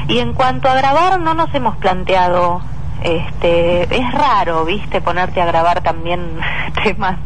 Y 0.09 0.18
en 0.18 0.32
cuanto 0.32 0.68
a 0.68 0.74
grabar, 0.74 1.20
no 1.20 1.34
nos 1.34 1.55
hemos 1.55 1.76
planteado, 1.76 2.61
este, 3.03 3.82
es 3.94 4.12
raro, 4.12 4.64
viste, 4.64 5.01
ponerte 5.01 5.40
a 5.40 5.46
grabar 5.46 5.82
también 5.82 6.38
temas. 6.84 7.18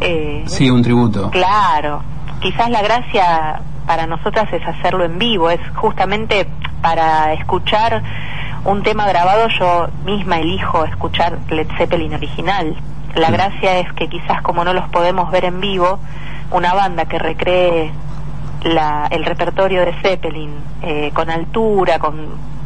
Eh, 0.00 0.44
Sí, 0.46 0.70
un 0.70 0.82
tributo. 0.82 1.30
Claro, 1.30 2.02
quizás 2.40 2.70
la 2.70 2.82
gracia 2.82 3.60
para 3.86 4.06
nosotras 4.06 4.52
es 4.52 4.66
hacerlo 4.66 5.04
en 5.04 5.18
vivo, 5.18 5.48
es 5.48 5.60
justamente 5.74 6.46
para 6.82 7.32
escuchar 7.32 8.02
un 8.64 8.82
tema 8.82 9.06
grabado 9.06 9.48
yo 9.48 9.88
misma 10.04 10.38
elijo 10.38 10.84
escuchar 10.84 11.38
Led 11.50 11.68
Zeppelin 11.78 12.14
original. 12.14 12.76
La 13.16 13.30
gracia 13.30 13.78
es 13.78 13.92
que 13.94 14.08
quizás 14.08 14.42
como 14.42 14.62
no 14.62 14.74
los 14.74 14.88
podemos 14.90 15.30
ver 15.30 15.46
en 15.46 15.60
vivo, 15.60 15.98
una 16.50 16.74
banda 16.74 17.06
que 17.06 17.18
recree 17.18 17.90
la, 18.62 19.06
el 19.10 19.24
repertorio 19.24 19.80
de 19.80 19.94
Zeppelin 20.02 20.50
eh, 20.82 21.10
con 21.14 21.30
altura, 21.30 21.98
con, 21.98 22.14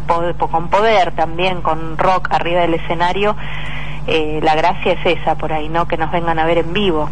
con 0.06 0.68
poder 0.68 1.12
también, 1.12 1.62
con 1.62 1.96
rock 1.96 2.28
arriba 2.32 2.62
del 2.62 2.74
escenario, 2.74 3.36
eh, 4.08 4.40
la 4.42 4.56
gracia 4.56 4.92
es 4.92 5.18
esa 5.18 5.36
por 5.36 5.52
ahí, 5.52 5.68
¿no? 5.68 5.86
Que 5.86 5.96
nos 5.96 6.10
vengan 6.10 6.38
a 6.40 6.44
ver 6.44 6.58
en 6.58 6.72
vivo. 6.72 7.08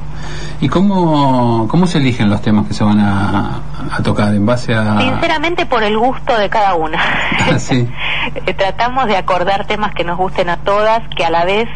¿Y 0.61 0.69
cómo, 0.69 1.69
cómo 1.69 1.87
se 1.87 1.99
eligen 1.99 2.29
los 2.29 2.43
temas 2.43 2.67
que 2.67 2.75
se 2.75 2.83
van 2.83 2.99
a, 2.99 3.61
a 3.93 4.03
tocar? 4.03 4.35
¿En 4.35 4.45
base 4.45 4.75
a...? 4.75 4.99
Sinceramente 4.99 5.65
por 5.65 5.85
el 5.85 5.97
gusto 5.97 6.37
de 6.37 6.49
cada 6.49 6.75
una. 6.75 6.99
Ah, 7.53 7.59
sí. 7.59 7.89
Tratamos 8.57 9.07
de 9.07 9.17
acordar 9.17 9.65
temas 9.67 9.95
que 9.95 10.03
nos 10.03 10.19
gusten 10.19 10.49
a 10.49 10.57
todas, 10.57 11.03
que 11.15 11.25
a 11.25 11.31
la 11.31 11.45
vez 11.45 11.69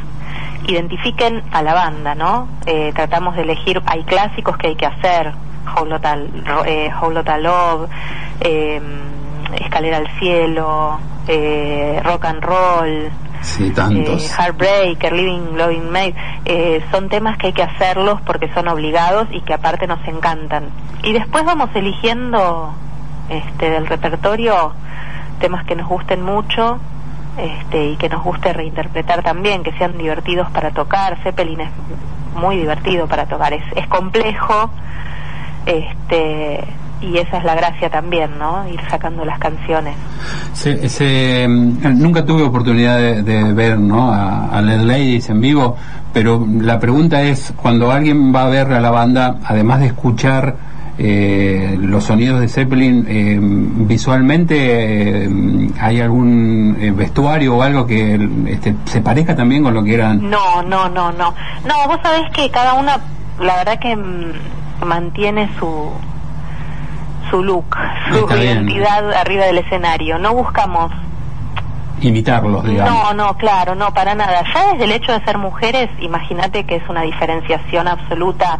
identifiquen 0.66 1.42
a 1.52 1.62
la 1.62 1.74
banda, 1.74 2.14
¿no? 2.14 2.48
Eh, 2.66 2.92
tratamos 2.94 3.36
de 3.36 3.42
elegir, 3.42 3.82
hay 3.86 4.02
clásicos 4.04 4.56
que 4.56 4.68
hay 4.68 4.76
que 4.76 4.86
hacer, 4.86 5.32
Ro- 6.44 6.64
eh, 6.64 6.90
Love, 7.40 7.88
eh, 8.40 8.80
Escalera 9.60 9.98
al 9.98 10.08
Cielo, 10.18 10.98
eh, 11.28 12.00
Rock 12.04 12.24
and 12.26 12.42
Roll, 12.42 13.10
Sí, 13.42 13.70
tantos. 13.70 14.24
eh, 14.24 14.28
Heartbreaker, 14.38 15.12
Living 15.12 15.56
Loving 15.56 15.90
Made, 15.90 16.14
eh, 16.44 16.84
son 16.90 17.08
temas 17.08 17.36
que 17.38 17.48
hay 17.48 17.52
que 17.52 17.62
hacerlos 17.62 18.20
porque 18.22 18.48
son 18.54 18.68
obligados 18.68 19.26
y 19.32 19.40
que 19.40 19.52
aparte 19.54 19.86
nos 19.86 20.06
encantan. 20.06 20.64
Y 21.02 21.12
después 21.12 21.44
vamos 21.44 21.70
eligiendo 21.74 22.72
este, 23.28 23.70
del 23.70 23.86
repertorio 23.86 24.72
temas 25.40 25.64
que 25.64 25.74
nos 25.74 25.88
gusten 25.88 26.22
mucho 26.22 26.78
este, 27.38 27.90
y 27.90 27.96
que 27.96 28.08
nos 28.08 28.22
guste 28.22 28.52
reinterpretar 28.52 29.22
también, 29.22 29.62
que 29.62 29.72
sean 29.72 29.96
divertidos 29.98 30.50
para 30.50 30.70
tocar. 30.70 31.16
Zeppelin 31.22 31.60
es 31.62 31.70
muy 32.40 32.56
divertido 32.56 33.06
para 33.06 33.26
tocar, 33.26 33.52
es, 33.52 33.62
es 33.76 33.86
complejo 33.88 34.70
este, 35.66 36.64
y 37.00 37.18
esa 37.18 37.38
es 37.38 37.44
la 37.44 37.54
gracia 37.54 37.90
también, 37.90 38.30
¿no? 38.38 38.66
Ir 38.68 38.80
sacando 38.88 39.24
las 39.24 39.38
canciones. 39.38 39.94
Se- 40.52 40.88
se, 40.88 41.46
mm, 41.48 41.98
nunca 42.00 42.24
tuve 42.24 42.42
oportunidad 42.42 42.98
de, 42.98 43.22
de 43.22 43.52
ver 43.52 43.78
¿no? 43.78 44.12
a, 44.12 44.48
a 44.48 44.62
Led 44.62 44.80
Ladies 44.82 45.28
en 45.30 45.40
vivo, 45.40 45.76
pero 46.12 46.46
la 46.60 46.78
pregunta 46.78 47.22
es, 47.22 47.52
cuando 47.56 47.90
alguien 47.90 48.34
va 48.34 48.44
a 48.44 48.48
ver 48.48 48.72
a 48.72 48.80
la 48.80 48.90
banda, 48.90 49.36
además 49.44 49.80
de 49.80 49.86
escuchar 49.86 50.56
eh, 50.98 51.76
los 51.80 52.04
sonidos 52.04 52.40
de 52.40 52.48
Zeppelin, 52.48 53.06
eh, 53.08 53.38
visualmente 53.40 55.24
eh, 55.24 55.28
hay 55.80 56.00
algún 56.00 56.76
eh, 56.80 56.90
vestuario 56.90 57.56
o 57.56 57.62
algo 57.62 57.86
que 57.86 58.28
este, 58.48 58.74
se 58.84 59.00
parezca 59.00 59.34
también 59.34 59.62
con 59.62 59.72
lo 59.74 59.82
que 59.82 59.94
eran... 59.94 60.28
No, 60.28 60.62
no, 60.62 60.88
no, 60.90 61.10
no. 61.12 61.34
No, 61.66 61.74
vos 61.88 61.98
sabés 62.02 62.30
que 62.32 62.50
cada 62.50 62.74
una, 62.74 62.98
la 63.40 63.56
verdad 63.56 63.78
que 63.78 63.96
mm, 63.96 64.84
mantiene 64.86 65.48
su 65.58 65.90
su 67.30 67.42
look, 67.42 67.74
su 68.10 68.18
Está 68.18 68.34
bien. 68.34 68.58
identidad 68.68 69.10
arriba 69.14 69.46
del 69.46 69.58
escenario. 69.58 70.18
No 70.18 70.34
buscamos. 70.34 70.92
imitarlos, 72.02 72.64
digamos. 72.64 72.92
No, 72.92 73.14
no, 73.14 73.34
claro, 73.38 73.74
no, 73.74 73.94
para 73.94 74.14
nada. 74.14 74.42
Ya 74.52 74.72
desde 74.72 74.84
el 74.84 74.92
hecho 74.92 75.12
de 75.12 75.24
ser 75.24 75.38
mujeres, 75.38 75.88
imagínate 76.00 76.64
que 76.64 76.76
es 76.76 76.88
una 76.88 77.02
diferenciación 77.02 77.88
absoluta 77.88 78.58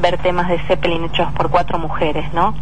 ver 0.00 0.18
temas 0.18 0.48
de 0.48 0.58
Zeppelin 0.60 1.04
hechos 1.04 1.30
por 1.32 1.50
cuatro 1.50 1.78
mujeres, 1.78 2.32
¿no? 2.32 2.54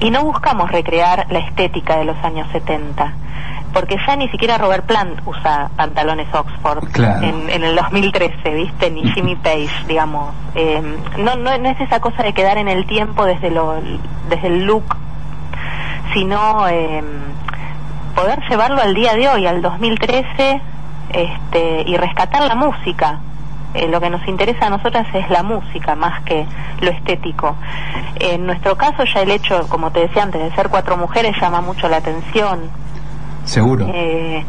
Y 0.00 0.10
no 0.10 0.24
buscamos 0.24 0.70
recrear 0.70 1.26
la 1.30 1.38
estética 1.40 1.96
de 1.96 2.04
los 2.04 2.16
años 2.24 2.48
70, 2.52 3.12
porque 3.72 3.96
ya 4.06 4.16
ni 4.16 4.28
siquiera 4.28 4.58
Robert 4.58 4.84
Plant 4.84 5.20
usa 5.26 5.70
pantalones 5.76 6.26
Oxford 6.34 6.88
Claro. 6.92 7.24
en, 7.26 7.48
en 7.48 7.62
el 7.64 7.76
2013, 7.76 8.54
¿viste? 8.54 8.90
Ni 8.90 9.08
Jimmy 9.12 9.36
Page, 9.36 9.70
digamos. 9.86 10.34
Eh, 10.54 10.82
no, 11.18 11.36
no, 11.36 11.56
no 11.56 11.68
es 11.68 11.80
esa 11.80 12.00
cosa 12.00 12.22
de 12.22 12.32
quedar 12.32 12.58
en 12.58 12.68
el 12.68 12.86
tiempo 12.86 13.24
desde, 13.24 13.50
lo, 13.50 13.74
desde 14.28 14.46
el 14.48 14.64
look, 14.64 14.96
sino 16.12 16.68
eh, 16.68 17.02
poder 18.14 18.40
llevarlo 18.48 18.82
al 18.82 18.94
día 18.94 19.14
de 19.14 19.28
hoy, 19.28 19.46
al 19.46 19.62
2013, 19.62 20.60
este, 21.10 21.82
y 21.86 21.96
rescatar 21.96 22.42
la 22.46 22.54
música. 22.54 23.20
Eh, 23.74 23.88
lo 23.88 24.00
que 24.00 24.10
nos 24.10 24.26
interesa 24.28 24.66
a 24.66 24.70
nosotras 24.70 25.06
es 25.14 25.28
la 25.30 25.42
música 25.42 25.94
más 25.94 26.22
que 26.24 26.46
lo 26.80 26.90
estético. 26.90 27.56
En 28.20 28.46
nuestro 28.46 28.76
caso 28.76 29.04
ya 29.04 29.22
el 29.22 29.30
hecho, 29.30 29.66
como 29.68 29.90
te 29.90 30.00
decía 30.00 30.22
antes, 30.22 30.42
de 30.42 30.54
ser 30.54 30.68
cuatro 30.68 30.96
mujeres 30.96 31.34
llama 31.40 31.60
mucho 31.60 31.88
la 31.88 31.96
atención. 31.96 32.60
Seguro. 33.44 33.86
Eh, 33.92 34.44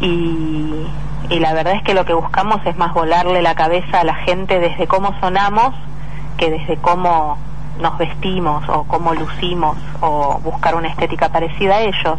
y, 0.00 0.86
y 1.28 1.38
la 1.40 1.52
verdad 1.52 1.74
es 1.74 1.82
que 1.82 1.94
lo 1.94 2.04
que 2.04 2.14
buscamos 2.14 2.64
es 2.64 2.76
más 2.76 2.94
volarle 2.94 3.42
la 3.42 3.54
cabeza 3.54 4.00
a 4.00 4.04
la 4.04 4.14
gente 4.14 4.60
desde 4.60 4.86
cómo 4.86 5.18
sonamos 5.20 5.74
que 6.36 6.50
desde 6.50 6.76
cómo 6.78 7.36
nos 7.80 7.98
vestimos 7.98 8.66
o 8.68 8.84
cómo 8.84 9.14
lucimos 9.14 9.76
o 10.00 10.40
buscar 10.42 10.74
una 10.74 10.88
estética 10.88 11.28
parecida 11.28 11.76
a 11.76 11.80
ellos. 11.82 12.18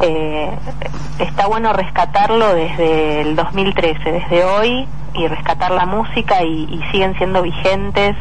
Eh, 0.00 0.50
está 1.18 1.46
bueno 1.46 1.72
rescatarlo 1.72 2.54
desde 2.54 3.22
el 3.22 3.36
2013, 3.36 4.12
desde 4.12 4.44
hoy, 4.44 4.86
y 5.14 5.26
rescatar 5.26 5.72
la 5.72 5.86
música 5.86 6.42
y, 6.42 6.64
y 6.64 6.82
siguen 6.92 7.16
siendo 7.16 7.42
vigentes 7.42 8.16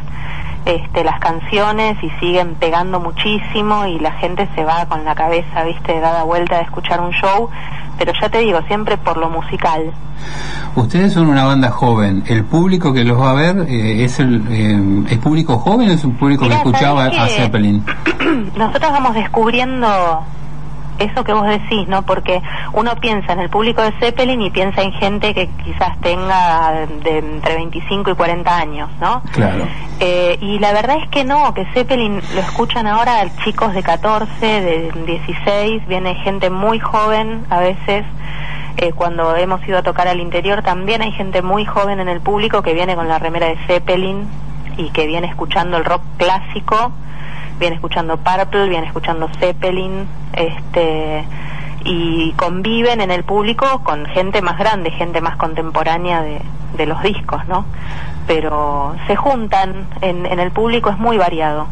este, 0.68 1.04
las 1.04 1.20
canciones 1.20 1.98
y 2.04 2.10
siguen 2.20 2.56
pegando 2.56 3.00
muchísimo 3.00 3.86
y 3.86 4.00
la 4.00 4.12
gente 4.14 4.50
se 4.54 4.66
va 4.66 4.86
con 4.88 5.06
la 5.06 5.16
cabeza, 5.16 5.64
viste, 5.64 6.00
dada 6.00 6.24
vuelta 6.24 6.58
de 6.58 6.64
escuchar 6.64 7.00
un 7.00 7.12
show, 7.12 7.50
pero 7.98 8.12
ya 8.20 8.30
te 8.30 8.40
digo, 8.40 8.60
siempre 8.68 8.98
por 8.98 9.18
lo 9.18 9.30
musical. 9.30 9.94
Ustedes 10.76 11.14
son 11.14 11.28
una 11.28 11.46
banda 11.46 11.72
joven. 11.72 12.24
¿El 12.28 12.44
público 12.44 12.92
que 12.94 13.04
los 13.04 13.20
va 13.20 13.32
a 13.32 13.34
ver 13.34 13.60
eh, 13.70 14.04
es 14.04 14.20
el 14.20 14.44
eh, 14.50 15.06
es 15.10 15.18
público 15.20 15.58
joven 15.58 15.90
o 15.90 15.94
es 15.94 16.04
un 16.04 16.16
público 16.18 16.44
Mirá, 16.44 16.62
que 16.62 16.70
escuchaba 16.70 17.06
¿sabés 17.12 17.20
a? 17.20 17.28
Zeppelin? 17.44 17.86
Nosotros 18.58 18.92
vamos 18.92 19.16
descubriendo 19.16 20.24
eso 21.00 21.24
que 21.24 21.34
vos 21.34 21.48
decís, 21.48 21.88
¿no? 21.88 22.04
Porque 22.04 22.42
uno 22.74 22.96
piensa 22.96 23.34
en 23.34 23.40
el 23.40 23.50
público 23.50 23.82
de 23.82 23.92
Zeppelin 23.94 24.42
y 24.42 24.50
piensa 24.50 24.82
en 24.82 24.92
gente 24.94 25.34
que 25.34 25.48
quizás 25.64 26.00
tenga 26.02 26.88
de 27.04 27.20
entre 27.20 27.56
25 27.56 28.12
y 28.12 28.16
40 28.16 28.58
años, 28.58 28.90
¿no? 29.00 29.22
Claro. 29.32 29.68
Eh, 30.00 30.38
y 30.42 30.60
la 30.60 30.74
verdad 30.74 30.98
es 31.04 31.10
que 31.10 31.24
no, 31.24 31.54
que 31.54 31.66
Zeppelin 31.74 32.22
lo 32.34 32.42
escuchan 32.42 32.88
ahora 32.88 33.26
chicos 33.44 33.74
de 33.74 33.84
14, 33.84 34.46
de 34.46 34.92
16, 35.06 35.88
viene 35.88 36.16
gente 36.16 36.50
muy 36.50 36.80
joven 36.80 37.46
a 37.50 37.60
veces. 37.60 38.06
Eh, 38.78 38.92
cuando 38.94 39.36
hemos 39.36 39.68
ido 39.68 39.80
a 39.80 39.82
tocar 39.82 40.08
al 40.08 40.20
interior 40.20 40.62
también 40.62 41.02
hay 41.02 41.12
gente 41.12 41.42
muy 41.42 41.66
joven 41.66 42.00
en 42.00 42.08
el 42.10 42.22
público 42.22 42.62
que 42.62 42.76
viene 42.76 42.96
con 42.96 43.08
la 43.08 43.18
remera 43.18 43.48
de 43.48 43.58
Zeppelin 43.66 44.28
y 44.78 44.92
que 44.92 45.08
viene 45.08 45.26
escuchando 45.26 45.78
el 45.78 45.86
rock 45.86 46.04
clásico, 46.18 46.92
viene 47.60 47.76
escuchando 47.76 48.18
Purple, 48.18 48.70
viene 48.70 48.88
escuchando 48.88 49.30
Zeppelin, 49.40 50.08
este 50.34 51.26
y 51.84 52.34
conviven 52.34 53.00
en 53.02 53.12
el 53.12 53.24
público 53.24 53.82
con 53.84 54.06
gente 54.08 54.42
más 54.42 54.58
grande, 54.58 54.92
gente 54.92 55.22
más 55.22 55.38
contemporánea 55.38 56.22
de, 56.22 56.42
de 56.76 56.86
los 56.86 57.02
discos, 57.02 57.48
¿no? 57.48 57.66
Pero 58.26 58.96
se 59.08 59.16
juntan, 59.16 59.88
en, 60.02 60.26
en 60.26 60.40
el 60.40 60.52
público 60.52 60.90
es 60.90 60.98
muy 60.98 61.18
variado. 61.18 61.68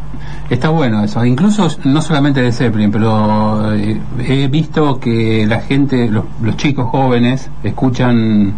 Está 0.49 0.69
bueno 0.69 1.03
eso, 1.03 1.25
incluso 1.25 1.67
no 1.85 2.01
solamente 2.01 2.41
de 2.41 2.51
Zeppelin, 2.51 2.91
pero 2.91 3.73
eh, 3.73 3.99
he 4.19 4.47
visto 4.47 4.99
que 4.99 5.45
la 5.47 5.61
gente, 5.61 6.07
los, 6.07 6.25
los 6.41 6.55
chicos 6.55 6.87
jóvenes, 6.89 7.49
escuchan 7.63 8.53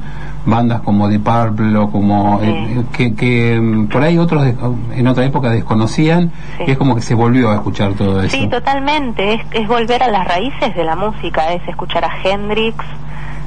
bandas 0.45 0.81
como 0.81 1.09
The 1.09 1.19
Purple 1.19 1.77
o 1.77 1.91
como 1.91 2.39
eh, 2.41 2.83
que, 2.91 3.13
que 3.13 3.59
mm, 3.59 3.87
por 3.87 4.01
ahí 4.01 4.17
otros 4.17 4.47
en 4.95 5.07
otra 5.07 5.25
época 5.25 5.49
desconocían 5.49 6.31
y 6.65 6.71
es 6.71 6.77
como 6.77 6.95
que 6.95 7.01
se 7.01 7.13
volvió 7.13 7.51
a 7.51 7.55
escuchar 7.55 7.93
todo 7.93 8.21
eso. 8.21 8.35
Sí, 8.35 8.47
totalmente. 8.47 9.35
Es, 9.35 9.41
es 9.51 9.67
volver 9.67 10.01
a 10.03 10.09
las 10.09 10.27
raíces 10.27 10.75
de 10.75 10.83
la 10.83 10.95
música, 10.95 11.53
es 11.53 11.67
escuchar 11.67 12.03
a 12.05 12.11
Hendrix, 12.23 12.77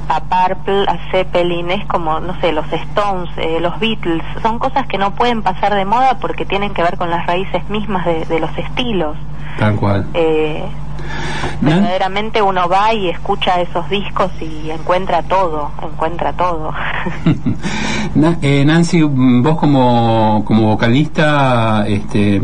a 0.07 0.19
Purple, 0.21 0.85
a 0.87 0.97
Zeppelin, 1.11 1.71
es 1.71 1.85
como, 1.87 2.19
no 2.19 2.39
sé, 2.41 2.51
los 2.51 2.71
Stones, 2.71 3.29
eh, 3.37 3.59
los 3.59 3.79
Beatles. 3.79 4.23
Son 4.41 4.59
cosas 4.59 4.87
que 4.87 4.97
no 4.97 5.15
pueden 5.15 5.41
pasar 5.41 5.75
de 5.75 5.85
moda 5.85 6.17
porque 6.19 6.45
tienen 6.45 6.73
que 6.73 6.83
ver 6.83 6.97
con 6.97 7.09
las 7.09 7.25
raíces 7.25 7.67
mismas 7.69 8.05
de, 8.05 8.25
de 8.25 8.39
los 8.39 8.55
estilos. 8.57 9.17
Tal 9.57 9.75
cual. 9.75 10.07
Eh, 10.13 10.63
verdaderamente 11.61 12.41
uno 12.41 12.67
va 12.69 12.93
y 12.93 13.09
escucha 13.09 13.61
esos 13.61 13.89
discos 13.89 14.31
y 14.41 14.69
encuentra 14.71 15.21
todo, 15.23 15.71
encuentra 15.81 16.33
todo. 16.33 16.71
Eh, 18.41 18.65
Nancy, 18.65 19.01
vos 19.03 19.57
como, 19.57 20.43
como 20.45 20.63
vocalista 20.67 21.85
este, 21.87 22.41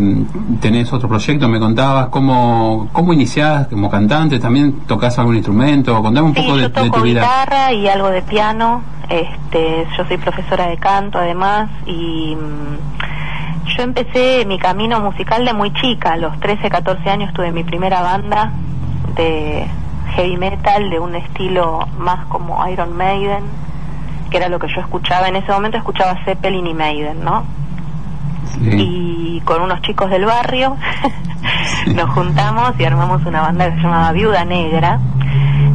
tenés 0.62 0.92
otro 0.94 1.10
proyecto, 1.10 1.50
me 1.50 1.60
contabas, 1.60 2.08
¿cómo, 2.08 2.88
cómo 2.94 3.12
iniciás 3.12 3.68
como 3.68 3.90
cantante? 3.90 4.40
¿También 4.40 4.80
tocas 4.88 5.20
algún 5.20 5.36
instrumento? 5.36 6.02
Contame 6.02 6.28
un 6.30 6.36
Sí, 6.36 6.42
poco 6.42 6.56
de, 6.56 6.62
yo 6.64 6.70
de 6.70 6.74
toco 6.74 6.98
tu 7.00 7.04
vida. 7.04 7.22
guitarra 7.22 7.74
y 7.74 7.88
algo 7.90 8.10
de 8.10 8.22
piano. 8.22 8.82
Este, 9.10 9.86
yo 9.98 10.06
soy 10.06 10.18
profesora 10.18 10.68
de 10.68 10.78
canto 10.78 11.18
además 11.20 11.70
y 11.86 12.36
mm, 12.36 12.78
yo 13.76 13.84
empecé 13.84 14.46
mi 14.46 14.58
camino 14.58 15.00
musical 15.00 15.46
de 15.46 15.54
muy 15.54 15.72
chica. 15.74 16.14
A 16.14 16.18
los 16.18 16.40
13, 16.40 16.70
14 16.70 17.10
años 17.10 17.34
tuve 17.34 17.52
mi 17.52 17.64
primera 17.64 18.02
banda 18.02 18.52
de 19.16 19.68
heavy 20.16 20.38
metal 20.38 20.90
de 20.90 21.00
un 21.00 21.16
estilo 21.16 21.88
más 21.98 22.26
como 22.28 22.66
Iron 22.68 22.96
Maiden, 22.96 23.44
que 24.30 24.38
era 24.38 24.50
lo 24.50 24.60
que 24.60 24.68
yo 24.68 24.82
escuchaba. 24.82 25.28
En 25.28 25.36
ese 25.36 25.52
momento 25.52 25.78
escuchaba 25.78 26.24
Zeppelin 26.26 26.68
y 26.68 26.74
Maiden, 26.74 27.24
¿no? 27.24 27.46
y 28.60 29.42
con 29.42 29.62
unos 29.62 29.82
chicos 29.82 30.10
del 30.10 30.26
barrio 30.26 30.78
nos 31.96 32.10
juntamos 32.10 32.74
y 32.80 32.86
armamos 32.86 33.24
una 33.26 33.42
banda 33.42 33.70
que 33.70 33.76
se 33.76 33.82
llamaba 33.82 34.12
Viuda 34.12 34.46
Negra. 34.46 35.00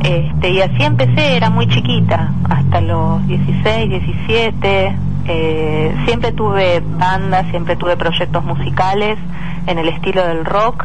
Este, 0.02 0.50
y 0.50 0.60
así 0.60 0.82
empecé, 0.82 1.36
era 1.36 1.48
muy 1.48 1.68
chiquita, 1.68 2.32
hasta 2.48 2.80
los 2.80 3.24
16, 3.26 3.88
17. 3.88 4.96
Eh, 5.26 5.94
siempre 6.06 6.32
tuve 6.32 6.80
bandas, 6.80 7.46
siempre 7.50 7.76
tuve 7.76 7.96
proyectos 7.96 8.44
musicales 8.44 9.18
en 9.66 9.78
el 9.78 9.88
estilo 9.88 10.26
del 10.26 10.44
rock, 10.44 10.84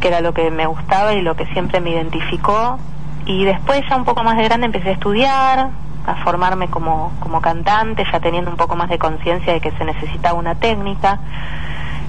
que 0.00 0.08
era 0.08 0.20
lo 0.20 0.32
que 0.32 0.50
me 0.50 0.66
gustaba 0.66 1.14
y 1.14 1.22
lo 1.22 1.36
que 1.36 1.46
siempre 1.46 1.80
me 1.80 1.90
identificó. 1.90 2.78
Y 3.26 3.44
después, 3.44 3.82
ya 3.88 3.96
un 3.96 4.04
poco 4.04 4.22
más 4.22 4.36
de 4.36 4.44
grande, 4.44 4.66
empecé 4.66 4.90
a 4.90 4.92
estudiar, 4.92 5.70
a 6.06 6.14
formarme 6.24 6.68
como, 6.68 7.12
como 7.20 7.40
cantante, 7.40 8.04
ya 8.10 8.20
teniendo 8.20 8.50
un 8.50 8.56
poco 8.56 8.76
más 8.76 8.88
de 8.88 8.98
conciencia 8.98 9.52
de 9.52 9.60
que 9.60 9.70
se 9.72 9.84
necesitaba 9.84 10.38
una 10.38 10.54
técnica 10.54 11.20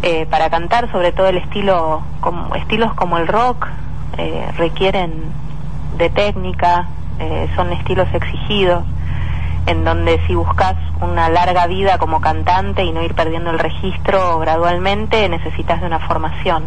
eh, 0.03 0.25
para 0.29 0.49
cantar, 0.49 0.91
sobre 0.91 1.11
todo 1.11 1.27
el 1.27 1.37
estilo, 1.37 2.01
como, 2.21 2.55
estilos 2.55 2.93
como 2.95 3.17
el 3.17 3.27
rock 3.27 3.67
eh, 4.17 4.47
requieren 4.57 5.11
de 5.97 6.09
técnica, 6.09 6.87
eh, 7.19 7.49
son 7.55 7.71
estilos 7.73 8.07
exigidos, 8.13 8.83
en 9.67 9.83
donde 9.83 10.19
si 10.27 10.35
buscas 10.35 10.75
una 11.01 11.29
larga 11.29 11.67
vida 11.67 11.97
como 11.97 12.19
cantante 12.19 12.83
y 12.83 12.91
no 12.91 13.01
ir 13.03 13.13
perdiendo 13.13 13.51
el 13.51 13.59
registro 13.59 14.39
gradualmente, 14.39 15.27
necesitas 15.29 15.81
de 15.81 15.87
una 15.87 15.99
formación. 15.99 16.63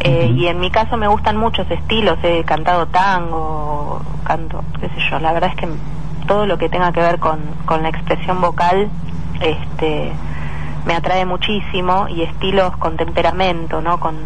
Eh, 0.00 0.30
Y 0.34 0.48
en 0.48 0.60
mi 0.60 0.70
caso 0.70 0.96
me 0.96 1.08
gustan 1.08 1.36
muchos 1.36 1.70
estilos, 1.70 2.18
he 2.22 2.44
cantado 2.44 2.86
tango, 2.86 4.02
canto, 4.24 4.62
qué 4.80 4.88
sé 4.88 4.96
yo, 5.10 5.18
la 5.18 5.32
verdad 5.32 5.50
es 5.50 5.56
que 5.56 5.68
todo 6.26 6.46
lo 6.46 6.58
que 6.58 6.68
tenga 6.68 6.92
que 6.92 7.00
ver 7.00 7.18
con, 7.18 7.40
con 7.64 7.82
la 7.82 7.88
expresión 7.88 8.40
vocal, 8.40 8.90
este, 9.40 10.12
me 10.86 10.94
atrae 10.94 11.24
muchísimo 11.24 12.06
y 12.08 12.22
estilos 12.22 12.76
con 12.76 12.96
temperamento, 12.96 13.80
¿no? 13.80 13.98
Con, 13.98 14.16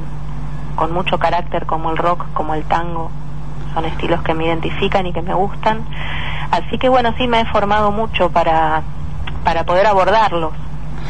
con 0.75 0.93
mucho 0.93 1.19
carácter 1.19 1.67
como 1.67 1.91
el 1.91 1.97
rock, 1.97 2.27
como 2.35 2.55
el 2.55 2.65
tango, 2.65 3.11
son 3.79 3.85
estilos 3.85 4.21
que 4.23 4.35
me 4.35 4.47
identifican 4.47 5.07
y 5.07 5.13
que 5.13 5.23
me 5.23 5.35
gustan. 5.35 5.85
Así 6.51 6.79
que 6.79 6.89
bueno, 6.89 7.15
sí 7.17 7.29
me 7.29 7.41
he 7.41 7.45
formado 7.47 7.93
mucho 7.93 8.29
para, 8.31 8.83
para 9.45 9.65
poder 9.65 9.87
abordarlos 9.87 10.53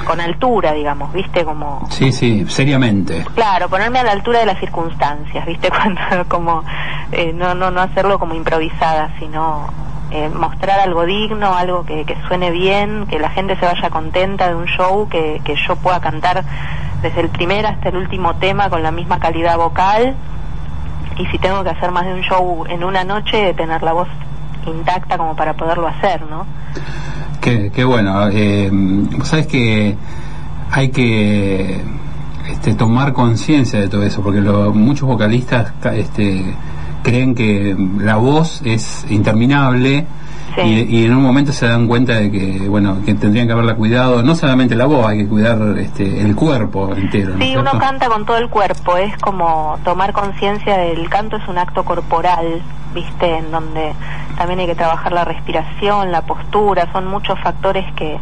con 0.05 0.21
altura, 0.21 0.73
digamos, 0.73 1.12
¿viste? 1.12 1.45
Como 1.45 1.87
Sí, 1.91 2.12
sí, 2.12 2.45
seriamente. 2.49 3.25
Claro, 3.35 3.69
ponerme 3.69 4.01
a 4.01 4.05
la 4.05 4.12
altura 4.12 4.41
de 4.41 4.47
las 4.47 4.59
circunstancias, 4.59 5.47
¿viste? 5.47 5.71
Cuando, 5.71 6.01
como, 6.29 6.62
eh, 7.12 7.33
no, 7.35 7.55
no, 7.55 7.71
no 7.71 7.81
hacerlo 7.81 8.19
como 8.19 8.35
improvisada, 8.35 9.11
sino 9.19 9.69
eh, 10.11 10.29
mostrar 10.29 10.81
algo 10.81 11.07
digno, 11.07 11.55
algo 11.55 11.85
que, 11.85 12.05
que 12.05 12.16
suene 12.29 12.51
bien, 12.51 13.07
que 13.07 13.19
la 13.19 13.31
gente 13.31 13.57
se 13.57 13.64
vaya 13.64 13.89
contenta 13.89 14.49
de 14.49 14.57
un 14.57 14.66
show, 14.66 15.09
que, 15.09 15.41
que 15.43 15.57
yo 15.66 15.77
pueda 15.77 16.01
cantar 16.01 16.45
desde 17.01 17.23
el 17.23 17.31
primer 17.31 17.64
hasta 17.64 17.89
el 17.89 17.97
último 17.97 18.35
tema 18.37 18.69
con 18.69 18.83
la 18.83 18.91
misma 18.91 19.19
calidad 19.19 19.57
vocal. 19.57 20.16
Y 21.19 21.27
si 21.27 21.39
tengo 21.39 21.62
que 21.64 21.71
hacer 21.71 21.91
más 21.91 22.07
de 22.07 22.14
un 22.14 22.21
show 22.23 22.64
en 22.69 22.85
una 22.85 23.05
noche, 23.05 23.53
tener 23.55 23.83
la 23.83 23.93
voz 23.93 24.09
intacta 24.66 25.16
como 25.19 25.35
para 25.35 25.55
poderlo 25.55 25.89
hacer, 25.89 26.23
¿no? 26.31 26.47
Qué, 27.41 27.71
qué 27.75 27.85
bueno. 27.85 28.29
Eh, 28.31 28.69
vos 28.73 29.27
sabés 29.29 29.47
que 29.47 29.97
hay 30.71 30.91
que 30.91 31.81
este, 32.49 32.75
tomar 32.75 33.12
conciencia 33.12 33.81
de 33.81 33.89
todo 33.89 34.03
eso, 34.03 34.23
porque 34.23 34.41
lo- 34.41 34.73
muchos 34.73 35.09
vocalistas 35.09 35.73
ca- 35.81 35.95
este, 35.95 36.45
creen 37.03 37.35
que 37.35 37.75
la 38.01 38.16
voz 38.16 38.61
es 38.64 39.07
interminable 39.09 40.07
y, 40.65 40.99
y 40.99 41.05
en 41.05 41.15
un 41.15 41.23
momento 41.23 41.53
se 41.53 41.67
dan 41.67 41.87
cuenta 41.87 42.15
de 42.15 42.31
que 42.31 42.69
bueno 42.69 42.99
que 43.05 43.15
tendrían 43.15 43.47
que 43.47 43.53
haberla 43.53 43.75
cuidado 43.75 44.23
no 44.23 44.35
solamente 44.35 44.75
la 44.75 44.87
voz 44.87 45.07
hay 45.07 45.19
que 45.19 45.29
cuidar 45.29 45.59
este, 45.79 46.21
el 46.21 46.35
cuerpo 46.35 46.95
entero 46.95 47.35
¿no 47.35 47.45
es 47.45 47.49
Sí, 47.49 47.57
uno 47.57 47.79
canta 47.79 48.09
con 48.09 48.25
todo 48.27 48.37
el 48.37 48.49
cuerpo, 48.49 48.97
es 48.97 49.17
como 49.19 49.79
tomar 49.85 50.13
conciencia 50.13 50.77
del 50.77 51.09
canto 51.09 51.37
es 51.37 51.49
un 51.49 51.59
acto 51.59 51.85
corporal, 51.85 52.63
¿viste? 52.95 53.39
En 53.39 53.51
donde 53.51 53.93
también 54.37 54.61
hay 54.61 54.67
que 54.67 54.75
trabajar 54.75 55.13
la 55.13 55.25
respiración, 55.25 56.13
la 56.13 56.23
postura, 56.23 56.91
son 56.93 57.07
muchos 57.07 57.39
factores 57.41 57.85
que, 57.95 58.19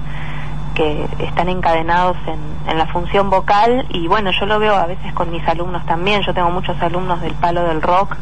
que 0.76 1.08
están 1.18 1.48
encadenados 1.48 2.16
en, 2.26 2.70
en 2.70 2.78
la 2.78 2.86
función 2.86 3.30
vocal 3.30 3.86
y 3.88 4.06
bueno, 4.06 4.30
yo 4.30 4.44
lo 4.46 4.58
veo 4.58 4.74
a 4.76 4.86
veces 4.86 5.12
con 5.14 5.32
mis 5.32 5.46
alumnos 5.48 5.84
también, 5.86 6.20
yo 6.22 6.34
tengo 6.34 6.50
muchos 6.50 6.80
alumnos 6.82 7.20
del 7.22 7.32
palo 7.34 7.62
del 7.64 7.80
rock 7.80 8.14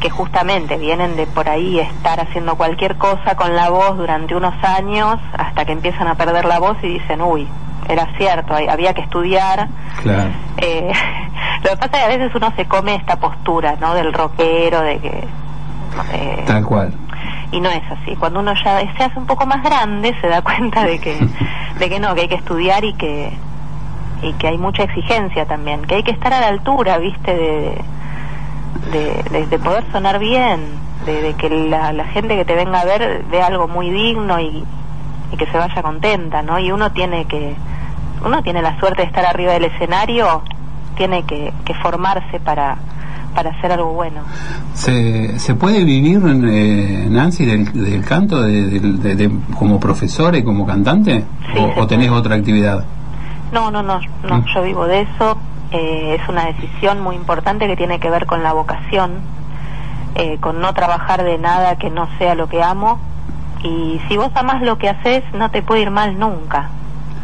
que 0.00 0.10
justamente 0.10 0.76
vienen 0.78 1.14
de 1.14 1.28
por 1.28 1.48
ahí 1.48 1.78
estar 1.78 2.18
haciendo 2.18 2.56
cualquier 2.56 2.96
cosa 2.96 3.36
con 3.36 3.54
la 3.54 3.70
voz 3.70 3.96
durante 3.96 4.34
unos 4.34 4.52
años 4.64 5.16
hasta 5.32 5.64
que 5.64 5.72
empiezan 5.72 6.08
a 6.08 6.16
perder 6.16 6.44
la 6.44 6.58
voz 6.58 6.76
y 6.82 6.88
dicen, 6.88 7.22
uy, 7.22 7.46
era 7.88 8.08
cierto, 8.16 8.52
había 8.54 8.92
que 8.94 9.02
estudiar. 9.02 9.68
claro 10.02 10.30
Eh, 10.56 10.92
lo 11.62 11.70
que 11.70 11.76
pasa 11.76 11.84
es 11.84 11.90
que 11.90 12.04
a 12.04 12.08
veces 12.18 12.34
uno 12.34 12.52
se 12.56 12.66
come 12.66 12.96
esta 12.96 13.16
postura, 13.16 13.76
¿no? 13.80 13.94
Del 13.94 14.12
rockero, 14.12 14.80
de 14.80 14.98
que... 14.98 15.28
eh, 16.14 16.44
tal 16.46 16.64
cual 16.64 16.92
y 17.52 17.60
no 17.60 17.68
es 17.70 17.82
así. 17.90 18.16
Cuando 18.16 18.40
uno 18.40 18.52
ya 18.64 18.80
se 18.96 19.04
hace 19.04 19.18
un 19.18 19.26
poco 19.26 19.46
más 19.46 19.62
grande, 19.62 20.16
se 20.20 20.26
da 20.28 20.42
cuenta 20.42 20.84
de 20.84 20.98
que, 20.98 21.16
de 21.78 21.88
que 21.88 22.00
no, 22.00 22.14
que 22.14 22.22
hay 22.22 22.28
que 22.28 22.34
estudiar 22.34 22.84
y 22.84 22.94
que, 22.94 23.32
y 24.22 24.32
que 24.34 24.48
hay 24.48 24.58
mucha 24.58 24.82
exigencia 24.82 25.46
también, 25.46 25.82
que 25.82 25.96
hay 25.96 26.02
que 26.02 26.10
estar 26.12 26.32
a 26.32 26.40
la 26.40 26.48
altura, 26.48 26.98
¿viste? 26.98 27.34
De, 27.36 27.84
de, 28.90 29.22
de- 29.30 29.46
de 29.46 29.58
poder 29.58 29.84
sonar 29.92 30.18
bien, 30.18 30.60
de, 31.06 31.20
de 31.22 31.34
que 31.34 31.48
la, 31.50 31.92
la 31.92 32.04
gente 32.06 32.36
que 32.36 32.44
te 32.44 32.54
venga 32.54 32.80
a 32.80 32.84
ver 32.84 33.24
vea 33.30 33.46
algo 33.46 33.68
muy 33.68 33.90
digno 33.90 34.40
y, 34.40 34.64
y 35.32 35.36
que 35.36 35.46
se 35.46 35.56
vaya 35.58 35.82
contenta, 35.82 36.42
¿no? 36.42 36.58
Y 36.58 36.72
uno 36.72 36.90
tiene 36.92 37.26
que, 37.26 37.54
uno 38.24 38.42
tiene 38.42 38.62
la 38.62 38.78
suerte 38.78 39.02
de 39.02 39.08
estar 39.08 39.24
arriba 39.26 39.52
del 39.52 39.64
escenario, 39.66 40.42
tiene 40.96 41.24
que, 41.24 41.52
que 41.64 41.74
formarse 41.74 42.40
para, 42.40 42.76
para 43.34 43.50
hacer 43.50 43.72
algo 43.72 43.92
bueno. 43.92 44.20
¿Se, 44.74 45.38
se 45.38 45.54
puede 45.54 45.84
vivir, 45.84 46.20
eh, 46.50 47.06
Nancy, 47.10 47.44
del, 47.46 47.72
del 47.72 48.04
canto 48.04 48.42
de, 48.42 48.80
de- 48.80 49.14
de- 49.14 49.30
como 49.58 49.78
profesora 49.80 50.36
y 50.38 50.42
como 50.44 50.66
cantante? 50.66 51.24
¿O, 51.56 51.80
o 51.82 51.86
tenés 51.86 52.10
otra 52.10 52.36
actividad? 52.36 52.84
No, 53.52 53.70
no, 53.70 53.82
no, 53.82 54.00
no, 54.28 54.38
Mm. 54.38 54.44
yo 54.54 54.62
vivo 54.62 54.86
de 54.86 55.02
eso. 55.02 55.36
eh, 55.74 56.18
es 56.20 56.28
una 56.28 56.44
decisión 56.46 57.00
muy 57.00 57.16
importante 57.16 57.66
que 57.66 57.76
tiene 57.76 57.98
que 57.98 58.10
ver 58.10 58.26
con 58.26 58.42
la 58.42 58.52
vocación, 58.52 59.12
eh, 60.14 60.36
con 60.38 60.60
no 60.60 60.74
trabajar 60.74 61.24
de 61.24 61.38
nada 61.38 61.76
que 61.76 61.88
no 61.88 62.06
sea 62.18 62.34
lo 62.34 62.46
que 62.48 62.62
amo. 62.62 62.98
Y 63.64 63.98
si 64.08 64.16
vos 64.18 64.30
amás 64.34 64.60
lo 64.62 64.76
que 64.76 64.90
haces, 64.90 65.22
no 65.32 65.50
te 65.50 65.62
puede 65.62 65.82
ir 65.82 65.90
mal 65.90 66.18
nunca, 66.18 66.68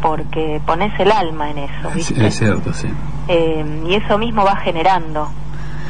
porque 0.01 0.61
pones 0.65 0.97
el 0.99 1.11
alma 1.11 1.51
en 1.51 1.59
eso, 1.59 1.89
Es, 1.89 1.95
¿viste? 1.95 2.25
es 2.27 2.37
cierto, 2.39 2.73
sí. 2.73 2.87
Eh, 3.27 3.83
y 3.87 3.93
eso 3.93 4.17
mismo 4.17 4.43
va 4.43 4.55
generando. 4.55 5.29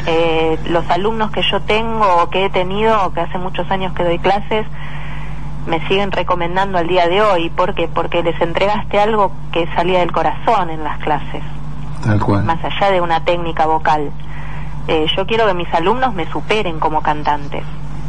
Eh, 0.08 0.58
los 0.70 0.90
alumnos 0.90 1.32
que 1.32 1.42
yo 1.44 1.62
tengo 1.62 2.06
o 2.24 2.30
que 2.30 2.46
he 2.46 2.50
tenido, 2.50 3.06
o 3.06 3.14
que 3.14 3.22
hace 3.22 3.38
muchos 3.38 3.70
años 3.70 3.94
que 3.94 4.04
doy 4.04 4.20
clases, 4.20 4.66
me 5.68 5.86
siguen 5.88 6.12
recomendando 6.12 6.78
al 6.78 6.88
día 6.88 7.08
de 7.08 7.22
hoy. 7.22 7.50
¿Por 7.50 7.76
qué? 7.76 7.88
Porque 7.88 8.24
les 8.24 8.40
entregaste 8.42 9.00
algo 9.00 9.32
que 9.52 9.68
salía 9.76 10.00
del 10.00 10.12
corazón 10.12 10.70
en 10.70 10.84
las 10.84 10.98
clases, 11.00 11.44
Tal 12.04 12.20
cual. 12.20 12.44
más 12.44 12.64
allá 12.64 12.92
de 12.92 13.02
una 13.02 13.24
técnica 13.24 13.66
vocal. 13.66 14.12
Eh, 14.88 15.06
yo 15.16 15.28
quiero 15.28 15.46
que 15.46 15.54
mis 15.54 15.72
alumnos 15.74 16.14
me 16.16 16.26
superen 16.32 16.80
como 16.80 17.02
cantantes. 17.02 17.64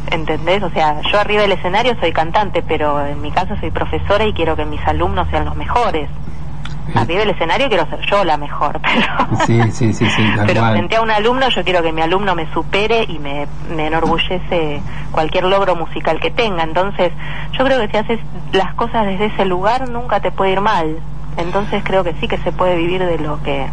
¿Entendés? 0.09 0.63
O 0.63 0.69
sea, 0.71 0.99
yo 1.01 1.19
arriba 1.19 1.43
del 1.43 1.51
escenario 1.51 1.95
soy 1.99 2.11
cantante, 2.11 2.63
pero 2.63 3.05
en 3.05 3.21
mi 3.21 3.31
caso 3.31 3.55
soy 3.59 3.69
profesora 3.69 4.25
y 4.25 4.33
quiero 4.33 4.55
que 4.55 4.65
mis 4.65 4.85
alumnos 4.87 5.27
sean 5.29 5.45
los 5.45 5.55
mejores. 5.55 6.09
Arriba 6.95 7.19
del 7.21 7.29
escenario 7.29 7.67
quiero 7.69 7.85
ser 7.89 7.99
yo 8.01 8.23
la 8.23 8.37
mejor, 8.37 8.79
pero, 8.83 9.45
Sí, 9.45 9.59
sí, 9.71 9.93
sí, 9.93 10.05
sí, 10.09 10.23
pero 10.45 10.61
cual. 10.61 10.73
frente 10.73 10.95
a 10.97 11.01
un 11.01 11.11
alumno 11.11 11.47
yo 11.49 11.63
quiero 11.63 11.81
que 11.81 11.91
mi 11.93 12.01
alumno 12.01 12.35
me 12.35 12.51
supere 12.53 13.05
y 13.07 13.17
me, 13.19 13.47
me 13.75 13.87
enorgullece 13.87 14.81
cualquier 15.11 15.45
logro 15.45 15.75
musical 15.75 16.19
que 16.19 16.31
tenga. 16.31 16.63
Entonces, 16.63 17.11
yo 17.57 17.63
creo 17.65 17.79
que 17.79 17.87
si 17.89 17.97
haces 17.97 18.19
las 18.51 18.73
cosas 18.75 19.05
desde 19.05 19.25
ese 19.27 19.45
lugar 19.45 19.87
nunca 19.89 20.19
te 20.19 20.31
puede 20.31 20.51
ir 20.51 20.61
mal. 20.61 20.97
Entonces 21.37 21.81
creo 21.85 22.03
que 22.03 22.13
sí 22.19 22.27
que 22.27 22.37
se 22.39 22.51
puede 22.51 22.75
vivir 22.75 23.05
de 23.05 23.17
lo 23.17 23.41
que 23.41 23.65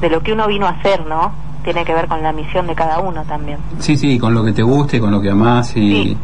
de 0.00 0.10
lo 0.10 0.22
que 0.22 0.32
uno 0.32 0.46
vino 0.46 0.66
a 0.66 0.70
hacer, 0.70 1.04
¿no? 1.06 1.32
Tiene 1.64 1.84
que 1.84 1.92
ver 1.92 2.06
con 2.06 2.22
la 2.22 2.32
misión 2.32 2.66
de 2.66 2.74
cada 2.74 3.00
uno 3.00 3.24
también. 3.24 3.58
Sí, 3.78 3.96
sí, 3.96 4.18
con 4.18 4.32
lo 4.34 4.44
que 4.44 4.52
te 4.52 4.62
guste, 4.62 5.00
con 5.00 5.10
lo 5.10 5.20
que 5.20 5.30
amás 5.30 5.76
y... 5.76 5.80
Sí. 6.04 6.18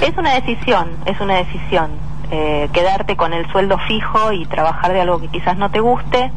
Es 0.00 0.16
una 0.16 0.34
decisión, 0.34 0.88
es 1.06 1.20
una 1.20 1.36
decisión. 1.36 1.90
Eh, 2.30 2.68
quedarte 2.74 3.16
con 3.16 3.32
el 3.32 3.50
sueldo 3.50 3.78
fijo 3.78 4.32
y 4.32 4.44
trabajar 4.44 4.92
de 4.92 5.00
algo 5.00 5.18
que 5.18 5.28
quizás 5.28 5.56
no 5.56 5.70
te 5.70 5.80
guste, 5.80 6.30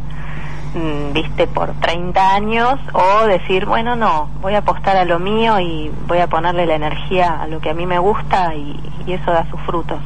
mm, 0.73 1.11
viste, 1.13 1.47
por 1.47 1.73
30 1.81 2.33
años, 2.33 2.79
o 2.93 3.25
decir, 3.27 3.65
bueno, 3.65 3.97
no, 3.97 4.29
voy 4.41 4.53
a 4.53 4.59
apostar 4.59 4.95
a 4.95 5.03
lo 5.03 5.19
mío 5.19 5.59
y 5.59 5.91
voy 6.07 6.19
a 6.19 6.27
ponerle 6.27 6.65
la 6.65 6.75
energía 6.75 7.41
a 7.41 7.47
lo 7.47 7.59
que 7.59 7.71
a 7.71 7.73
mí 7.73 7.85
me 7.85 7.99
gusta 7.99 8.55
y, 8.55 8.79
eso 9.07 9.31
da 9.31 9.45
sus 9.49 9.59
frutos. 9.61 9.99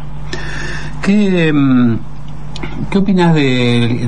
¿Qué, 1.04 1.54
mm, 1.54 2.00
¿Qué 2.90 2.98
opinas 2.98 3.34
de, 3.34 4.06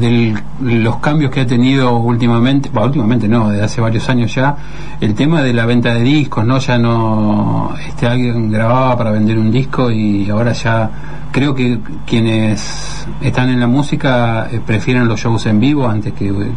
de 0.59 0.79
los 0.79 0.97
cambios 0.97 1.31
que 1.31 1.41
ha 1.41 1.47
tenido 1.47 1.97
últimamente, 1.97 2.69
bueno, 2.69 2.87
últimamente 2.87 3.27
no, 3.27 3.49
desde 3.49 3.63
hace 3.65 3.81
varios 3.81 4.07
años 4.09 4.33
ya, 4.33 4.55
el 5.01 5.15
tema 5.15 5.41
de 5.41 5.53
la 5.53 5.65
venta 5.65 5.93
de 5.93 6.01
discos, 6.01 6.45
¿no? 6.45 6.59
Ya 6.59 6.77
no, 6.77 7.73
este, 7.87 8.07
alguien 8.07 8.51
grababa 8.51 8.97
para 8.97 9.11
vender 9.11 9.37
un 9.37 9.51
disco 9.51 9.91
y 9.91 10.29
ahora 10.29 10.51
ya 10.53 10.89
creo 11.31 11.53
que 11.53 11.79
quienes 12.05 13.05
están 13.21 13.49
en 13.49 13.59
la 13.59 13.67
música 13.67 14.47
eh, 14.51 14.59
prefieren 14.65 15.07
los 15.07 15.19
shows 15.19 15.45
en 15.45 15.59
vivo 15.59 15.87
antes 15.87 16.13
que... 16.13 16.27
eh, 16.29 16.51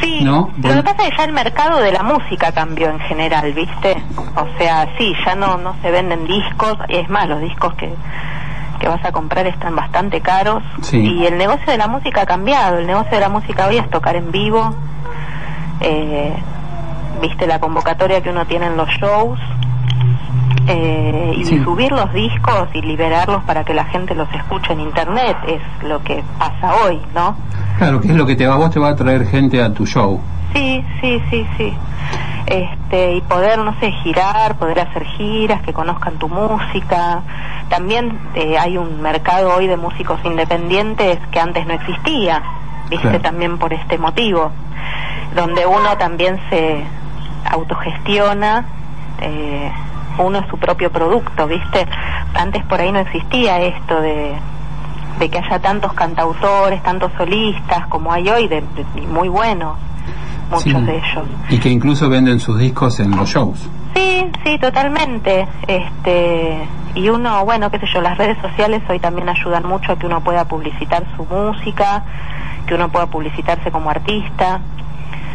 Sí, 0.00 0.20
¿No? 0.22 0.50
lo 0.62 0.68
que 0.74 0.82
pasa 0.82 1.04
es 1.04 1.10
que 1.10 1.16
ya 1.16 1.24
el 1.24 1.32
mercado 1.32 1.80
de 1.80 1.92
la 1.92 2.02
música 2.02 2.52
cambió 2.52 2.90
en 2.90 2.98
general, 3.00 3.52
¿viste? 3.54 3.96
O 4.36 4.58
sea, 4.58 4.86
sí, 4.98 5.12
ya 5.24 5.34
no, 5.34 5.56
no 5.56 5.74
se 5.80 5.90
venden 5.90 6.26
discos, 6.26 6.76
es 6.88 7.08
más, 7.08 7.28
los 7.28 7.40
discos 7.40 7.72
que, 7.74 7.90
que 8.84 8.90
vas 8.90 9.02
a 9.02 9.12
comprar 9.12 9.46
están 9.46 9.74
bastante 9.74 10.20
caros 10.20 10.62
Sí. 10.82 10.98
y 10.98 11.24
el 11.24 11.38
negocio 11.38 11.64
de 11.72 11.78
la 11.78 11.88
música 11.88 12.20
ha 12.20 12.26
cambiado, 12.26 12.76
el 12.78 12.86
negocio 12.86 13.12
de 13.12 13.20
la 13.20 13.30
música 13.30 13.66
hoy 13.66 13.78
es 13.78 13.88
tocar 13.88 14.14
en 14.14 14.30
vivo, 14.30 14.74
eh, 15.80 16.34
¿viste? 17.22 17.46
La 17.46 17.58
convocatoria 17.58 18.20
que 18.22 18.28
uno 18.28 18.44
tiene 18.44 18.66
en 18.66 18.76
los 18.76 18.88
shows. 18.90 19.38
eh, 20.66 21.34
y 21.36 21.44
Sí. 21.44 21.62
subir 21.62 21.92
los 21.92 22.10
discos 22.14 22.68
y 22.72 22.80
liberarlos 22.80 23.42
para 23.44 23.64
que 23.64 23.74
la 23.74 23.84
gente 23.84 24.14
los 24.14 24.32
escuche 24.32 24.72
en 24.72 24.80
internet 24.80 25.36
es 25.46 25.60
lo 25.86 26.02
que 26.02 26.22
pasa 26.38 26.72
hoy, 26.86 26.98
¿no? 27.14 27.36
Claro, 27.76 28.00
que 28.00 28.08
es 28.08 28.14
lo 28.14 28.24
que 28.24 28.34
te 28.34 28.46
va, 28.46 28.56
vos 28.56 28.70
te 28.70 28.80
va 28.80 28.88
a 28.90 28.96
traer 28.96 29.26
gente 29.26 29.62
a 29.62 29.74
tu 29.74 29.84
show. 29.84 30.18
Sí, 30.54 30.84
sí, 31.00 31.22
sí, 31.30 31.46
sí. 31.56 31.74
Este, 32.46 33.14
y 33.14 33.20
poder, 33.22 33.58
no 33.58 33.74
sé, 33.80 33.90
girar, 34.02 34.56
poder 34.56 34.80
hacer 34.80 35.04
giras, 35.04 35.62
que 35.62 35.72
conozcan 35.72 36.18
tu 36.18 36.28
música. 36.28 37.22
También 37.68 38.18
eh, 38.34 38.56
hay 38.58 38.76
un 38.76 39.00
mercado 39.02 39.54
hoy 39.54 39.66
de 39.66 39.76
músicos 39.76 40.20
independientes 40.24 41.18
que 41.30 41.40
antes 41.40 41.66
no 41.66 41.74
existía, 41.74 42.42
viste, 42.90 43.08
Claro. 43.08 43.20
también 43.22 43.58
por 43.58 43.72
este 43.72 43.98
motivo, 43.98 44.50
donde 45.34 45.66
uno 45.66 45.96
también 45.98 46.38
se 46.50 46.84
autogestiona, 47.50 48.66
eh, 49.20 49.72
uno 50.18 50.38
es 50.38 50.46
su 50.48 50.58
propio 50.58 50.92
producto, 50.92 51.46
viste. 51.46 51.86
Antes 52.34 52.62
por 52.64 52.80
ahí 52.80 52.92
no 52.92 53.00
existía 53.00 53.60
esto 53.60 54.00
de 54.00 54.34
de 55.18 55.30
que 55.30 55.38
haya 55.38 55.60
tantos 55.60 55.92
cantautores, 55.92 56.82
tantos 56.82 57.12
solistas 57.16 57.86
como 57.86 58.12
hay 58.12 58.28
hoy, 58.28 58.48
de, 58.48 58.62
muy 59.08 59.28
buenos, 59.28 59.78
muchos 60.50 60.62
Sí. 60.64 60.72
de 60.72 60.96
ellos. 60.96 61.24
Y 61.50 61.58
que 61.58 61.68
incluso 61.70 62.08
venden 62.08 62.40
sus 62.40 62.58
discos 62.58 63.00
en 63.00 63.10
los 63.16 63.28
shows. 63.28 63.68
Sí, 63.94 64.30
sí, 64.44 64.58
totalmente. 64.58 65.46
Este, 65.66 66.58
y 66.94 67.08
uno, 67.08 67.44
bueno, 67.44 67.70
qué 67.70 67.78
sé 67.78 67.86
yo, 67.92 68.00
las 68.00 68.18
redes 68.18 68.36
sociales 68.42 68.82
hoy 68.88 68.98
también 68.98 69.28
ayudan 69.28 69.66
mucho 69.66 69.92
a 69.92 69.96
que 69.98 70.06
uno 70.06 70.20
pueda 70.20 70.44
publicitar 70.46 71.04
su 71.16 71.24
música, 71.24 72.02
que 72.66 72.74
uno 72.74 72.88
pueda 72.88 73.06
publicitarse 73.06 73.70
como 73.70 73.90
artista. 73.90 74.60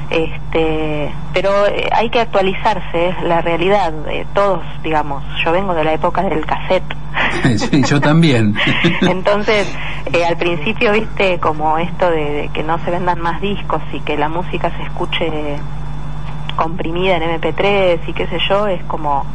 Este, 0.10 1.12
pero 1.34 1.68
eh, 1.68 1.88
hay 1.92 2.10
que 2.10 2.20
actualizarse, 2.20 3.10
es 3.10 3.24
la 3.24 3.42
realidad. 3.42 3.94
eh, 4.10 4.26
todos, 4.34 4.62
digamos, 4.84 5.24
yo 5.44 5.52
vengo 5.52 5.74
de 5.76 5.84
la 5.84 5.94
época 5.94 6.24
del 6.24 6.46
cassette. 6.46 6.96
sí, 7.58 7.84
yo 7.84 8.02
también. 8.02 8.56
Entonces, 9.02 9.72
eh, 10.12 10.26
al 10.26 10.38
principio, 10.38 10.92
viste, 10.94 11.40
como 11.40 11.78
esto 11.78 12.10
de, 12.10 12.34
de 12.34 12.50
que 12.50 12.64
no 12.64 12.80
se 12.84 12.92
vendan 12.92 13.22
más 13.22 13.40
discos 13.42 13.82
y 13.94 14.00
que 14.02 14.18
la 14.18 14.30
música 14.30 14.72
se 14.78 14.84
escuche 14.84 15.58
comprimida 16.56 17.18
en 17.18 17.40
MP3 17.40 18.00
y 18.08 18.14
qué 18.14 18.28
sé 18.28 18.38
yo, 18.50 18.68
es 18.68 18.84
como 18.84 19.26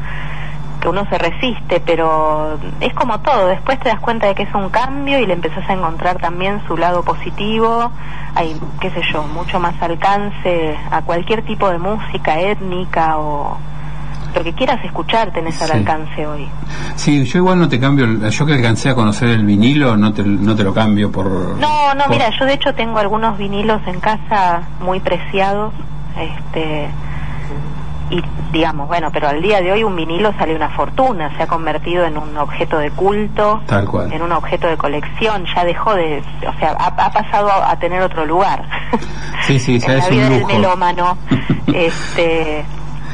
que 0.85 0.91
uno 0.91 1.07
se 1.09 1.17
resiste, 1.17 1.81
pero 1.81 2.59
es 2.81 2.93
como 2.93 3.19
todo, 3.21 3.47
después 3.47 3.79
te 3.81 3.89
das 3.89 4.01
cuenta 4.01 4.27
de 4.27 4.35
que 4.35 4.43
es 4.43 4.55
un 4.55 4.69
cambio 4.69 5.19
y 5.19 5.25
le 5.27 5.33
empezás 5.33 5.67
a 5.69 5.73
encontrar 5.73 6.19
también 6.19 6.61
su 6.69 6.77
lado 6.77 7.03
positivo, 7.03 7.91
hay, 8.35 8.55
qué 8.81 8.91
sé 8.91 9.01
yo, 9.11 9.23
mucho 9.23 9.59
más 9.59 9.75
alcance 9.81 10.77
a 10.91 11.01
cualquier 11.01 11.43
tipo 11.47 11.71
de 11.71 11.79
música 11.79 12.39
étnica 12.39 13.17
o 13.19 13.57
lo 14.35 14.45
que 14.45 14.53
quieras 14.53 14.85
escuchar 14.85 15.31
tenés 15.33 15.59
al 15.63 15.69
Sí. 15.69 15.75
alcance 15.79 16.27
hoy. 16.27 16.47
Sí, 16.97 17.25
yo 17.25 17.39
igual 17.39 17.59
no 17.61 17.69
te 17.69 17.81
cambio, 17.81 18.05
el- 18.05 18.29
yo 18.31 18.45
que 18.45 18.53
alcancé 18.53 18.91
a 18.91 18.95
conocer 18.95 19.29
el 19.31 19.45
vinilo, 19.47 19.97
no 19.97 20.13
te, 20.13 20.23
no 20.23 20.55
te 20.55 20.65
lo 20.65 20.75
cambio 20.75 21.11
por... 21.11 21.25
No, 21.59 21.95
no, 21.95 22.01
por- 22.05 22.11
mira, 22.11 22.29
yo 22.39 22.45
de 22.45 22.53
hecho 22.55 22.75
tengo 22.75 22.99
algunos 22.99 23.39
vinilos 23.39 23.81
en 23.87 24.01
casa 24.01 24.63
muy 24.81 25.01
preciados, 25.01 25.73
este, 26.19 26.89
y 28.15 28.23
digamos, 28.53 28.87
bueno, 28.87 29.11
pero 29.13 29.29
al 29.29 29.43
día 29.43 29.61
de 29.61 29.73
hoy 29.73 29.83
un 29.85 29.97
vinilo 29.97 30.33
sale 30.39 30.55
una 30.55 30.71
fortuna, 30.71 31.37
se 31.37 31.43
ha 31.43 31.47
convertido 31.47 32.05
en 32.05 32.17
un 32.17 32.37
objeto 32.37 32.79
de 32.79 32.91
culto, 32.93 33.61
Tal 33.67 33.87
cual. 33.87 34.13
en 34.13 34.23
un 34.23 34.31
objeto 34.33 34.69
de 34.69 34.77
colección, 34.77 35.45
ya 35.55 35.65
dejó 35.65 35.95
de, 35.95 36.23
o 36.47 36.59
sea, 36.61 36.77
ha, 36.79 36.87
ha 36.87 37.11
pasado 37.13 37.51
a, 37.51 37.71
a 37.73 37.79
tener 37.79 38.01
otro 38.03 38.25
lugar. 38.25 38.65
Sí, 39.47 39.59
sí, 39.59 39.79
ya 39.81 39.93
en 39.95 39.99
es 39.99 40.05
la 40.05 40.11
vida 40.11 40.25
un 40.27 40.31
del 40.31 40.41
lujo. 40.43 40.53
melómano, 40.53 41.19
este, 41.67 42.65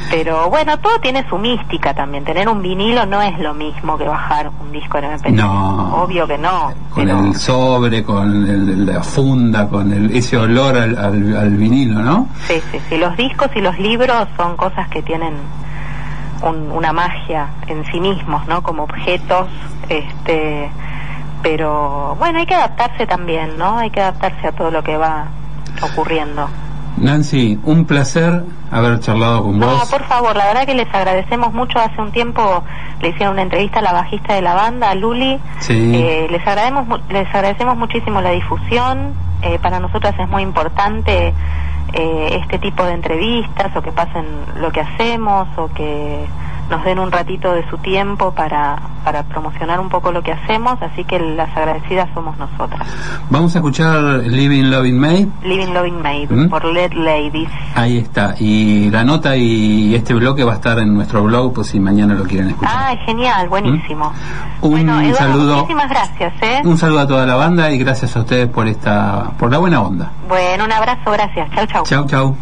pero 0.09 0.49
bueno, 0.51 0.79
todo 0.79 0.99
tiene 1.01 1.29
su 1.29 1.37
mística 1.39 1.93
también. 1.95 2.25
Tener 2.25 2.49
un 2.49 2.63
vinilo 2.63 3.05
no 3.07 3.21
es 3.23 3.39
lo 3.39 3.53
mismo 3.55 3.99
que 3.99 4.05
bajar 4.05 4.51
un 4.61 4.73
disco 4.73 4.99
en 4.99 5.05
MP3. 5.05 5.33
No. 5.35 6.03
Obvio 6.03 6.27
que 6.27 6.39
no. 6.39 6.73
Con 6.95 7.05
pero- 7.05 7.19
el 7.21 7.35
sobre, 7.37 8.03
con 8.05 8.29
el- 8.49 8.87
la 8.87 9.03
funda, 9.03 9.69
con 9.69 9.93
el, 9.93 10.11
ese 10.17 10.37
olor 10.37 10.77
al, 10.77 10.97
al- 10.99 11.37
al 11.37 11.51
vinilo, 11.57 12.01
¿no? 12.01 12.29
Sí, 12.49 12.61
sí, 12.73 12.81
sí. 12.89 12.97
Los 12.99 13.17
discos 13.17 13.49
y 13.55 13.61
los 13.61 13.79
libros 13.79 14.27
son 14.37 14.57
cosas 14.57 14.89
que 14.89 15.03
tienen 15.03 15.35
un- 16.43 16.71
una 16.73 16.93
magia 16.93 17.49
en 17.67 17.85
sí 17.93 18.01
mismos, 18.01 18.47
¿no? 18.49 18.63
Como 18.63 18.85
objetos, 18.85 19.49
este, 19.89 20.71
pero 21.43 22.17
bueno, 22.19 22.39
hay 22.39 22.47
que 22.47 22.55
adaptarse 22.55 23.07
también, 23.07 23.57
¿no? 23.59 23.79
Hay 23.79 23.91
que 23.91 24.01
adaptarse 24.01 24.47
a 24.49 24.53
todo 24.53 24.71
lo 24.71 24.83
que 24.83 24.97
va 24.97 25.27
ocurriendo. 25.83 26.49
Nancy, 27.01 27.59
un 27.65 27.85
placer 27.87 28.45
haber 28.71 29.01
charlado 29.01 29.43
con 29.45 29.59
No, 29.59 29.67
vos. 29.67 29.91
por 29.91 30.05
favor, 30.05 30.37
la 30.37 30.47
verdad 30.47 30.67
que 30.67 30.75
les 30.75 30.93
agradecemos 30.95 31.53
mucho. 31.53 31.79
Hace 31.79 32.01
un 32.01 32.13
tiempo 32.13 32.63
le 33.01 33.09
hicieron 33.09 33.33
una 33.35 33.43
entrevista 33.43 33.79
a 33.81 33.83
la 33.83 33.93
bajista 33.93 34.35
de 34.35 34.43
la 34.43 34.55
banda, 34.55 34.91
a 34.91 34.95
Luli. 34.95 35.39
Sí. 35.61 35.93
Eh, 35.95 36.29
les, 36.31 36.47
agradecemos, 36.47 37.01
les 37.09 37.27
agradecemos 37.35 37.77
muchísimo 37.77 38.21
la 38.21 38.31
difusión. 38.31 39.15
Eh, 39.43 39.59
para 39.63 39.81
nosotras 39.81 40.15
es 40.19 40.29
muy 40.29 40.43
importante 40.43 41.33
eh, 41.95 42.39
este 42.43 42.59
tipo 42.59 42.85
de 42.85 42.93
entrevistas 42.93 43.75
o 43.75 43.81
que 43.83 43.91
pasen 43.91 44.27
lo 44.61 44.71
que 44.71 44.81
hacemos 44.81 45.49
o 45.57 45.69
que 45.73 46.27
nos 46.71 46.85
den 46.85 46.99
un 46.99 47.11
ratito 47.11 47.53
de 47.53 47.69
su 47.69 47.77
tiempo 47.79 48.33
para, 48.33 48.77
para 49.05 49.23
promocionar 49.25 49.81
un 49.81 49.89
poco 49.89 50.13
lo 50.13 50.23
que 50.23 50.33
hacemos. 50.33 50.81
Así 50.81 51.05
que 51.05 51.19
las 51.19 51.55
agradecidas 51.57 52.09
somos 52.15 52.39
nosotras. 52.39 52.87
Vamos 53.29 53.55
a 53.55 53.59
escuchar 53.59 54.01
Living 54.25 54.71
Loving 54.71 54.99
May. 54.99 55.29
Living 55.43 55.73
Loving 55.75 56.01
Maid 56.01 56.31
¿Mm? 56.31 56.49
por 56.49 56.65
Led 56.65 56.93
Ladies. 56.93 57.51
Ahí 57.75 57.99
está. 57.99 58.35
Y 58.39 58.89
la 58.91 59.05
nota 59.05 59.37
y 59.37 59.95
este 59.95 60.15
bloque 60.15 60.45
va 60.45 60.53
a 60.53 60.55
estar 60.57 60.79
en 60.79 60.95
nuestro 60.95 61.23
blog, 61.25 61.53
pues 61.53 61.69
si 61.69 61.81
mañana 61.81 62.15
lo 62.15 62.25
quieren 62.25 62.51
escuchar. 62.51 62.73
Ah, 62.75 62.97
genial, 63.05 63.49
buenísimo. 63.49 64.13
Un 64.61 64.71
bueno, 64.71 65.01
Eduardo, 65.01 65.17
saludo. 65.17 65.55
muchísimas 65.57 65.89
gracias, 65.89 66.33
¿eh? 66.43 66.61
Un 66.65 66.79
saludo 66.79 67.01
a 67.01 67.07
toda 67.07 67.27
la 67.27 67.35
banda 67.35 67.71
y 67.71 67.79
gracias 67.79 68.17
a 68.17 68.21
ustedes 68.21 68.49
por 68.49 68.69
esta, 68.69 69.31
por 69.39 69.51
la 69.51 69.59
buena 69.59 69.81
onda. 69.83 70.11
Bueno, 70.29 70.65
un 70.65 70.73
abrazo, 70.73 71.11
gracias. 71.11 71.51
Chau, 71.51 71.67
chau. 71.67 71.85
Chau, 71.85 72.07
chau. 72.07 72.37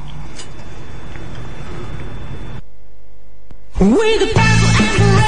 We 3.81 3.87
the 4.19 4.27
purple 4.27 4.41
and 4.41 5.01
the 5.01 5.17
red. 5.23 5.28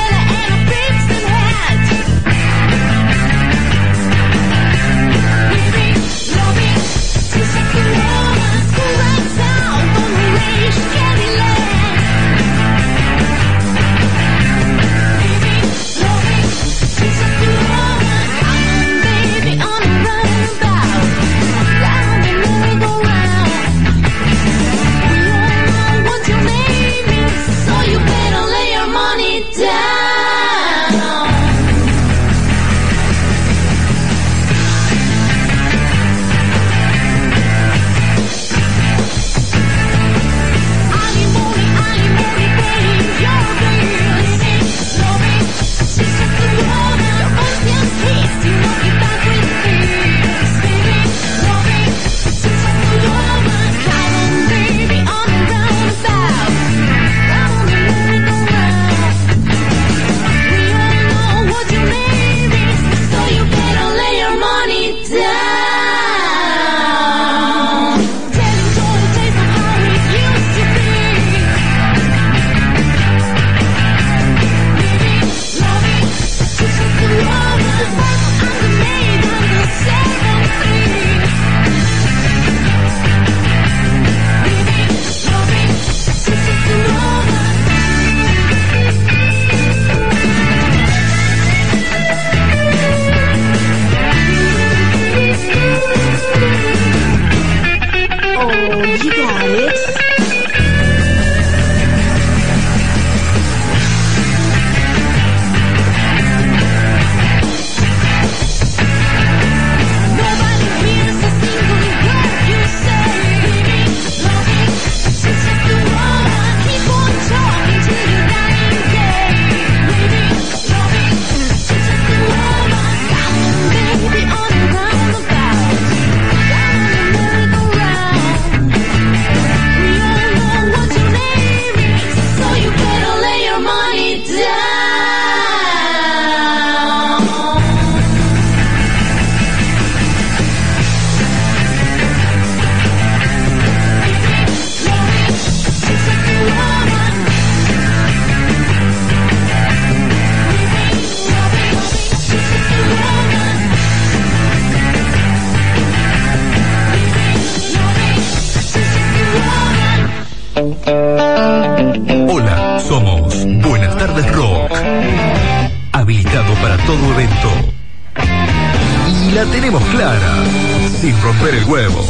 romper 171.51 171.55
el 171.55 171.65
huevo. 171.65 172.10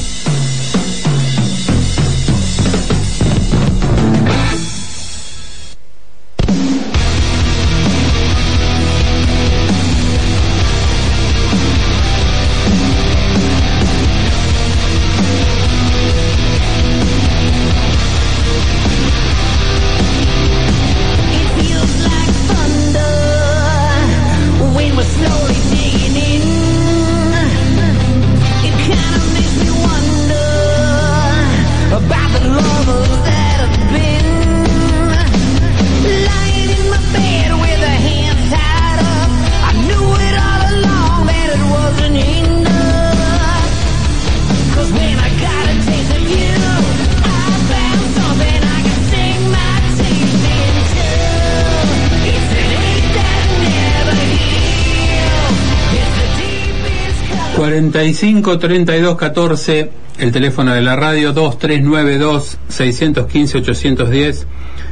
25 58.59 59.17
32 59.17 59.89
el 60.19 60.33
teléfono 60.33 60.75
de 60.75 60.81
la 60.81 60.97
radio 60.97 61.33
2392 61.33 62.59
615 62.69 63.59
810, 63.59 64.47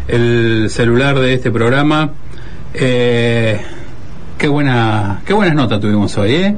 el 0.06 0.66
celular 0.70 1.18
de 1.18 1.34
este 1.34 1.50
programa. 1.50 2.12
Eh, 2.72 3.60
qué 4.38 4.46
buena, 4.46 5.22
qué 5.26 5.32
buenas 5.32 5.56
notas 5.56 5.80
tuvimos 5.80 6.16
hoy. 6.18 6.34
¿eh? 6.34 6.54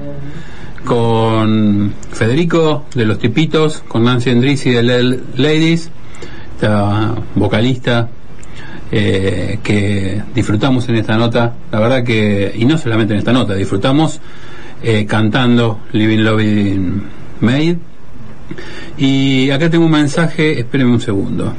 Con 0.85 1.95
Federico 2.13 2.85
de 2.95 3.07
los 3.07 3.19
Tipitos, 3.19 3.83
con 3.89 4.05
Nancy 4.05 4.31
Endrisi 4.31 4.71
de 4.71 4.81
L 4.81 5.21
Ladies, 5.37 5.91
esta 6.57 7.15
vocalista 7.35 8.11
eh, 8.93 9.59
que 9.63 10.23
disfrutamos 10.35 10.87
en 10.91 10.97
esta 10.97 11.17
nota, 11.17 11.55
la 11.73 11.81
verdad 11.81 12.05
que, 12.05 12.53
y 12.55 12.67
no 12.67 12.77
solamente 12.77 13.15
en 13.15 13.21
esta 13.21 13.33
nota, 13.33 13.55
disfrutamos 13.55 14.21
eh, 14.83 15.05
cantando 15.05 15.81
Living 15.93 16.25
Loving 16.25 17.03
Made. 17.41 17.79
Y 18.97 19.51
acá 19.51 19.69
tengo 19.69 19.85
un 19.85 19.91
mensaje, 19.91 20.59
espérenme 20.59 20.95
un 20.95 21.01
segundo. 21.01 21.53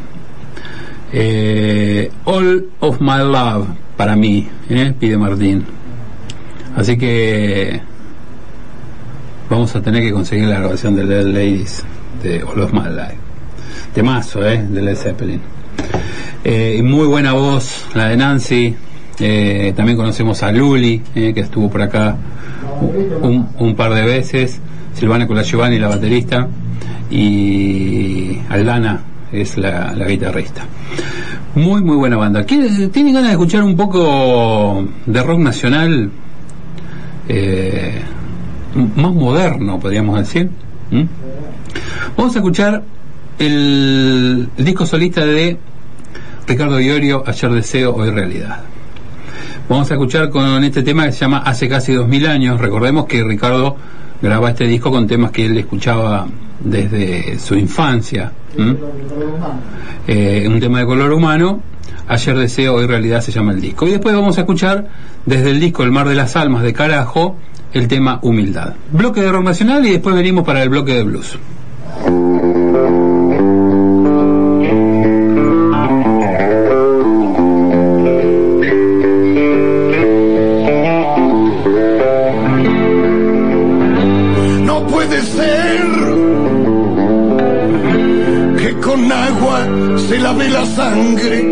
Eh, 1.14 2.10
All 2.26 2.68
of 2.80 2.99
my 2.99 3.19
love 3.19 3.68
para 3.95 4.15
mí, 4.15 4.48
eh, 4.69 4.93
pide 4.99 5.18
Martín. 5.18 5.64
Así 6.76 6.98
que 6.98 7.81
vamos 9.49 9.76
a 9.76 9.81
tener 9.81 10.02
que 10.02 10.11
conseguir 10.11 10.48
la 10.48 10.60
grabación 10.60 10.95
de 10.95 11.03
Little 11.03 11.34
Ladies 11.34 11.84
de 12.23 12.41
All 12.43 12.61
of 12.61 12.73
My 12.73 12.89
Life. 12.89 13.18
Temazo, 13.93 14.48
¿eh? 14.48 14.65
De 14.68 14.81
Led 14.81 14.95
Zeppelin. 14.95 15.41
Eh, 16.43 16.81
muy 16.84 17.06
buena 17.06 17.34
voz, 17.34 17.85
la 17.93 18.07
de 18.07 18.18
Nancy. 18.18 18.76
Eh, 19.19 19.73
también 19.76 19.98
conocemos 19.98 20.41
a 20.41 20.52
Luli, 20.52 20.99
que 21.14 21.34
estuvo 21.35 21.69
por 21.69 21.81
acá 21.84 22.18
un, 22.82 23.76
par 23.76 23.94
de 23.94 24.03
veces, 24.03 24.60
Silvana 24.94 25.28
Colagiovanni, 25.28 25.80
la 25.80 25.88
baterista, 25.88 26.48
y 27.10 28.38
Aldana 28.49 29.02
es 29.32 29.58
la, 29.58 29.94
la 29.94 30.06
guitarrista. 30.08 30.64
Muy, 31.56 31.82
muy 31.82 31.98
buena 31.98 32.18
banda. 32.18 32.45
¿Tienen 32.45 32.91
ganas 32.94 33.24
de 33.24 33.32
escuchar 33.32 33.64
un 33.64 33.76
poco 33.76 34.88
de 35.06 35.24
rock 35.24 35.40
nacional 35.40 36.12
eh, 37.28 38.02
más 38.95 39.14
moderno, 39.14 39.80
podríamos 39.80 40.18
decir? 40.20 40.49
¿Mm? 40.91 41.03
Vamos 42.18 42.36
a 42.36 42.40
escuchar 42.40 42.84
el, 43.40 44.49
disco 44.58 44.86
solista 44.86 45.26
de 45.26 45.58
Ricardo 46.48 46.80
Iorio, 46.80 47.24
Ayer 47.26 47.52
Deseo, 47.52 47.95
Hoy 47.95 48.12
Realidad. 48.12 48.60
Vamos 49.72 49.89
a 49.89 49.93
escuchar 49.93 50.30
con 50.30 50.61
este 50.65 50.84
tema 50.84 51.06
que 51.06 51.14
se 51.14 51.19
llama 51.19 51.43
Hace 51.45 51.69
casi 51.69 51.93
dos 51.93 52.06
mil 52.06 52.27
años. 52.27 52.60
Recordemos 52.60 53.06
que 53.06 53.23
Ricardo 53.23 53.77
graba 54.22 54.49
este 54.49 54.68
disco 54.68 54.91
con 54.91 55.07
temas 55.07 55.31
que 55.31 55.45
él 55.45 55.57
escuchaba 55.57 56.27
desde 56.60 57.39
su 57.39 57.56
infancia. 57.56 58.34
Eh, 60.06 60.45
un 60.45 60.60
tema 60.60 60.80
de 60.80 60.85
color 60.85 61.14
humano. 61.14 61.61
Ayer 62.06 62.38
deseo, 62.38 62.73
hoy 62.73 62.85
realidad 62.85 63.22
se 63.22 63.31
llama 63.31 63.53
el 63.53 63.61
disco. 63.61 63.88
Y 63.88 63.91
después 63.91 64.14
vamos 64.14 64.38
a 64.38 64.41
escuchar 64.41 64.89
desde 65.26 65.52
el 65.52 65.61
disco 65.61 65.84
El 65.84 65.91
Mar 65.91 66.10
de 66.10 66.15
las 66.15 66.35
Almas 66.35 66.64
de 66.64 66.73
Carajo 66.73 67.38
el 67.72 67.88
tema 67.88 68.19
Humildad. 68.23 68.73
Bloque 68.91 69.22
de 69.22 69.31
rock 69.31 69.45
nacional 69.45 69.85
y 69.85 69.91
después 69.91 70.14
venimos 70.14 70.43
para 70.43 70.61
el 70.64 70.68
bloque 70.68 70.95
de 70.95 71.03
blues. 71.03 71.39
La 90.38 90.66
sangre, 90.66 91.45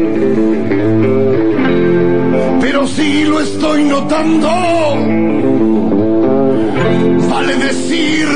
pero 2.61 2.88
sí 2.88 3.26
lo 3.26 3.41
estoy 3.41 3.84
notando. 3.84 4.49
Vale 7.30 7.56
decir 7.57 8.27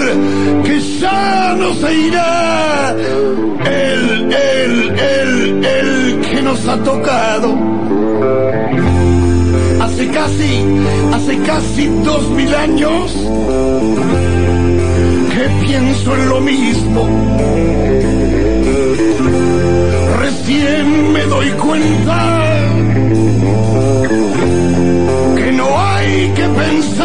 que 0.66 0.80
ya 1.00 1.56
no 1.58 1.74
se 1.74 1.96
irá 1.96 2.96
el, 3.66 4.34
el, 4.34 5.00
el, 5.00 5.66
el 5.66 6.22
que 6.22 6.42
nos 6.42 6.68
ha 6.68 6.78
tocado. 6.84 7.58
Hace 9.82 10.08
casi, 10.08 10.66
hace 11.14 11.38
casi 11.40 11.88
dos 12.04 12.30
mil 12.32 12.54
años 12.54 13.14
que 15.34 15.66
pienso 15.66 16.16
en 16.16 16.30
lo 16.30 16.42
mismo. 16.42 18.43
Recién 20.46 21.14
me 21.14 21.24
doy 21.24 21.50
cuenta 21.52 22.76
que 25.38 25.52
no 25.54 25.80
hay 25.80 26.34
que 26.36 26.50
pensar. 26.50 27.03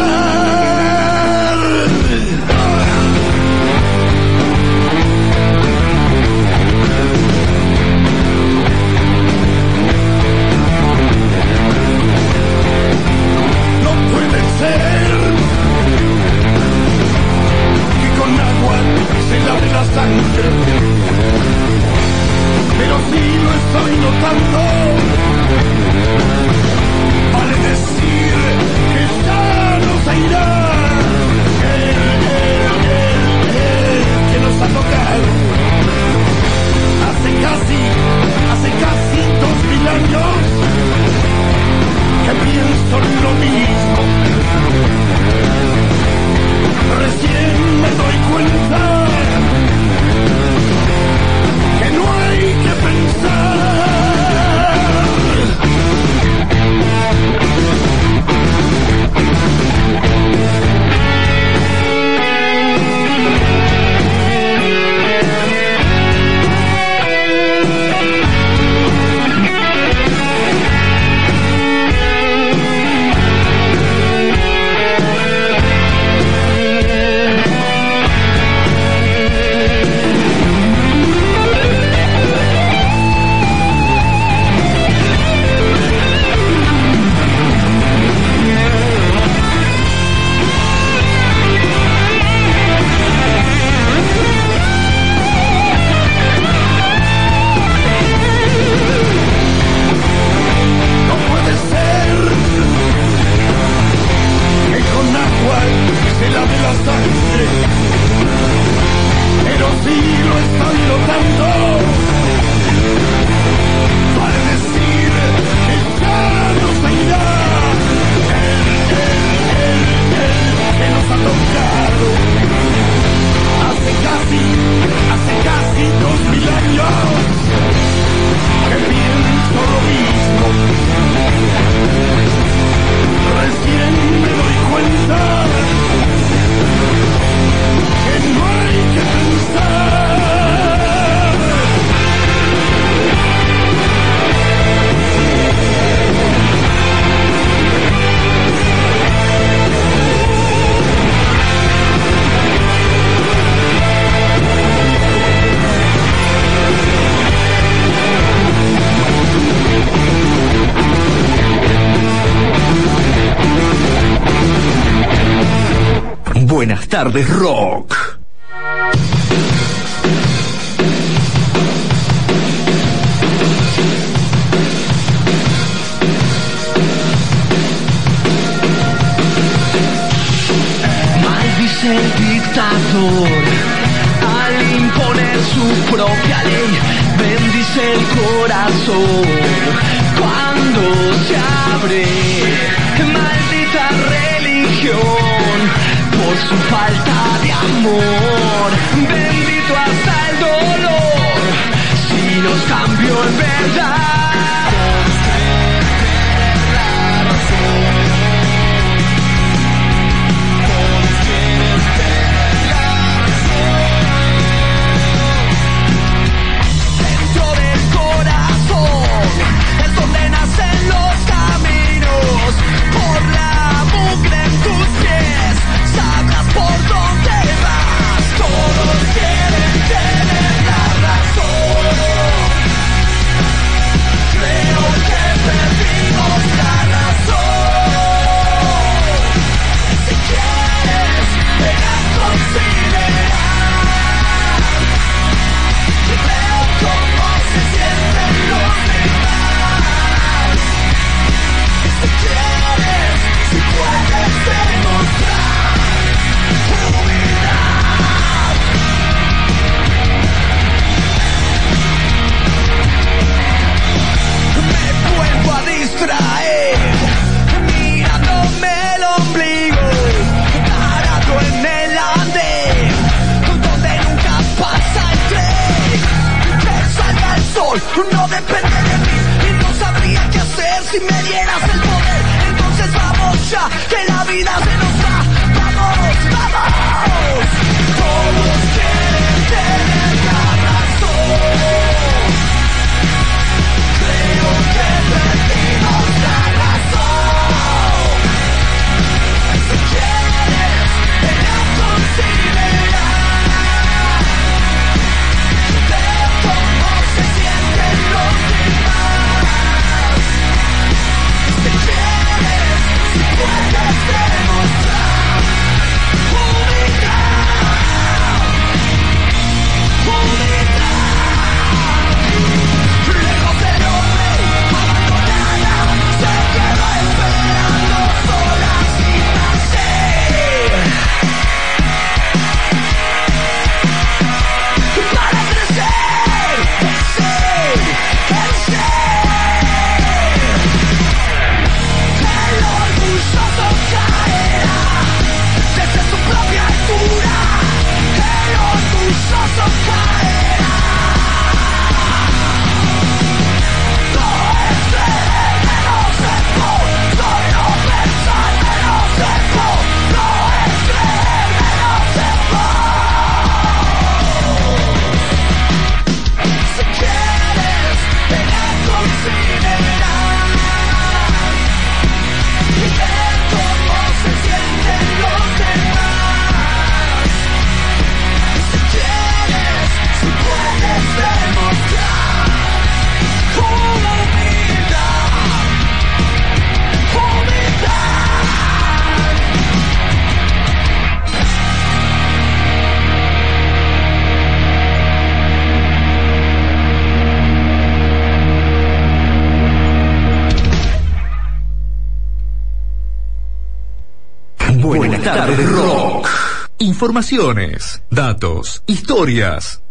Informaciones, 407.09 408.03
datos, 408.11 408.83
historias. 408.85 409.81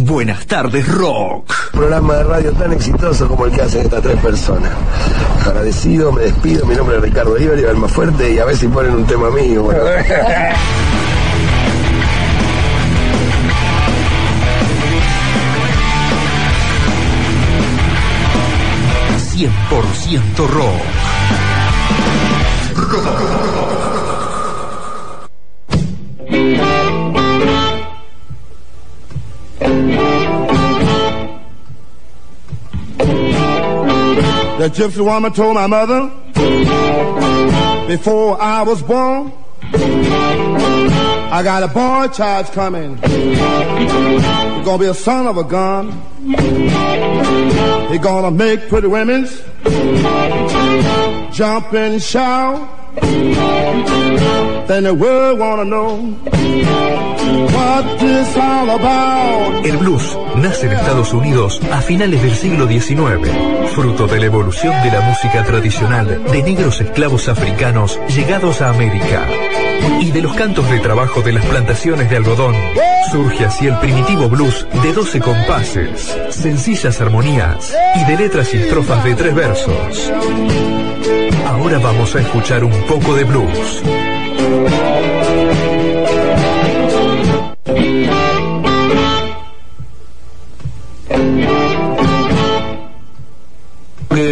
Buenas 0.00 0.48
tardes, 0.48 0.88
rock. 0.88 1.48
programa 1.70 2.14
de 2.14 2.24
radio 2.24 2.52
tan 2.54 2.72
exitoso 2.72 3.28
como 3.28 3.46
el 3.46 3.52
que 3.52 3.62
hacen 3.62 3.82
estas 3.82 4.02
tres 4.02 4.18
personas. 4.18 4.72
Agradecido, 5.46 6.10
me 6.10 6.22
despido, 6.22 6.66
mi 6.66 6.74
nombre 6.74 6.96
es 6.96 7.02
Ricardo 7.02 7.34
Oliver, 7.34 7.56
el 7.56 7.76
más 7.76 7.92
fuerte 7.92 8.34
y 8.34 8.40
a 8.40 8.44
ver 8.46 8.56
si 8.56 8.66
ponen 8.66 8.96
un 8.96 9.06
tema 9.06 9.30
mío. 9.30 9.62
Bueno. 9.62 9.80
100% 19.36 20.48
rock. 20.48 20.82
The 34.58 34.70
gypsy 34.70 35.04
woman 35.04 35.32
told 35.32 35.54
my 35.54 35.66
mother 35.66 36.10
before 37.86 38.40
I 38.40 38.62
was 38.62 38.82
born, 38.82 39.32
I 41.30 41.42
got 41.44 41.62
a 41.62 41.68
boy 41.68 42.08
child 42.08 42.46
coming. 42.52 42.96
He's 42.96 44.64
gonna 44.64 44.78
be 44.78 44.86
a 44.86 44.94
son 44.94 45.26
of 45.26 45.36
a 45.36 45.44
gun. 45.44 45.92
He's 47.90 48.00
gonna 48.00 48.30
make 48.30 48.68
pretty 48.68 48.88
women 48.88 49.28
jump 51.32 51.72
and 51.74 52.02
shout. 52.02 52.66
Then 54.68 54.84
the 54.84 54.94
world 54.94 55.38
wanna 55.38 55.64
know 55.66 55.96
what 57.56 58.00
this 58.00 58.36
all 58.36 58.70
about. 58.70 59.66
El 59.66 59.78
blues 59.78 60.16
nace 60.36 60.64
en 60.64 60.72
Estados 60.72 61.12
Unidos 61.12 61.60
a 61.70 61.82
finales 61.82 62.22
del 62.22 62.34
siglo 62.34 62.66
XIX, 62.66 63.28
fruto 63.68 64.06
de 64.06 64.18
la 64.18 64.26
evolución 64.26 64.74
de 64.82 64.90
la 64.90 65.00
música 65.00 65.44
tradicional 65.44 66.24
de 66.24 66.42
negros 66.42 66.80
esclavos 66.80 67.28
africanos 67.28 68.00
llegados 68.08 68.60
a 68.62 68.70
América 68.70 69.26
y 70.00 70.10
de 70.10 70.22
los 70.22 70.34
cantos 70.34 70.68
de 70.70 70.78
trabajo 70.80 71.22
de 71.22 71.32
las 71.32 71.44
plantaciones 71.46 72.08
de 72.10 72.16
algodón. 72.16 72.54
Surge 73.10 73.44
así 73.44 73.66
el 73.66 73.78
primitivo 73.78 74.28
blues 74.28 74.66
de 74.82 74.92
12 74.92 75.20
compases, 75.20 76.16
sencillas 76.30 77.00
armonías 77.00 77.74
y 77.94 78.04
de 78.04 78.16
letras 78.16 78.52
y 78.54 78.58
estrofas 78.58 79.04
de 79.04 79.14
tres 79.14 79.34
versos. 79.34 80.12
Ahora 81.46 81.78
vamos 81.78 82.14
a 82.14 82.20
escuchar 82.20 82.64
un 82.64 82.72
poco 82.86 83.14
de 83.14 83.24
blues. 83.24 83.82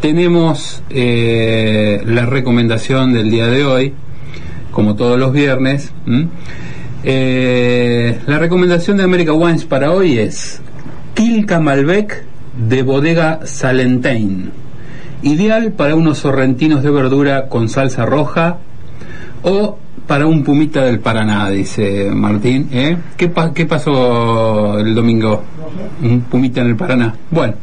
tenemos 0.00 0.82
eh, 0.90 2.02
la 2.04 2.26
recomendación 2.26 3.12
del 3.12 3.30
día 3.30 3.46
de 3.46 3.64
hoy, 3.64 3.94
como 4.72 4.96
todos 4.96 5.18
los 5.18 5.32
viernes. 5.32 5.92
Eh, 7.04 8.18
la 8.26 8.38
recomendación 8.38 8.96
de 8.96 9.04
America 9.04 9.32
Wines 9.32 9.64
para 9.64 9.92
hoy 9.92 10.18
es 10.18 10.60
Quilca 11.14 11.60
Malbec 11.60 12.24
de 12.68 12.82
bodega 12.82 13.40
Salentain, 13.44 14.50
ideal 15.22 15.72
para 15.72 15.94
unos 15.94 16.18
sorrentinos 16.18 16.82
de 16.82 16.90
verdura 16.90 17.48
con 17.48 17.68
salsa 17.68 18.04
roja 18.04 18.58
o 19.42 19.78
para 20.10 20.26
un 20.26 20.42
pumita 20.42 20.82
del 20.86 20.98
Paraná, 20.98 21.48
dice 21.50 22.10
Martín. 22.12 22.68
¿eh? 22.72 22.96
¿Qué, 23.16 23.28
pa- 23.28 23.52
¿Qué 23.54 23.64
pasó 23.64 24.76
el 24.80 24.92
domingo? 24.92 25.44
Un 26.02 26.22
pumita 26.22 26.62
en 26.62 26.66
el 26.66 26.74
Paraná. 26.74 27.14
Bueno, 27.30 27.54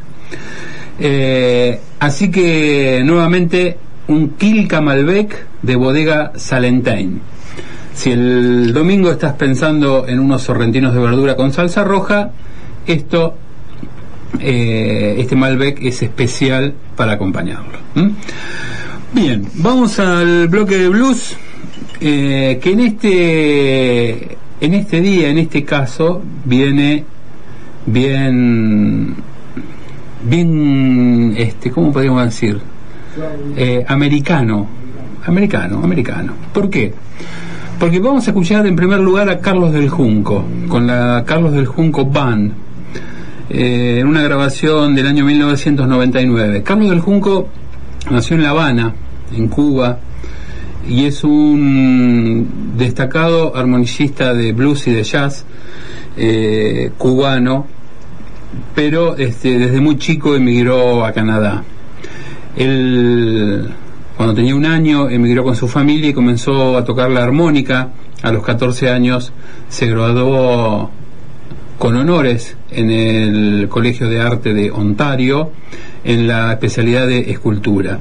eh, 0.97 1.77
así 1.99 2.31
que 2.31 3.01
nuevamente 3.03 3.77
un 4.07 4.29
Quilca 4.37 4.79
Malbec 4.79 5.45
de 5.61 5.75
bodega 5.75 6.31
Salentain. 6.37 7.19
Si 7.93 8.11
el 8.11 8.71
domingo 8.71 9.11
estás 9.11 9.33
pensando 9.33 10.07
en 10.07 10.17
unos 10.21 10.43
sorrentinos 10.43 10.93
de 10.93 11.01
verdura 11.01 11.35
con 11.35 11.51
salsa 11.51 11.83
roja, 11.83 12.31
esto, 12.85 13.35
eh, 14.39 15.15
este 15.19 15.35
Malbec 15.35 15.81
es 15.83 16.01
especial 16.01 16.73
para 16.95 17.11
acompañarlo. 17.11 17.77
Bien, 19.11 19.45
vamos 19.55 19.99
al 19.99 20.47
bloque 20.47 20.77
de 20.77 20.87
blues, 20.87 21.35
eh, 21.99 22.59
que 22.61 22.71
en 22.71 22.79
este, 22.79 24.37
en 24.61 24.73
este 24.73 25.01
día, 25.01 25.29
en 25.29 25.37
este 25.37 25.63
caso, 25.63 26.21
viene 26.45 27.03
bien, 27.85 29.15
bien, 30.23 31.35
este, 31.37 31.71
¿cómo 31.71 31.91
podríamos 31.91 32.25
decir? 32.25 32.59
Eh, 33.55 33.83
americano, 33.87 34.67
americano, 35.25 35.81
americano. 35.83 36.33
¿Por 36.53 36.69
qué? 36.69 36.93
Porque 37.79 37.99
vamos 37.99 38.27
a 38.27 38.31
escuchar 38.31 38.65
en 38.67 38.75
primer 38.75 38.99
lugar 38.99 39.29
a 39.29 39.39
Carlos 39.39 39.71
del 39.71 39.89
Junco, 39.89 40.43
con 40.67 40.85
la 40.85 41.23
Carlos 41.25 41.53
del 41.53 41.65
Junco 41.65 42.05
Band, 42.05 42.51
eh, 43.49 43.99
en 44.01 44.07
una 44.07 44.21
grabación 44.21 44.93
del 44.93 45.07
año 45.07 45.25
1999. 45.25 46.63
Carlos 46.63 46.89
del 46.89 46.99
Junco 46.99 47.47
nació 48.11 48.35
en 48.35 48.43
La 48.43 48.49
Habana, 48.49 48.93
en 49.35 49.47
Cuba, 49.47 49.99
y 50.87 51.05
es 51.05 51.23
un 51.23 52.75
destacado 52.77 53.55
armonicista 53.55 54.33
de 54.33 54.53
blues 54.53 54.87
y 54.87 54.91
de 54.91 55.03
jazz 55.03 55.45
eh, 56.15 56.91
cubano, 56.97 57.67
pero 58.73 59.17
este, 59.17 59.59
desde 59.59 59.81
muy 59.81 59.97
chico 59.97 60.35
emigró 60.35 61.05
a 61.05 61.11
Canadá. 61.11 61.63
Él, 62.55 63.69
cuando 64.15 64.33
tenía 64.33 64.55
un 64.55 64.65
año, 64.65 65.09
emigró 65.09 65.43
con 65.43 65.55
su 65.55 65.67
familia 65.67 66.09
y 66.09 66.13
comenzó 66.13 66.77
a 66.77 66.83
tocar 66.83 67.11
la 67.11 67.23
armónica. 67.23 67.89
A 68.23 68.31
los 68.31 68.43
14 68.43 68.89
años 68.89 69.31
se 69.69 69.87
graduó 69.87 70.89
con 71.77 71.95
honores 71.95 72.57
en 72.71 72.89
el 72.89 73.67
Colegio 73.69 74.09
de 74.09 74.19
Arte 74.19 74.53
de 74.53 74.71
Ontario 74.71 75.51
en 76.03 76.27
la 76.27 76.53
especialidad 76.53 77.05
de 77.05 77.31
escultura. 77.31 77.99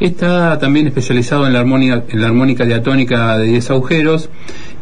Está 0.00 0.58
también 0.58 0.88
especializado 0.88 1.46
en 1.46 1.52
la 1.52 1.60
armónica, 1.60 2.02
la 2.12 2.26
armónica 2.26 2.64
diatónica 2.64 3.38
de 3.38 3.46
10 3.46 3.70
agujeros 3.70 4.30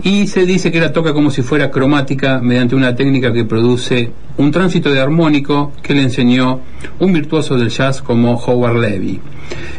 y 0.03 0.27
se 0.29 0.47
dice 0.47 0.73
que 0.73 0.81
la 0.81 0.93
toca 0.93 1.13
como 1.13 1.31
si 1.31 1.43
fuera 1.43 1.71
cromática 1.71 2.41
mediante 2.41 2.75
una 2.75 2.95
técnica 2.95 3.33
que 3.33 3.45
produce 3.45 4.11
un 4.39 4.51
tránsito 4.51 4.91
de 4.91 5.01
armónico 5.01 5.73
que 5.83 5.95
le 5.95 6.03
enseñó 6.03 6.61
un 7.01 7.13
virtuoso 7.13 7.59
del 7.59 7.69
jazz 7.69 8.01
como 8.01 8.35
Howard 8.35 8.79
Levy. 8.79 9.21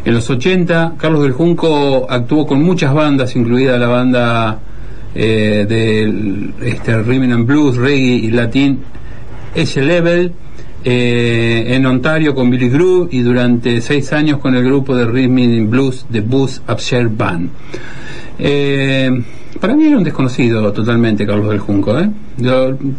En 0.05 0.13
los 0.13 0.29
80, 0.29 0.95
Carlos 0.97 1.23
del 1.23 1.31
Junco 1.31 2.05
actuó 2.09 2.45
con 2.45 2.61
muchas 2.61 2.93
bandas, 2.93 3.35
incluida 3.35 3.77
la 3.79 3.87
banda 3.87 4.59
eh, 5.15 5.65
del 5.67 6.53
este, 6.61 7.01
Rhythm 7.01 7.31
and 7.31 7.47
Blues, 7.47 7.77
Reggae 7.77 8.15
y 8.15 8.31
Latin 8.31 8.79
ese 9.55 9.81
level 9.81 10.33
eh, 10.83 11.63
en 11.75 11.85
Ontario 11.85 12.33
con 12.33 12.49
Billy 12.49 12.69
Groove 12.69 13.09
y 13.11 13.21
durante 13.21 13.81
seis 13.81 14.11
años 14.13 14.39
con 14.39 14.55
el 14.55 14.63
grupo 14.63 14.95
de 14.95 15.05
Rhythm 15.05 15.37
and 15.37 15.69
Blues 15.69 16.05
The 16.11 16.21
Boost 16.21 16.69
Upshare 16.69 17.07
Band. 17.07 17.49
Eh, 18.39 19.09
para 19.59 19.75
mí 19.75 19.85
era 19.85 19.97
un 19.97 20.03
desconocido 20.03 20.71
totalmente 20.73 21.25
Carlos 21.25 21.49
del 21.49 21.59
Junco. 21.59 21.99
¿eh? 21.99 22.09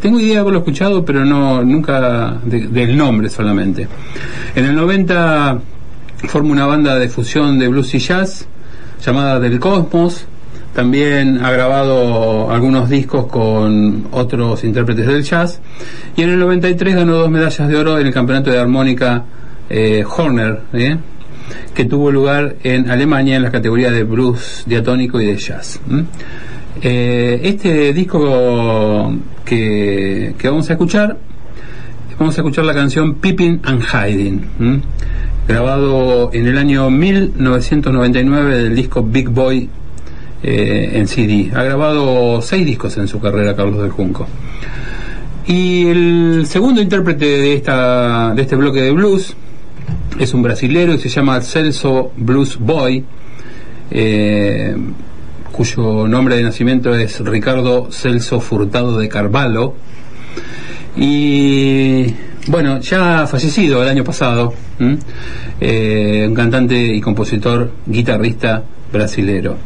Tengo 0.00 0.20
idea 0.20 0.34
de 0.34 0.38
haberlo 0.40 0.58
escuchado, 0.60 1.04
pero 1.04 1.24
no 1.24 1.62
nunca 1.64 2.38
de- 2.44 2.68
del 2.68 2.96
nombre 2.96 3.28
solamente. 3.28 3.88
En 4.54 4.66
el 4.66 4.74
90 4.76 5.58
forma 6.28 6.52
una 6.52 6.66
banda 6.66 6.96
de 6.98 7.08
fusión 7.08 7.58
de 7.58 7.66
blues 7.68 7.92
y 7.94 7.98
jazz 7.98 8.46
llamada 9.04 9.40
Del 9.40 9.58
Cosmos. 9.58 10.26
También 10.74 11.44
ha 11.44 11.50
grabado 11.50 12.50
algunos 12.50 12.88
discos 12.88 13.26
con 13.26 14.06
otros 14.10 14.64
intérpretes 14.64 15.06
del 15.06 15.22
jazz. 15.22 15.60
Y 16.16 16.22
en 16.22 16.30
el 16.30 16.38
93 16.38 16.94
ganó 16.94 17.16
dos 17.16 17.30
medallas 17.30 17.68
de 17.68 17.76
oro 17.76 17.98
en 17.98 18.06
el 18.06 18.12
campeonato 18.14 18.50
de 18.50 18.58
armónica 18.58 19.24
eh, 19.68 20.02
Horner, 20.04 20.60
¿eh? 20.72 20.96
que 21.74 21.84
tuvo 21.84 22.10
lugar 22.10 22.56
en 22.62 22.90
Alemania 22.90 23.36
en 23.36 23.42
las 23.42 23.52
categorías 23.52 23.92
de 23.92 24.04
blues 24.04 24.62
diatónico 24.66 25.20
y 25.20 25.26
de 25.26 25.36
jazz. 25.36 25.78
Eh, 26.80 27.40
este 27.42 27.92
disco 27.92 29.12
que, 29.44 30.34
que 30.38 30.48
vamos 30.48 30.70
a 30.70 30.72
escuchar, 30.72 31.18
vamos 32.18 32.36
a 32.38 32.40
escuchar 32.40 32.64
la 32.64 32.74
canción 32.74 33.16
Pippin 33.16 33.60
and 33.64 33.82
Hiding, 33.82 34.82
grabado 35.46 36.30
en 36.32 36.46
el 36.46 36.56
año 36.56 36.88
1999 36.88 38.58
del 38.58 38.74
disco 38.74 39.02
Big 39.02 39.28
Boy 39.28 39.68
eh, 40.42 40.90
en 40.94 41.06
CD. 41.06 41.50
Ha 41.54 41.62
grabado 41.62 42.42
seis 42.42 42.66
discos 42.66 42.96
en 42.96 43.06
su 43.06 43.20
carrera, 43.20 43.54
Carlos 43.54 43.80
del 43.80 43.90
Junco. 43.90 44.26
Y 45.46 45.86
el 45.86 46.46
segundo 46.46 46.80
intérprete 46.80 47.24
de, 47.24 47.54
esta, 47.54 48.34
de 48.34 48.42
este 48.42 48.56
bloque 48.56 48.82
de 48.82 48.90
blues 48.90 49.36
es 50.18 50.34
un 50.34 50.42
brasilero 50.42 50.94
y 50.94 50.98
se 50.98 51.08
llama 51.08 51.40
Celso 51.40 52.12
Blues 52.16 52.58
Boy, 52.58 53.04
eh, 53.90 54.76
cuyo 55.52 56.08
nombre 56.08 56.36
de 56.36 56.42
nacimiento 56.42 56.94
es 56.96 57.20
Ricardo 57.20 57.90
Celso 57.90 58.40
Furtado 58.40 58.98
de 58.98 59.08
Carvalho. 59.08 59.74
Y 60.96 62.06
bueno, 62.48 62.80
ya 62.80 63.26
fallecido 63.26 63.82
el 63.82 63.88
año 63.88 64.04
pasado. 64.04 64.54
Eh, 65.60 66.24
un 66.26 66.34
cantante 66.34 66.74
y 66.74 67.00
compositor, 67.00 67.70
guitarrista 67.86 68.64
brasilero. 68.92 69.56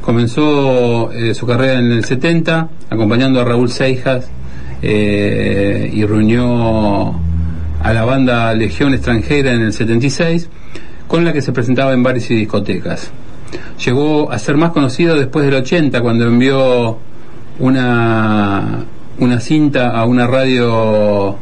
Comenzó 0.00 1.10
eh, 1.12 1.34
su 1.34 1.46
carrera 1.46 1.78
en 1.78 1.92
el 1.92 2.04
70, 2.04 2.68
acompañando 2.90 3.40
a 3.40 3.44
Raúl 3.44 3.70
Seijas 3.70 4.30
eh, 4.82 5.90
y 5.92 6.04
reunió 6.04 7.18
a 7.82 7.92
la 7.92 8.04
banda 8.04 8.52
Legión 8.54 8.94
Extranjera 8.94 9.52
en 9.52 9.62
el 9.62 9.72
76, 9.72 10.48
con 11.06 11.24
la 11.24 11.32
que 11.32 11.42
se 11.42 11.52
presentaba 11.52 11.92
en 11.92 12.02
bares 12.02 12.30
y 12.30 12.34
discotecas. 12.34 13.10
llegó 13.84 14.30
a 14.30 14.38
ser 14.38 14.56
más 14.56 14.70
conocido 14.70 15.16
después 15.16 15.44
del 15.44 15.54
80, 15.54 16.00
cuando 16.00 16.26
envió 16.26 16.98
una, 17.58 18.84
una 19.18 19.40
cinta 19.40 19.90
a 19.90 20.04
una 20.04 20.26
radio 20.26 21.36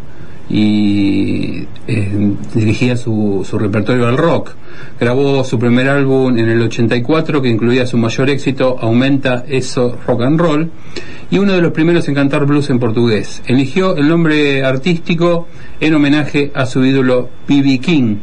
y 0.49 1.64
eh, 1.87 2.33
dirigía 2.55 2.97
su, 2.97 3.47
repertorio 3.53 4.07
al 4.07 4.17
rock. 4.17 4.53
Grabó 4.99 5.45
su 5.45 5.59
primer 5.59 5.89
álbum 5.89 6.39
en 6.39 6.49
el 6.49 6.63
84 6.63 7.43
que 7.43 7.49
incluía 7.49 7.87
su 7.87 7.99
mayor 7.99 8.31
éxito, 8.31 8.77
Aumenta 8.81 9.45
eso 9.49 9.99
rock 10.07 10.23
and 10.23 10.41
roll, 10.41 10.71
y 11.31 11.39
uno 11.39 11.53
de 11.53 11.61
los 11.61 11.73
primeros 11.73 12.09
en 12.09 12.15
cantar 12.15 12.47
blues 12.47 12.71
en 12.71 12.79
portugués. 12.79 13.43
Eligió 13.47 13.97
el 13.97 14.09
nombre 14.09 14.65
artístico 14.65 15.49
en 15.81 15.95
homenaje 15.95 16.51
a 16.55 16.67
su 16.67 16.85
ídolo 16.85 17.29
B.B. 17.49 17.79
King, 17.79 18.17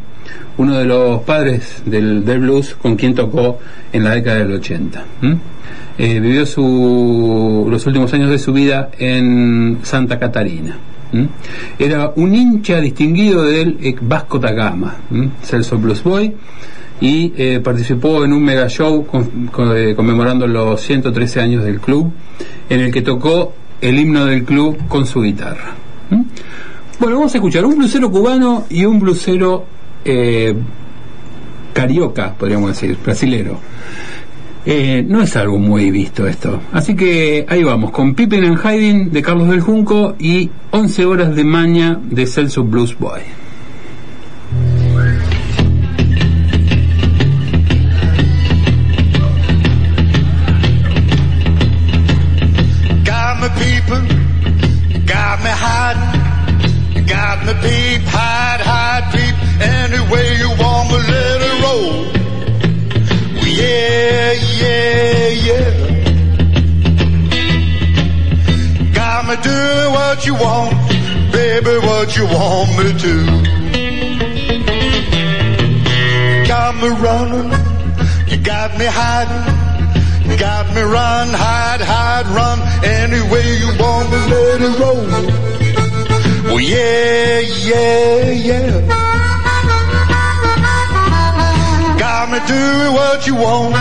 uno 0.57 0.77
de 0.77 0.85
los 0.85 1.21
padres 1.21 1.83
del, 1.85 2.21
blues 2.21 2.75
con 2.75 2.95
quien 2.95 3.15
tocó 3.15 3.59
en 3.91 4.03
la 4.03 4.11
década 4.11 4.37
del 4.39 4.53
80. 4.53 5.05
¿m? 5.21 5.37
Eh, 5.97 6.19
vivió 6.19 6.45
su, 6.45 7.67
los 7.69 7.85
últimos 7.85 8.11
años 8.13 8.29
de 8.29 8.39
su 8.39 8.53
vida 8.53 8.89
en 8.97 9.79
Santa 9.83 10.17
Catarina. 10.17 10.77
Era 11.77 12.13
un 12.15 12.33
hincha 12.33 12.79
distinguido 12.79 13.43
del 13.43 13.77
eh, 13.81 13.95
Vasco 14.01 14.39
da 14.39 14.51
Gama, 14.51 14.95
¿m? 15.11 15.31
Celso 15.41 15.77
Blues 15.77 16.03
Boy, 16.03 16.33
y 16.99 17.33
eh, 17.35 17.59
participó 17.63 18.23
en 18.23 18.33
un 18.33 18.43
mega 18.43 18.69
show 18.69 19.05
eh, 19.75 19.93
conmemorando 19.95 20.47
los 20.47 20.81
113 20.81 21.41
años 21.41 21.63
del 21.63 21.79
club, 21.79 22.11
en 22.69 22.79
el 22.79 22.91
que 22.91 23.01
tocó 23.01 23.53
el 23.81 23.97
himno 23.97 24.25
del 24.25 24.43
club 24.43 24.87
con 24.87 25.05
su 25.05 25.21
guitarra. 25.21 25.75
Bueno, 26.99 27.15
vamos 27.17 27.33
a 27.33 27.37
escuchar 27.37 27.65
un 27.65 27.77
blusero 27.77 28.11
cubano 28.11 28.65
y 28.69 28.85
un 28.85 28.99
blusero 28.99 29.65
carioca, 31.73 32.33
podríamos 32.33 32.69
decir, 32.69 32.97
brasilero. 33.03 33.59
Eh, 34.65 35.03
no 35.07 35.21
es 35.21 35.35
algo 35.35 35.57
muy 35.57 35.89
visto 35.89 36.27
esto. 36.27 36.61
Así 36.71 36.95
que 36.95 37.45
ahí 37.49 37.63
vamos, 37.63 37.91
con 37.91 38.13
Pippin 38.13 38.43
and 38.43 38.59
Hiding 38.59 39.11
de 39.11 39.21
Carlos 39.21 39.49
del 39.49 39.61
Junco 39.61 40.15
y 40.19 40.49
11 40.71 41.05
horas 41.05 41.35
de 41.35 41.43
maña 41.43 41.99
de 42.01 42.27
Celso 42.27 42.63
Blues 42.63 42.97
Boy. 42.97 43.21
Got 53.03 53.39
me 53.41 53.49
peeping, 53.57 55.05
got 55.07 55.39
me 55.43 55.49
got 57.11 57.45
me 57.45 57.53
peep, 57.55 58.01
hide, 58.03 58.61
hide, 58.61 59.11
peep. 59.11 59.35
Any 59.61 59.99
way 60.11 60.37
you 60.37 60.49
want 60.61 60.89
me, 60.91 60.97
let 60.97 61.41
it 61.41 61.61
roll. 61.63 62.20
Yeah, 63.61 64.31
yeah, 64.61 65.27
yeah. 65.47 65.69
Got 68.93 69.19
me 69.27 69.35
doing 69.49 69.89
what 69.97 70.25
you 70.25 70.33
want, 70.33 70.73
baby, 71.31 71.73
what 71.87 72.15
you 72.17 72.25
want 72.25 72.69
me 72.77 72.87
to. 73.03 73.13
Got 76.47 76.71
me 76.81 76.89
running, 77.05 77.51
you 78.29 78.37
got 78.43 78.69
me 78.79 78.85
hiding. 78.85 79.61
Got 80.37 80.73
me 80.73 80.81
run, 80.81 81.27
hide, 81.29 81.81
hide, 81.81 82.25
run. 82.37 82.59
Any 82.83 83.21
way 83.31 83.45
you 83.59 83.69
want 83.79 84.09
me, 84.09 84.17
let 84.33 84.61
it 84.61 84.79
roll. 84.79 85.05
Well, 86.45 86.59
yeah, 86.59 87.39
yeah, 87.69 88.31
yeah. 88.31 89.00
Got 92.21 92.29
me 92.29 92.39
doing 92.45 92.93
what 92.93 93.25
you 93.25 93.33
want, 93.33 93.73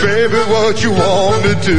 baby, 0.00 0.38
what 0.54 0.80
you 0.80 0.92
want 0.92 1.62
to. 1.64 1.76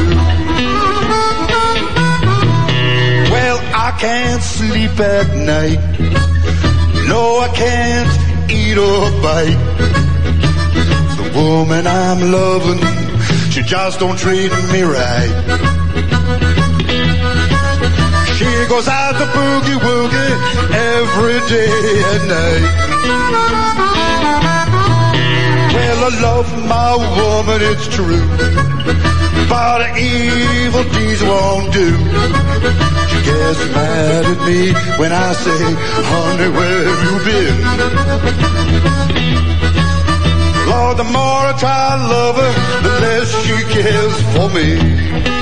Well, 3.31 3.57
I 3.73 3.95
can't 3.97 4.43
sleep 4.43 4.99
at 4.99 5.33
night. 5.37 5.79
No, 7.07 7.39
I 7.39 7.47
can't 7.55 8.51
eat 8.51 8.77
or 8.77 9.09
bite. 9.23 9.55
The 11.15 11.31
woman 11.33 11.87
I'm 11.87 12.29
loving, 12.29 12.81
she 13.49 13.61
just 13.61 14.01
don't 14.01 14.19
treat 14.19 14.51
me 14.73 14.81
right. 14.81 15.31
She 18.35 18.51
goes 18.67 18.89
out 18.89 19.13
to 19.13 19.25
boogie 19.31 19.79
woogie 19.79 20.33
every 20.75 21.39
day 21.47 22.03
and 22.11 22.27
night. 22.27 23.90
Well, 25.73 25.99
I 26.03 26.11
love 26.21 26.49
my 26.67 26.91
woman, 27.19 27.59
it's 27.61 27.87
true. 27.87 28.27
But 29.49 29.97
evil 29.97 30.83
deeds 30.83 31.21
won't 31.23 31.71
do. 31.73 31.89
She 33.09 33.17
gets 33.29 33.61
mad 33.75 34.25
at 34.33 34.39
me 34.47 34.73
when 34.99 35.11
I 35.11 35.33
say, 35.33 35.61
honey, 36.11 36.49
where 36.57 36.83
have 36.89 37.01
you 37.07 37.15
been? 37.29 37.57
Lord, 40.69 40.97
the 40.97 41.03
more 41.03 41.43
I 41.51 41.53
try 41.57 41.97
to 41.97 42.03
love 42.15 42.35
her, 42.35 42.53
the 42.83 42.93
less 43.05 43.29
she 43.43 43.55
cares 43.75 44.15
for 44.33 44.47
me. 44.55 45.40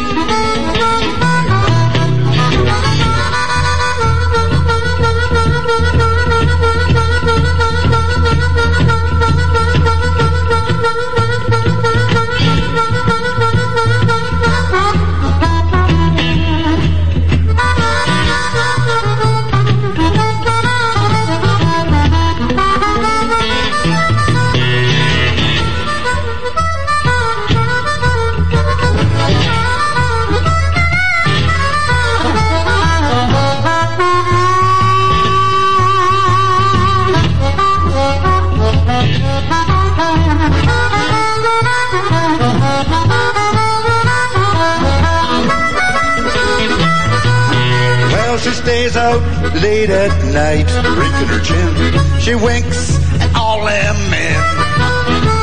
Late 49.62 49.90
at 49.90 50.14
night, 50.34 50.68
drinking 50.96 51.30
her 51.34 51.42
gin. 51.42 52.20
She 52.20 52.36
winks 52.36 52.98
at 53.20 53.36
all 53.36 53.66
them 53.66 53.96
men. 54.10 54.42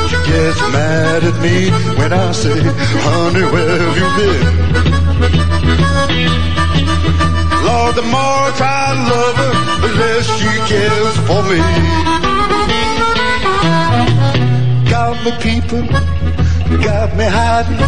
She 0.09 0.17
gets 0.31 0.59
mad 0.73 1.23
at 1.23 1.37
me 1.41 1.69
when 1.99 2.13
I 2.13 2.31
say, 2.31 2.59
honey, 3.05 3.45
where 3.53 3.77
have 3.83 3.97
you 4.01 4.09
been? 4.17 4.45
Lord, 7.65 7.95
the 7.95 8.03
more 8.03 8.39
I 8.47 8.51
try 8.55 8.93
to 8.95 9.01
love 9.13 9.37
her, 9.43 9.53
the 9.83 9.91
less 9.99 10.25
she 10.39 10.51
cares 10.71 11.15
for 11.27 11.41
me. 11.49 11.59
Got 14.89 15.15
me 15.25 15.31
peeping, 15.43 15.87
got 16.81 17.09
me 17.17 17.25
hiding, 17.25 17.81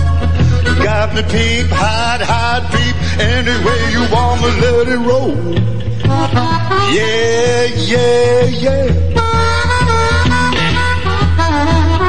got 0.83 1.07
me 1.15 1.21
peep, 1.23 1.67
hide, 1.69 2.21
hide, 2.21 2.65
peep. 2.73 2.95
Any 3.19 3.55
way 3.65 3.79
you 3.91 4.03
want 4.13 4.41
me, 4.41 4.49
let 4.61 4.87
it 4.87 4.97
roll. 4.97 5.88
Yeah, 6.09 7.65
yeah, 7.91 8.43
yeah. 8.45 8.87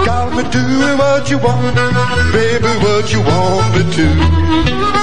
Got 0.06 0.32
me 0.36 0.43
doing 0.51 0.97
what 0.98 1.31
you 1.31 1.39
want, 1.39 1.74
baby, 2.32 2.68
what 2.85 3.12
you 3.12 3.20
want 3.20 3.77
me 3.77 3.82
to. 3.97 4.99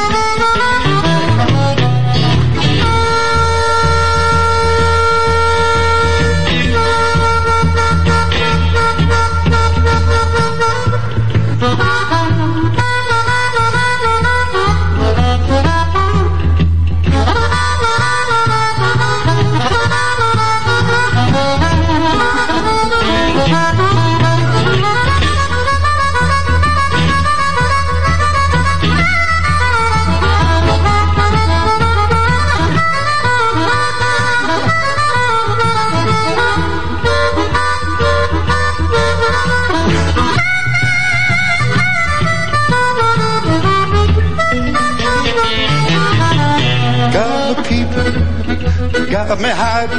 Got 49.28 49.40
me 49.42 49.50
hype, 49.50 49.90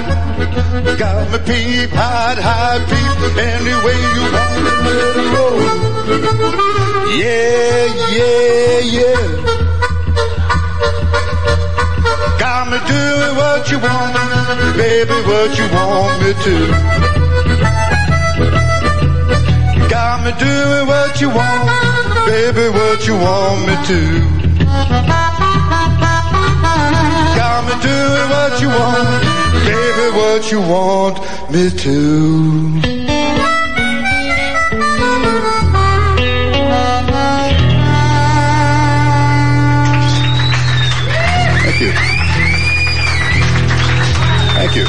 got 0.99 1.31
me 1.31 1.39
peep, 1.45 1.91
hide, 1.91 2.39
hide, 2.39 2.81
peep, 2.89 3.37
any 3.37 3.75
way 3.85 3.99
you 4.17 4.25
want 4.33 4.57
me 4.85 4.93
to 5.17 5.23
go. 5.35 5.45
Yeah, 7.13 7.85
yeah, 8.17 8.79
yeah. 8.97 9.21
Got 12.39 12.63
me 12.71 12.79
doing 12.89 13.35
what 13.37 13.71
you 13.71 13.79
want, 13.79 14.17
baby, 14.79 15.17
what 15.29 15.51
you 15.59 15.67
want 15.77 16.23
me 16.23 16.33
to. 16.45 16.57
Got 19.91 20.25
me 20.25 20.33
doing 20.39 20.87
what 20.87 21.21
you 21.21 21.29
want, 21.29 21.69
baby, 22.27 22.69
what 22.71 23.07
you 23.07 23.15
want 23.15 23.61
me 23.69 23.75
to. 23.89 25.28
Me 27.69 27.75
doing 27.83 28.29
what 28.31 28.61
you 28.63 28.69
want, 28.69 29.23
baby, 29.69 30.07
what 30.17 30.51
you 30.51 30.61
want 30.61 31.17
me 31.53 31.71
to. 31.71 32.81
Thank 41.63 41.81
you. 41.81 41.93
Thank 44.55 44.75
you. 44.77 44.87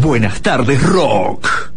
Buenas 0.00 0.40
tardes, 0.40 0.82
rock. 0.84 1.72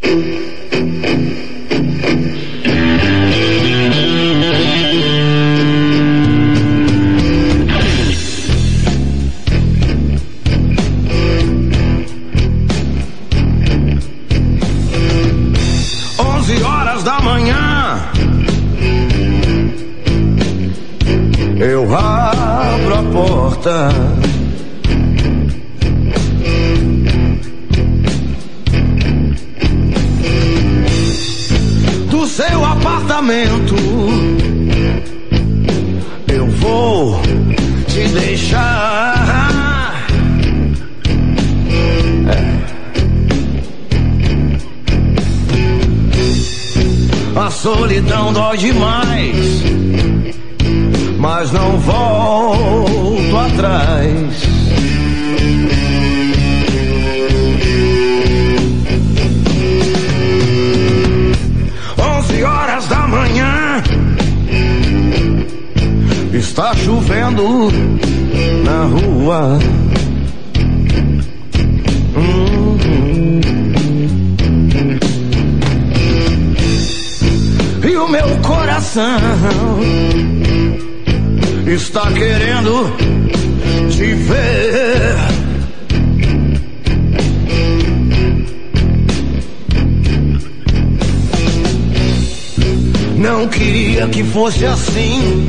Fosse 94.35 94.65
assim. 94.65 95.47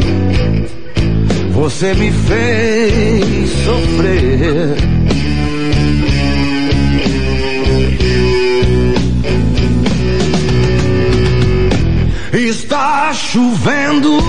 Você 1.50 1.92
me 1.94 2.12
fez 2.12 3.50
sofrer. 3.64 4.76
Está 12.32 13.12
chovendo, 13.12 14.20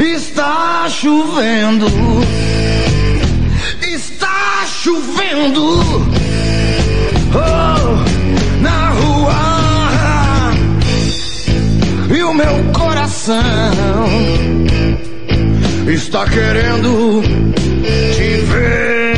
está 0.00 0.88
chovendo, 0.88 1.86
está 3.82 4.64
chovendo. 4.66 6.11
O 12.32 12.34
meu 12.34 12.72
coração 12.72 13.44
está 15.86 16.26
querendo 16.26 17.22
te 18.14 18.36
ver. 18.46 19.12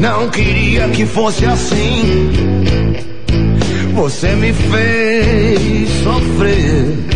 Não 0.00 0.30
queria 0.30 0.88
que 0.88 1.04
fosse 1.04 1.44
assim. 1.44 2.30
Você 3.92 4.34
me 4.34 4.54
fez 4.54 5.90
sofrer. 6.02 7.15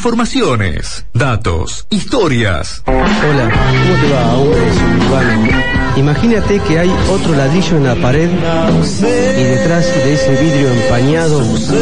Informaciones, 0.00 1.04
datos, 1.12 1.86
historias. 1.90 2.82
Hola, 2.86 3.50
¿cómo 3.50 3.94
te 4.00 4.08
va, 4.10 4.32
hombre 4.32 4.72
suburbano? 4.72 5.50
Imagínate 5.94 6.58
que 6.60 6.78
hay 6.78 6.90
otro 7.12 7.34
ladrillo 7.34 7.76
en 7.76 7.84
la 7.84 7.94
pared 7.96 8.30
y 8.30 9.42
detrás 9.42 9.84
de 9.84 10.14
ese 10.14 10.42
vidrio 10.42 10.72
empañado 10.72 11.44
se 11.54 11.76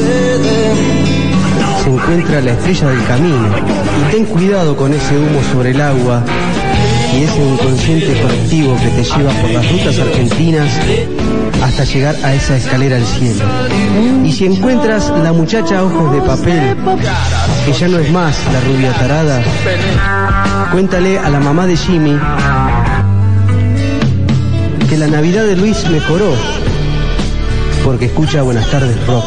encuentra 1.89 2.41
la 2.41 2.51
estrella 2.51 2.89
del 2.89 3.05
camino. 3.05 3.55
Y 4.01 4.11
ten 4.11 4.25
cuidado 4.25 4.77
con 4.77 4.93
ese 4.93 5.17
humo 5.17 5.41
sobre 5.53 5.71
el 5.71 5.81
agua 5.81 6.25
y 7.15 7.23
ese 7.23 7.41
inconsciente 7.41 8.21
colectivo 8.21 8.77
que 8.79 8.89
te 9.01 9.05
lleva 9.05 9.31
por 9.31 9.51
las 9.51 9.71
rutas 9.71 9.97
argentinas 9.97 10.69
hasta 11.63 11.85
llegar 11.85 12.17
a 12.23 12.35
esa 12.35 12.57
escalera 12.57 12.97
al 12.97 13.07
cielo. 13.07 13.45
Y 14.25 14.33
si 14.33 14.47
encuentras 14.47 15.11
la 15.23 15.33
muchacha 15.33 15.83
ojos 15.83 16.13
de 16.13 16.21
papel, 16.23 16.77
que 17.65 17.73
ya 17.73 17.89
no 17.89 17.99
es 17.99 18.11
más 18.11 18.37
la 18.53 18.61
rubia 18.61 18.93
tarada, 18.93 19.43
cuéntale 20.73 21.19
a 21.19 21.29
la 21.31 21.41
mamá 21.41 21.67
de 21.67 21.77
Jimmy 21.77 22.19
que 24.89 24.97
la 24.97 25.07
Navidad 25.07 25.45
de 25.45 25.57
Luis 25.57 25.89
mejoró, 25.91 26.33
porque 27.85 28.07
escucha 28.07 28.43
Buenas 28.43 28.71
tardes 28.71 28.97
Rock. 29.07 29.25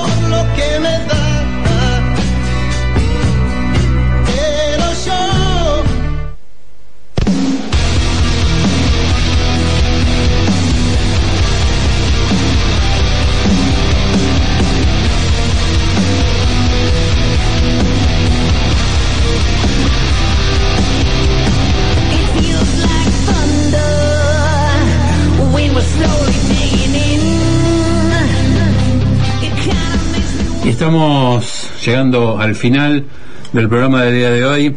Estamos 30.82 31.70
llegando 31.86 32.40
al 32.40 32.56
final 32.56 33.06
del 33.54 33.70
programa 33.70 34.02
del 34.02 34.16
día 34.16 34.32
de 34.32 34.46
hoy. 34.46 34.76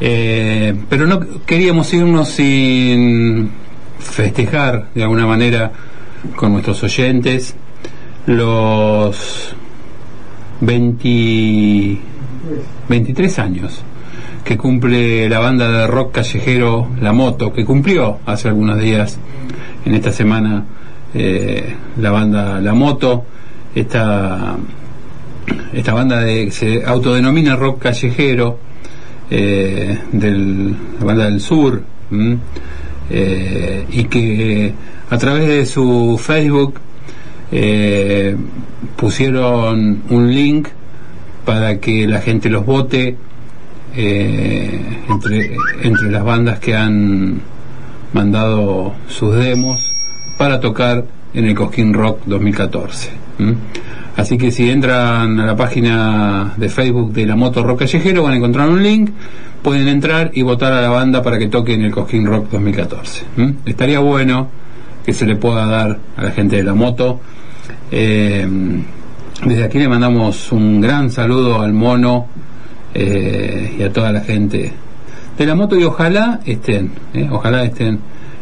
Eh, 0.00 0.74
pero 0.88 1.06
no 1.06 1.20
queríamos 1.44 1.92
irnos 1.92 2.30
sin 2.30 3.50
festejar 3.98 4.88
de 4.94 5.02
alguna 5.02 5.26
manera 5.26 5.72
con 6.36 6.54
nuestros 6.54 6.82
oyentes 6.84 7.54
los 8.24 9.54
20 10.62 12.00
23 12.88 13.38
años 13.40 13.82
que 14.42 14.56
cumple 14.56 15.28
la 15.28 15.40
banda 15.40 15.70
de 15.70 15.86
rock 15.86 16.12
callejero 16.12 16.88
La 16.98 17.12
Moto, 17.12 17.52
que 17.52 17.66
cumplió 17.66 18.20
hace 18.24 18.48
algunos 18.48 18.80
días 18.80 19.18
en 19.84 19.94
esta 19.96 20.12
semana 20.12 20.64
eh, 21.12 21.76
la 21.98 22.10
banda 22.10 22.58
La 22.58 22.72
Moto, 22.72 23.26
esta 23.74 24.56
esta 25.72 25.92
banda 25.92 26.20
de, 26.20 26.50
se 26.50 26.84
autodenomina 26.84 27.56
rock 27.56 27.82
callejero 27.82 28.58
eh, 29.30 29.98
del, 30.12 30.70
la 30.98 31.04
banda 31.04 31.24
del 31.24 31.40
sur. 31.40 31.82
Eh, 33.12 33.86
y 33.90 34.04
que 34.04 34.72
a 35.10 35.18
través 35.18 35.48
de 35.48 35.66
su 35.66 36.20
Facebook 36.22 36.74
eh, 37.50 38.36
pusieron 38.96 40.02
un 40.08 40.32
link 40.32 40.68
para 41.44 41.78
que 41.78 42.06
la 42.06 42.20
gente 42.20 42.48
los 42.48 42.64
vote 42.64 43.16
eh, 43.96 44.80
entre, 45.82 46.10
las 46.10 46.24
bandas 46.24 46.60
que 46.60 46.76
han 46.76 47.40
mandado 48.12 48.94
sus 49.08 49.34
demos 49.34 49.92
para 50.38 50.60
tocar 50.60 51.04
en 51.34 51.46
el 51.46 51.54
Cosquín 51.56 51.92
Rock 51.92 52.20
2014. 52.26 53.10
¿m? 53.40 53.54
Así 54.16 54.36
que 54.36 54.50
si 54.50 54.68
entran 54.68 55.38
a 55.38 55.46
la 55.46 55.56
página 55.56 56.54
de 56.56 56.68
Facebook 56.68 57.12
de 57.12 57.26
la 57.26 57.36
Moto 57.36 57.62
Rock 57.62 57.80
Callejero 57.80 58.24
van 58.24 58.32
a 58.32 58.36
encontrar 58.36 58.68
un 58.68 58.82
link, 58.82 59.10
pueden 59.62 59.88
entrar 59.88 60.30
y 60.34 60.42
votar 60.42 60.72
a 60.72 60.80
la 60.80 60.90
banda 60.90 61.22
para 61.22 61.38
que 61.38 61.48
toque 61.48 61.74
en 61.74 61.82
el 61.82 61.92
Cosquín 61.92 62.26
Rock 62.26 62.50
2014. 62.50 63.24
¿m? 63.36 63.54
Estaría 63.64 64.00
bueno 64.00 64.48
que 65.04 65.12
se 65.12 65.26
le 65.26 65.36
pueda 65.36 65.66
dar 65.66 65.98
a 66.16 66.22
la 66.22 66.30
gente 66.32 66.56
de 66.56 66.64
la 66.64 66.74
moto. 66.74 67.20
Eh, 67.90 68.46
desde 69.44 69.64
aquí 69.64 69.78
le 69.78 69.88
mandamos 69.88 70.52
un 70.52 70.80
gran 70.80 71.10
saludo 71.10 71.60
al 71.62 71.72
mono 71.72 72.26
eh, 72.92 73.76
y 73.78 73.82
a 73.82 73.92
toda 73.92 74.12
la 74.12 74.20
gente 74.20 74.72
de 75.38 75.46
la 75.46 75.54
moto 75.54 75.78
y 75.78 75.84
ojalá 75.84 76.40
estén, 76.44 76.90
eh, 77.14 77.26
ojalá 77.30 77.64
estén 77.64 78.00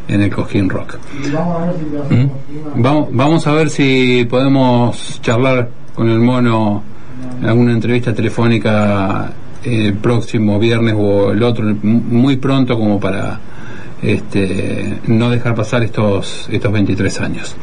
en 0.09 0.23
el 0.23 0.35
Cojín 0.35 0.69
Rock. 0.69 0.97
¿Mm? 2.11 2.83
Vamos, 2.83 3.09
vamos 3.13 3.47
a 3.47 3.53
ver 3.53 3.71
si 3.71 4.27
podemos 4.29 5.21
charlar 5.23 5.69
con 5.95 6.09
el 6.09 6.19
mono 6.19 6.83
alguna 7.43 7.73
entrevista 7.73 8.15
telefónica 8.15 9.33
el 9.65 9.95
próximo 9.95 10.59
viernes 10.59 10.95
o 10.97 11.33
el 11.33 11.43
otro, 11.43 11.65
muy 11.83 12.37
pronto 12.37 12.79
como 12.79 12.99
para 12.99 13.39
este, 14.03 15.01
no 15.07 15.31
dejar 15.31 15.55
pasar 15.55 15.83
estos, 15.83 16.49
estos 16.51 16.73
23 16.73 17.21
años. 17.21 17.57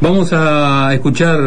Vamos 0.00 0.32
a 0.32 0.92
escuchar 0.92 1.38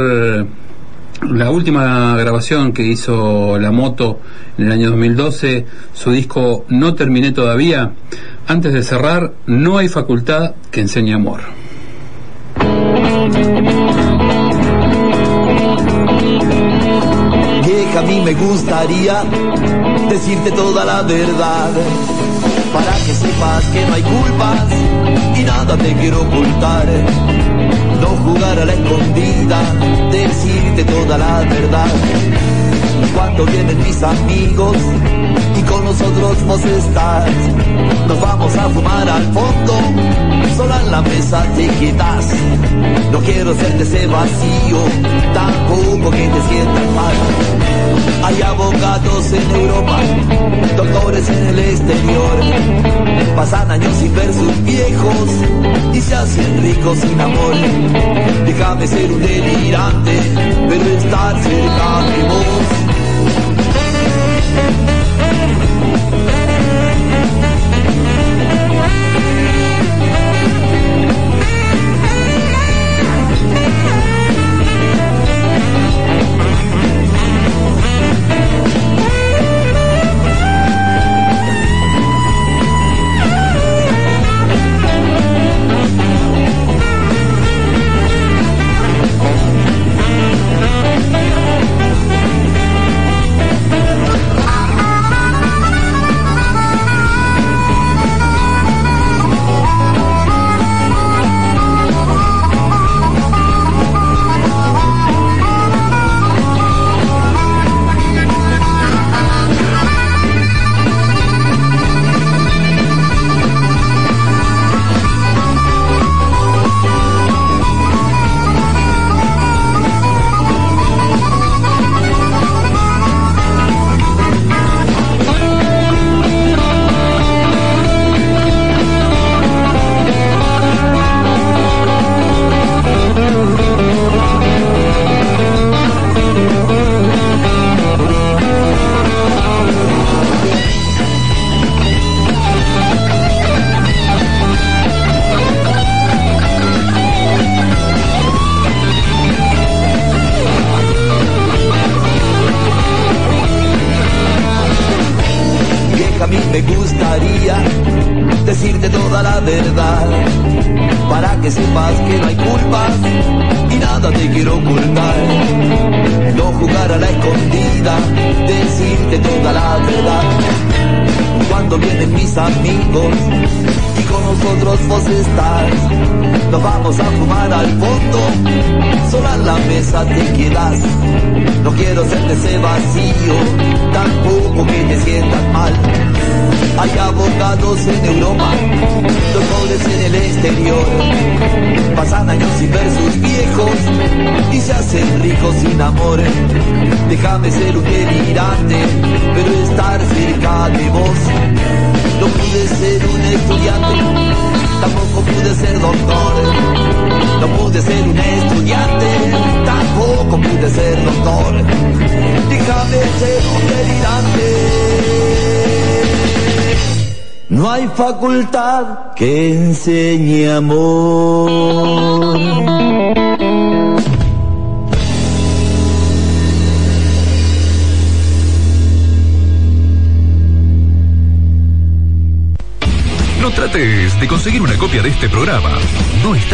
la 1.22 1.50
última 1.50 2.16
grabación 2.18 2.74
que 2.74 2.84
hizo 2.84 3.58
La 3.60 3.72
Moto 3.72 4.20
en 4.58 4.68
el 4.68 4.72
año 4.72 4.90
2012, 4.92 5.66
su 5.94 6.12
disco 6.12 6.66
No 6.70 6.94
terminé 6.96 7.32
todavía. 7.32 7.94
Antes 8.48 8.74
de 8.74 8.84
cerrar, 8.84 9.34
no 9.48 9.78
hay 9.78 9.88
facultad 9.88 10.56
que 10.72 10.82
enseñe 10.82 11.14
amor. 11.14 11.42
Vieja, 17.66 18.00
a 18.00 18.04
mí 18.04 18.22
me 18.24 18.34
gustaría 18.34 19.24
decirte 20.10 20.52
toda 20.52 20.86
la 20.86 21.02
verdad 21.02 21.72
para 22.74 22.92
que 23.06 23.14
sepas 23.14 23.66
que 23.66 23.86
no 23.86 23.94
hay 23.94 24.04
culpas 24.04 25.40
y 25.40 25.44
nada 25.44 25.78
te 25.78 25.94
quiero 25.94 26.22
ocultar. 26.22 27.55
No 28.02 28.08
jugar 28.08 28.60
a 28.60 28.66
la 28.66 28.74
escondida, 28.74 29.60
decirte 30.12 30.84
toda 30.86 31.18
la 31.18 31.40
verdad. 31.42 31.88
Cuando 33.16 33.46
vienen 33.46 33.78
mis 33.84 34.04
amigos 34.04 34.78
y 35.58 35.62
con 35.64 35.86
nosotros 35.86 36.44
vos 36.46 36.66
estás, 36.66 37.30
nos 38.08 38.22
vamos 38.22 38.56
a 38.56 38.70
fumar 38.70 39.10
al 39.10 39.24
fondo, 39.34 39.74
sola 40.56 40.80
en 40.82 40.92
la 40.92 41.02
mesa 41.02 41.44
te 41.56 41.68
quedas. 41.68 42.28
No 43.12 43.20
quiero 43.20 43.52
hacerte 43.52 43.84
ese 43.84 44.08
vacío, 44.08 44.78
tampoco 45.34 46.12
que 46.12 46.28
te 46.28 46.42
sientas 46.50 46.88
mal. 46.96 47.16
Hay 48.24 48.42
abogados 48.42 49.34
en 49.34 49.52
Europa, 49.52 50.00
doctores 50.78 51.30
en 51.30 51.48
el 51.48 51.60
exterior. 51.60 52.40
Pasan 53.36 53.72
años 53.72 53.94
sin 53.98 54.16
ver 54.16 54.34
sus 54.34 54.64
viejos 54.64 55.30
y 55.94 56.02
se 56.02 56.16
hacen 56.16 56.62
ricos 56.62 56.98
sin 57.00 57.20
amor. 57.20 57.56
Déjame 58.46 58.88
ser 58.88 59.12
un 59.12 59.22
delirante, 59.22 60.22
pero 60.70 60.86
estar 60.98 61.34
cerca 61.44 62.02
de 62.12 62.24
vos. 62.30 62.85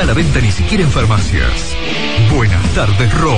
A 0.02 0.06
la 0.06 0.14
venta 0.14 0.40
ni 0.42 0.52
siquiera 0.52 0.84
en 0.84 0.90
farmacias. 0.90 1.76
Buenas 2.34 2.64
tardes, 2.74 3.14
Rock. 3.20 3.36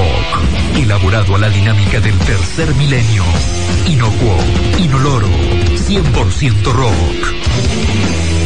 Elaborado 0.76 1.36
a 1.36 1.40
la 1.40 1.50
dinámica 1.50 2.00
del 2.00 2.18
tercer 2.20 2.74
milenio. 2.76 3.24
Inocuo, 3.88 4.38
inoloro, 4.80 5.28
100% 5.28 6.72
rock. 6.72 8.43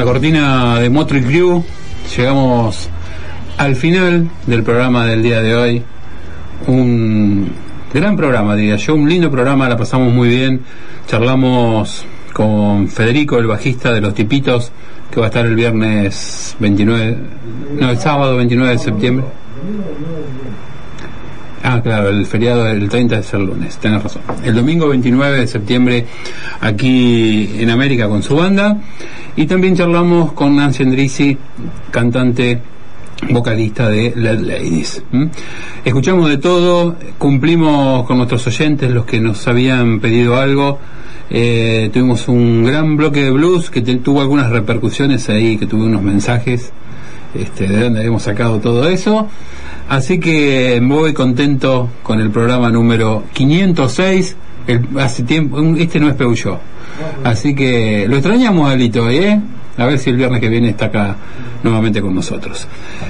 La 0.00 0.06
cortina 0.06 0.78
de 0.78 0.88
Motley 0.88 1.22
Crue 1.22 1.62
llegamos 2.16 2.88
al 3.58 3.76
final 3.76 4.30
del 4.46 4.62
programa 4.62 5.04
del 5.04 5.22
día 5.22 5.42
de 5.42 5.54
hoy. 5.54 5.82
Un 6.66 7.50
Gran 7.92 8.16
programa, 8.16 8.56
diría 8.56 8.76
yo, 8.76 8.94
un 8.94 9.06
lindo 9.06 9.30
programa, 9.30 9.68
la 9.68 9.76
pasamos 9.76 10.10
muy 10.10 10.30
bien. 10.30 10.62
Charlamos 11.06 12.06
con 12.32 12.88
Federico, 12.88 13.36
el 13.36 13.46
bajista 13.46 13.92
de 13.92 14.00
Los 14.00 14.14
Tipitos, 14.14 14.72
que 15.10 15.20
va 15.20 15.26
a 15.26 15.28
estar 15.28 15.44
el 15.44 15.54
viernes 15.54 16.56
29, 16.60 17.18
no, 17.78 17.90
el 17.90 17.98
sábado 17.98 18.36
29 18.36 18.72
de 18.72 18.78
septiembre. 18.78 19.26
Ah, 21.62 21.80
claro, 21.82 22.08
el 22.08 22.24
feriado 22.24 22.64
del 22.64 22.88
30 22.88 23.18
es 23.18 23.34
el 23.34 23.44
lunes, 23.44 23.76
tenés 23.76 24.02
razón. 24.02 24.22
El 24.44 24.54
domingo 24.54 24.88
29 24.88 25.40
de 25.40 25.46
septiembre 25.46 26.06
aquí 26.60 27.56
en 27.58 27.68
América 27.68 28.08
con 28.08 28.22
su 28.22 28.34
banda. 28.34 28.78
Y 29.40 29.46
también 29.46 29.74
charlamos 29.74 30.32
con 30.32 30.54
Nancy 30.56 30.82
Andrisi, 30.82 31.38
cantante 31.90 32.60
vocalista 33.30 33.88
de 33.88 34.12
Led 34.14 34.40
Ladies. 34.40 35.02
Escuchamos 35.82 36.28
de 36.28 36.36
todo, 36.36 36.96
cumplimos 37.16 38.04
con 38.06 38.18
nuestros 38.18 38.46
oyentes, 38.46 38.90
los 38.90 39.06
que 39.06 39.18
nos 39.18 39.48
habían 39.48 39.98
pedido 40.00 40.36
algo. 40.36 40.78
Eh, 41.30 41.88
tuvimos 41.90 42.28
un 42.28 42.64
gran 42.64 42.98
bloque 42.98 43.22
de 43.24 43.30
blues 43.30 43.70
que 43.70 43.80
te- 43.80 43.96
tuvo 43.96 44.20
algunas 44.20 44.50
repercusiones 44.50 45.28
ahí, 45.30 45.56
que 45.56 45.64
tuvo 45.66 45.84
unos 45.84 46.02
mensajes 46.02 46.70
este, 47.34 47.66
de 47.66 47.84
dónde 47.84 48.00
habíamos 48.00 48.24
sacado 48.24 48.58
todo 48.60 48.88
eso. 48.90 49.26
Así 49.88 50.20
que 50.20 50.80
muy 50.82 51.14
contento 51.14 51.88
con 52.02 52.20
el 52.20 52.30
programa 52.30 52.68
número 52.68 53.24
506. 53.32 54.36
El, 54.66 54.86
hace 54.98 55.22
tiempo, 55.22 55.56
un- 55.56 55.78
este 55.78 55.98
no 55.98 56.08
es 56.10 56.14
Peugeot. 56.14 56.58
Así 57.24 57.54
que 57.54 58.06
lo 58.08 58.16
extrañamos 58.16 58.70
a 58.70 58.76
Lito, 58.76 59.08
¿eh? 59.10 59.40
A 59.76 59.86
ver 59.86 59.98
si 59.98 60.10
el 60.10 60.16
viernes 60.16 60.40
que 60.40 60.48
viene 60.48 60.70
está 60.70 60.86
acá 60.86 61.16
nuevamente 61.62 62.00
con 62.02 62.14
nosotros. 62.14 62.66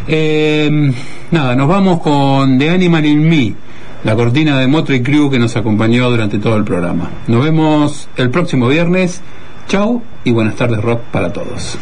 Eh, 0.06 0.92
nada, 1.30 1.54
nos 1.54 1.68
vamos 1.68 2.00
con 2.00 2.58
The 2.58 2.70
Animal 2.70 3.06
in 3.06 3.28
Me, 3.28 3.54
la 4.04 4.14
cortina 4.14 4.58
de 4.58 4.66
Motley 4.66 5.02
Crew 5.02 5.30
que 5.30 5.38
nos 5.38 5.56
acompañó 5.56 6.10
durante 6.10 6.38
todo 6.38 6.56
el 6.56 6.64
programa. 6.64 7.10
Nos 7.26 7.42
vemos 7.42 8.08
el 8.16 8.30
próximo 8.30 8.68
viernes. 8.68 9.20
Chau 9.68 10.02
y 10.24 10.32
buenas 10.32 10.56
tardes 10.56 10.80
rock 10.80 11.00
para 11.12 11.32
todos. 11.32 11.78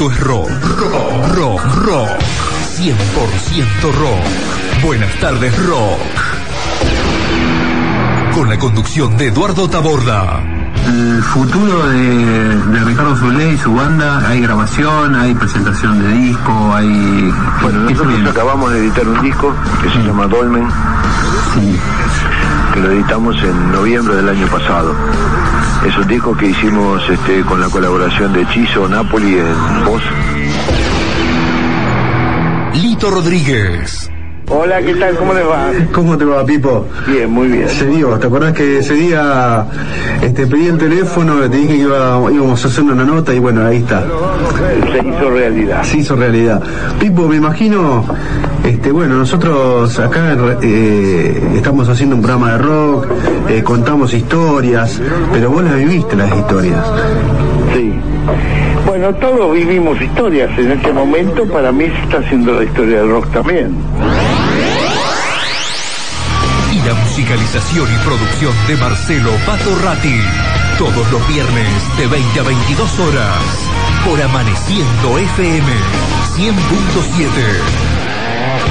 Esto 0.00 0.12
es 0.12 0.20
rock. 0.20 0.48
Rock, 0.78 1.36
rock, 1.36 1.60
rock. 1.84 2.08
100% 2.78 2.94
rock. 3.98 4.82
Buenas 4.82 5.12
tardes, 5.20 5.66
rock. 5.66 5.98
Con 8.34 8.48
la 8.48 8.58
conducción 8.58 9.14
de 9.18 9.26
Eduardo 9.26 9.68
Taborda. 9.68 10.40
El 10.86 11.22
futuro 11.22 11.86
de, 11.88 11.98
de 11.98 12.80
Ricardo 12.86 13.14
Zulé 13.14 13.52
y 13.52 13.58
su 13.58 13.74
banda, 13.74 14.26
hay 14.26 14.40
grabación, 14.40 15.14
hay 15.14 15.34
presentación 15.34 16.02
de 16.02 16.08
disco, 16.08 16.74
hay... 16.74 17.30
Bueno, 17.60 17.86
¿qué 17.86 17.94
se 17.94 18.02
nosotros 18.02 18.30
acabamos 18.30 18.72
de 18.72 18.78
editar 18.78 19.06
un 19.06 19.20
disco 19.20 19.54
que 19.82 19.90
se 19.90 19.98
llama 20.02 20.26
Dolmen, 20.28 20.66
Sí. 21.54 21.78
que 22.72 22.80
lo 22.80 22.90
editamos 22.92 23.36
en 23.42 23.72
noviembre 23.72 24.16
del 24.16 24.30
año 24.30 24.46
pasado. 24.46 24.94
Es 25.86 25.96
un 25.96 26.06
disco 26.06 26.36
que 26.36 26.46
hicimos 26.46 27.02
este, 27.08 27.40
con 27.42 27.58
la 27.58 27.68
colaboración 27.68 28.32
de 28.34 28.46
Chizo 28.48 28.86
Napoli 28.86 29.38
en 29.38 29.84
voz. 29.86 30.02
Lito 32.74 33.10
Rodríguez. 33.10 34.10
Hola, 34.48 34.82
¿qué 34.82 34.94
tal? 34.94 35.16
¿Cómo 35.16 35.32
les 35.32 35.46
va? 35.46 35.70
¿Cómo 35.92 36.18
te 36.18 36.24
va, 36.26 36.44
Pipo? 36.44 36.86
Bien, 37.06 37.30
muy 37.30 37.48
bien. 37.48 37.68
Se 37.68 37.86
dio, 37.86 38.18
¿te 38.18 38.26
acordás 38.26 38.52
que 38.52 38.78
ese 38.78 38.94
día 38.94 39.64
este, 40.22 40.46
pedí 40.46 40.66
el 40.68 40.78
teléfono, 40.78 41.36
te 41.40 41.56
dije 41.56 41.68
que 41.68 41.82
iba- 41.82 42.20
íbamos 42.32 42.64
a 42.64 42.68
hacer 42.68 42.84
una 42.84 43.04
nota 43.04 43.32
y 43.34 43.38
bueno, 43.38 43.64
ahí 43.66 43.78
está. 43.78 44.04
Se 44.92 44.98
hizo 45.06 45.30
realidad. 45.30 45.82
Se 45.82 45.98
hizo 45.98 46.16
realidad. 46.16 46.62
Pipo, 46.98 47.26
me 47.26 47.36
imagino, 47.36 48.04
este, 48.64 48.92
bueno, 48.92 49.16
nosotros 49.16 49.98
acá 49.98 50.36
eh, 50.62 51.42
estamos 51.56 51.88
haciendo 51.88 52.16
un 52.16 52.22
programa 52.22 52.52
de 52.52 52.58
rock, 52.58 53.06
eh, 53.48 53.62
contamos 53.62 54.12
historias, 54.14 55.00
pero 55.32 55.50
vos 55.50 55.64
las 55.64 55.76
viviste 55.76 56.16
las 56.16 56.34
historias. 56.36 56.84
Sí. 57.74 57.92
Bueno, 58.86 59.14
todos 59.14 59.52
vivimos 59.54 60.00
historias. 60.00 60.50
En 60.58 60.72
este 60.72 60.92
momento, 60.92 61.44
para 61.46 61.70
mí, 61.72 61.84
se 61.86 62.02
está 62.02 62.18
haciendo 62.18 62.52
la 62.54 62.64
historia 62.64 62.98
del 62.98 63.10
rock 63.10 63.26
también. 63.32 63.74
Musicalización 67.20 67.92
y 67.92 67.96
producción 67.98 68.54
de 68.66 68.78
Marcelo 68.78 69.30
Patorrati. 69.44 70.22
Todos 70.78 71.12
los 71.12 71.28
viernes 71.28 71.96
de 71.98 72.06
20 72.06 72.40
a 72.40 72.42
22 72.42 72.98
horas. 72.98 73.68
Por 74.06 74.22
Amaneciendo 74.22 75.18
FM 75.18 75.70
100.7. 76.36 78.69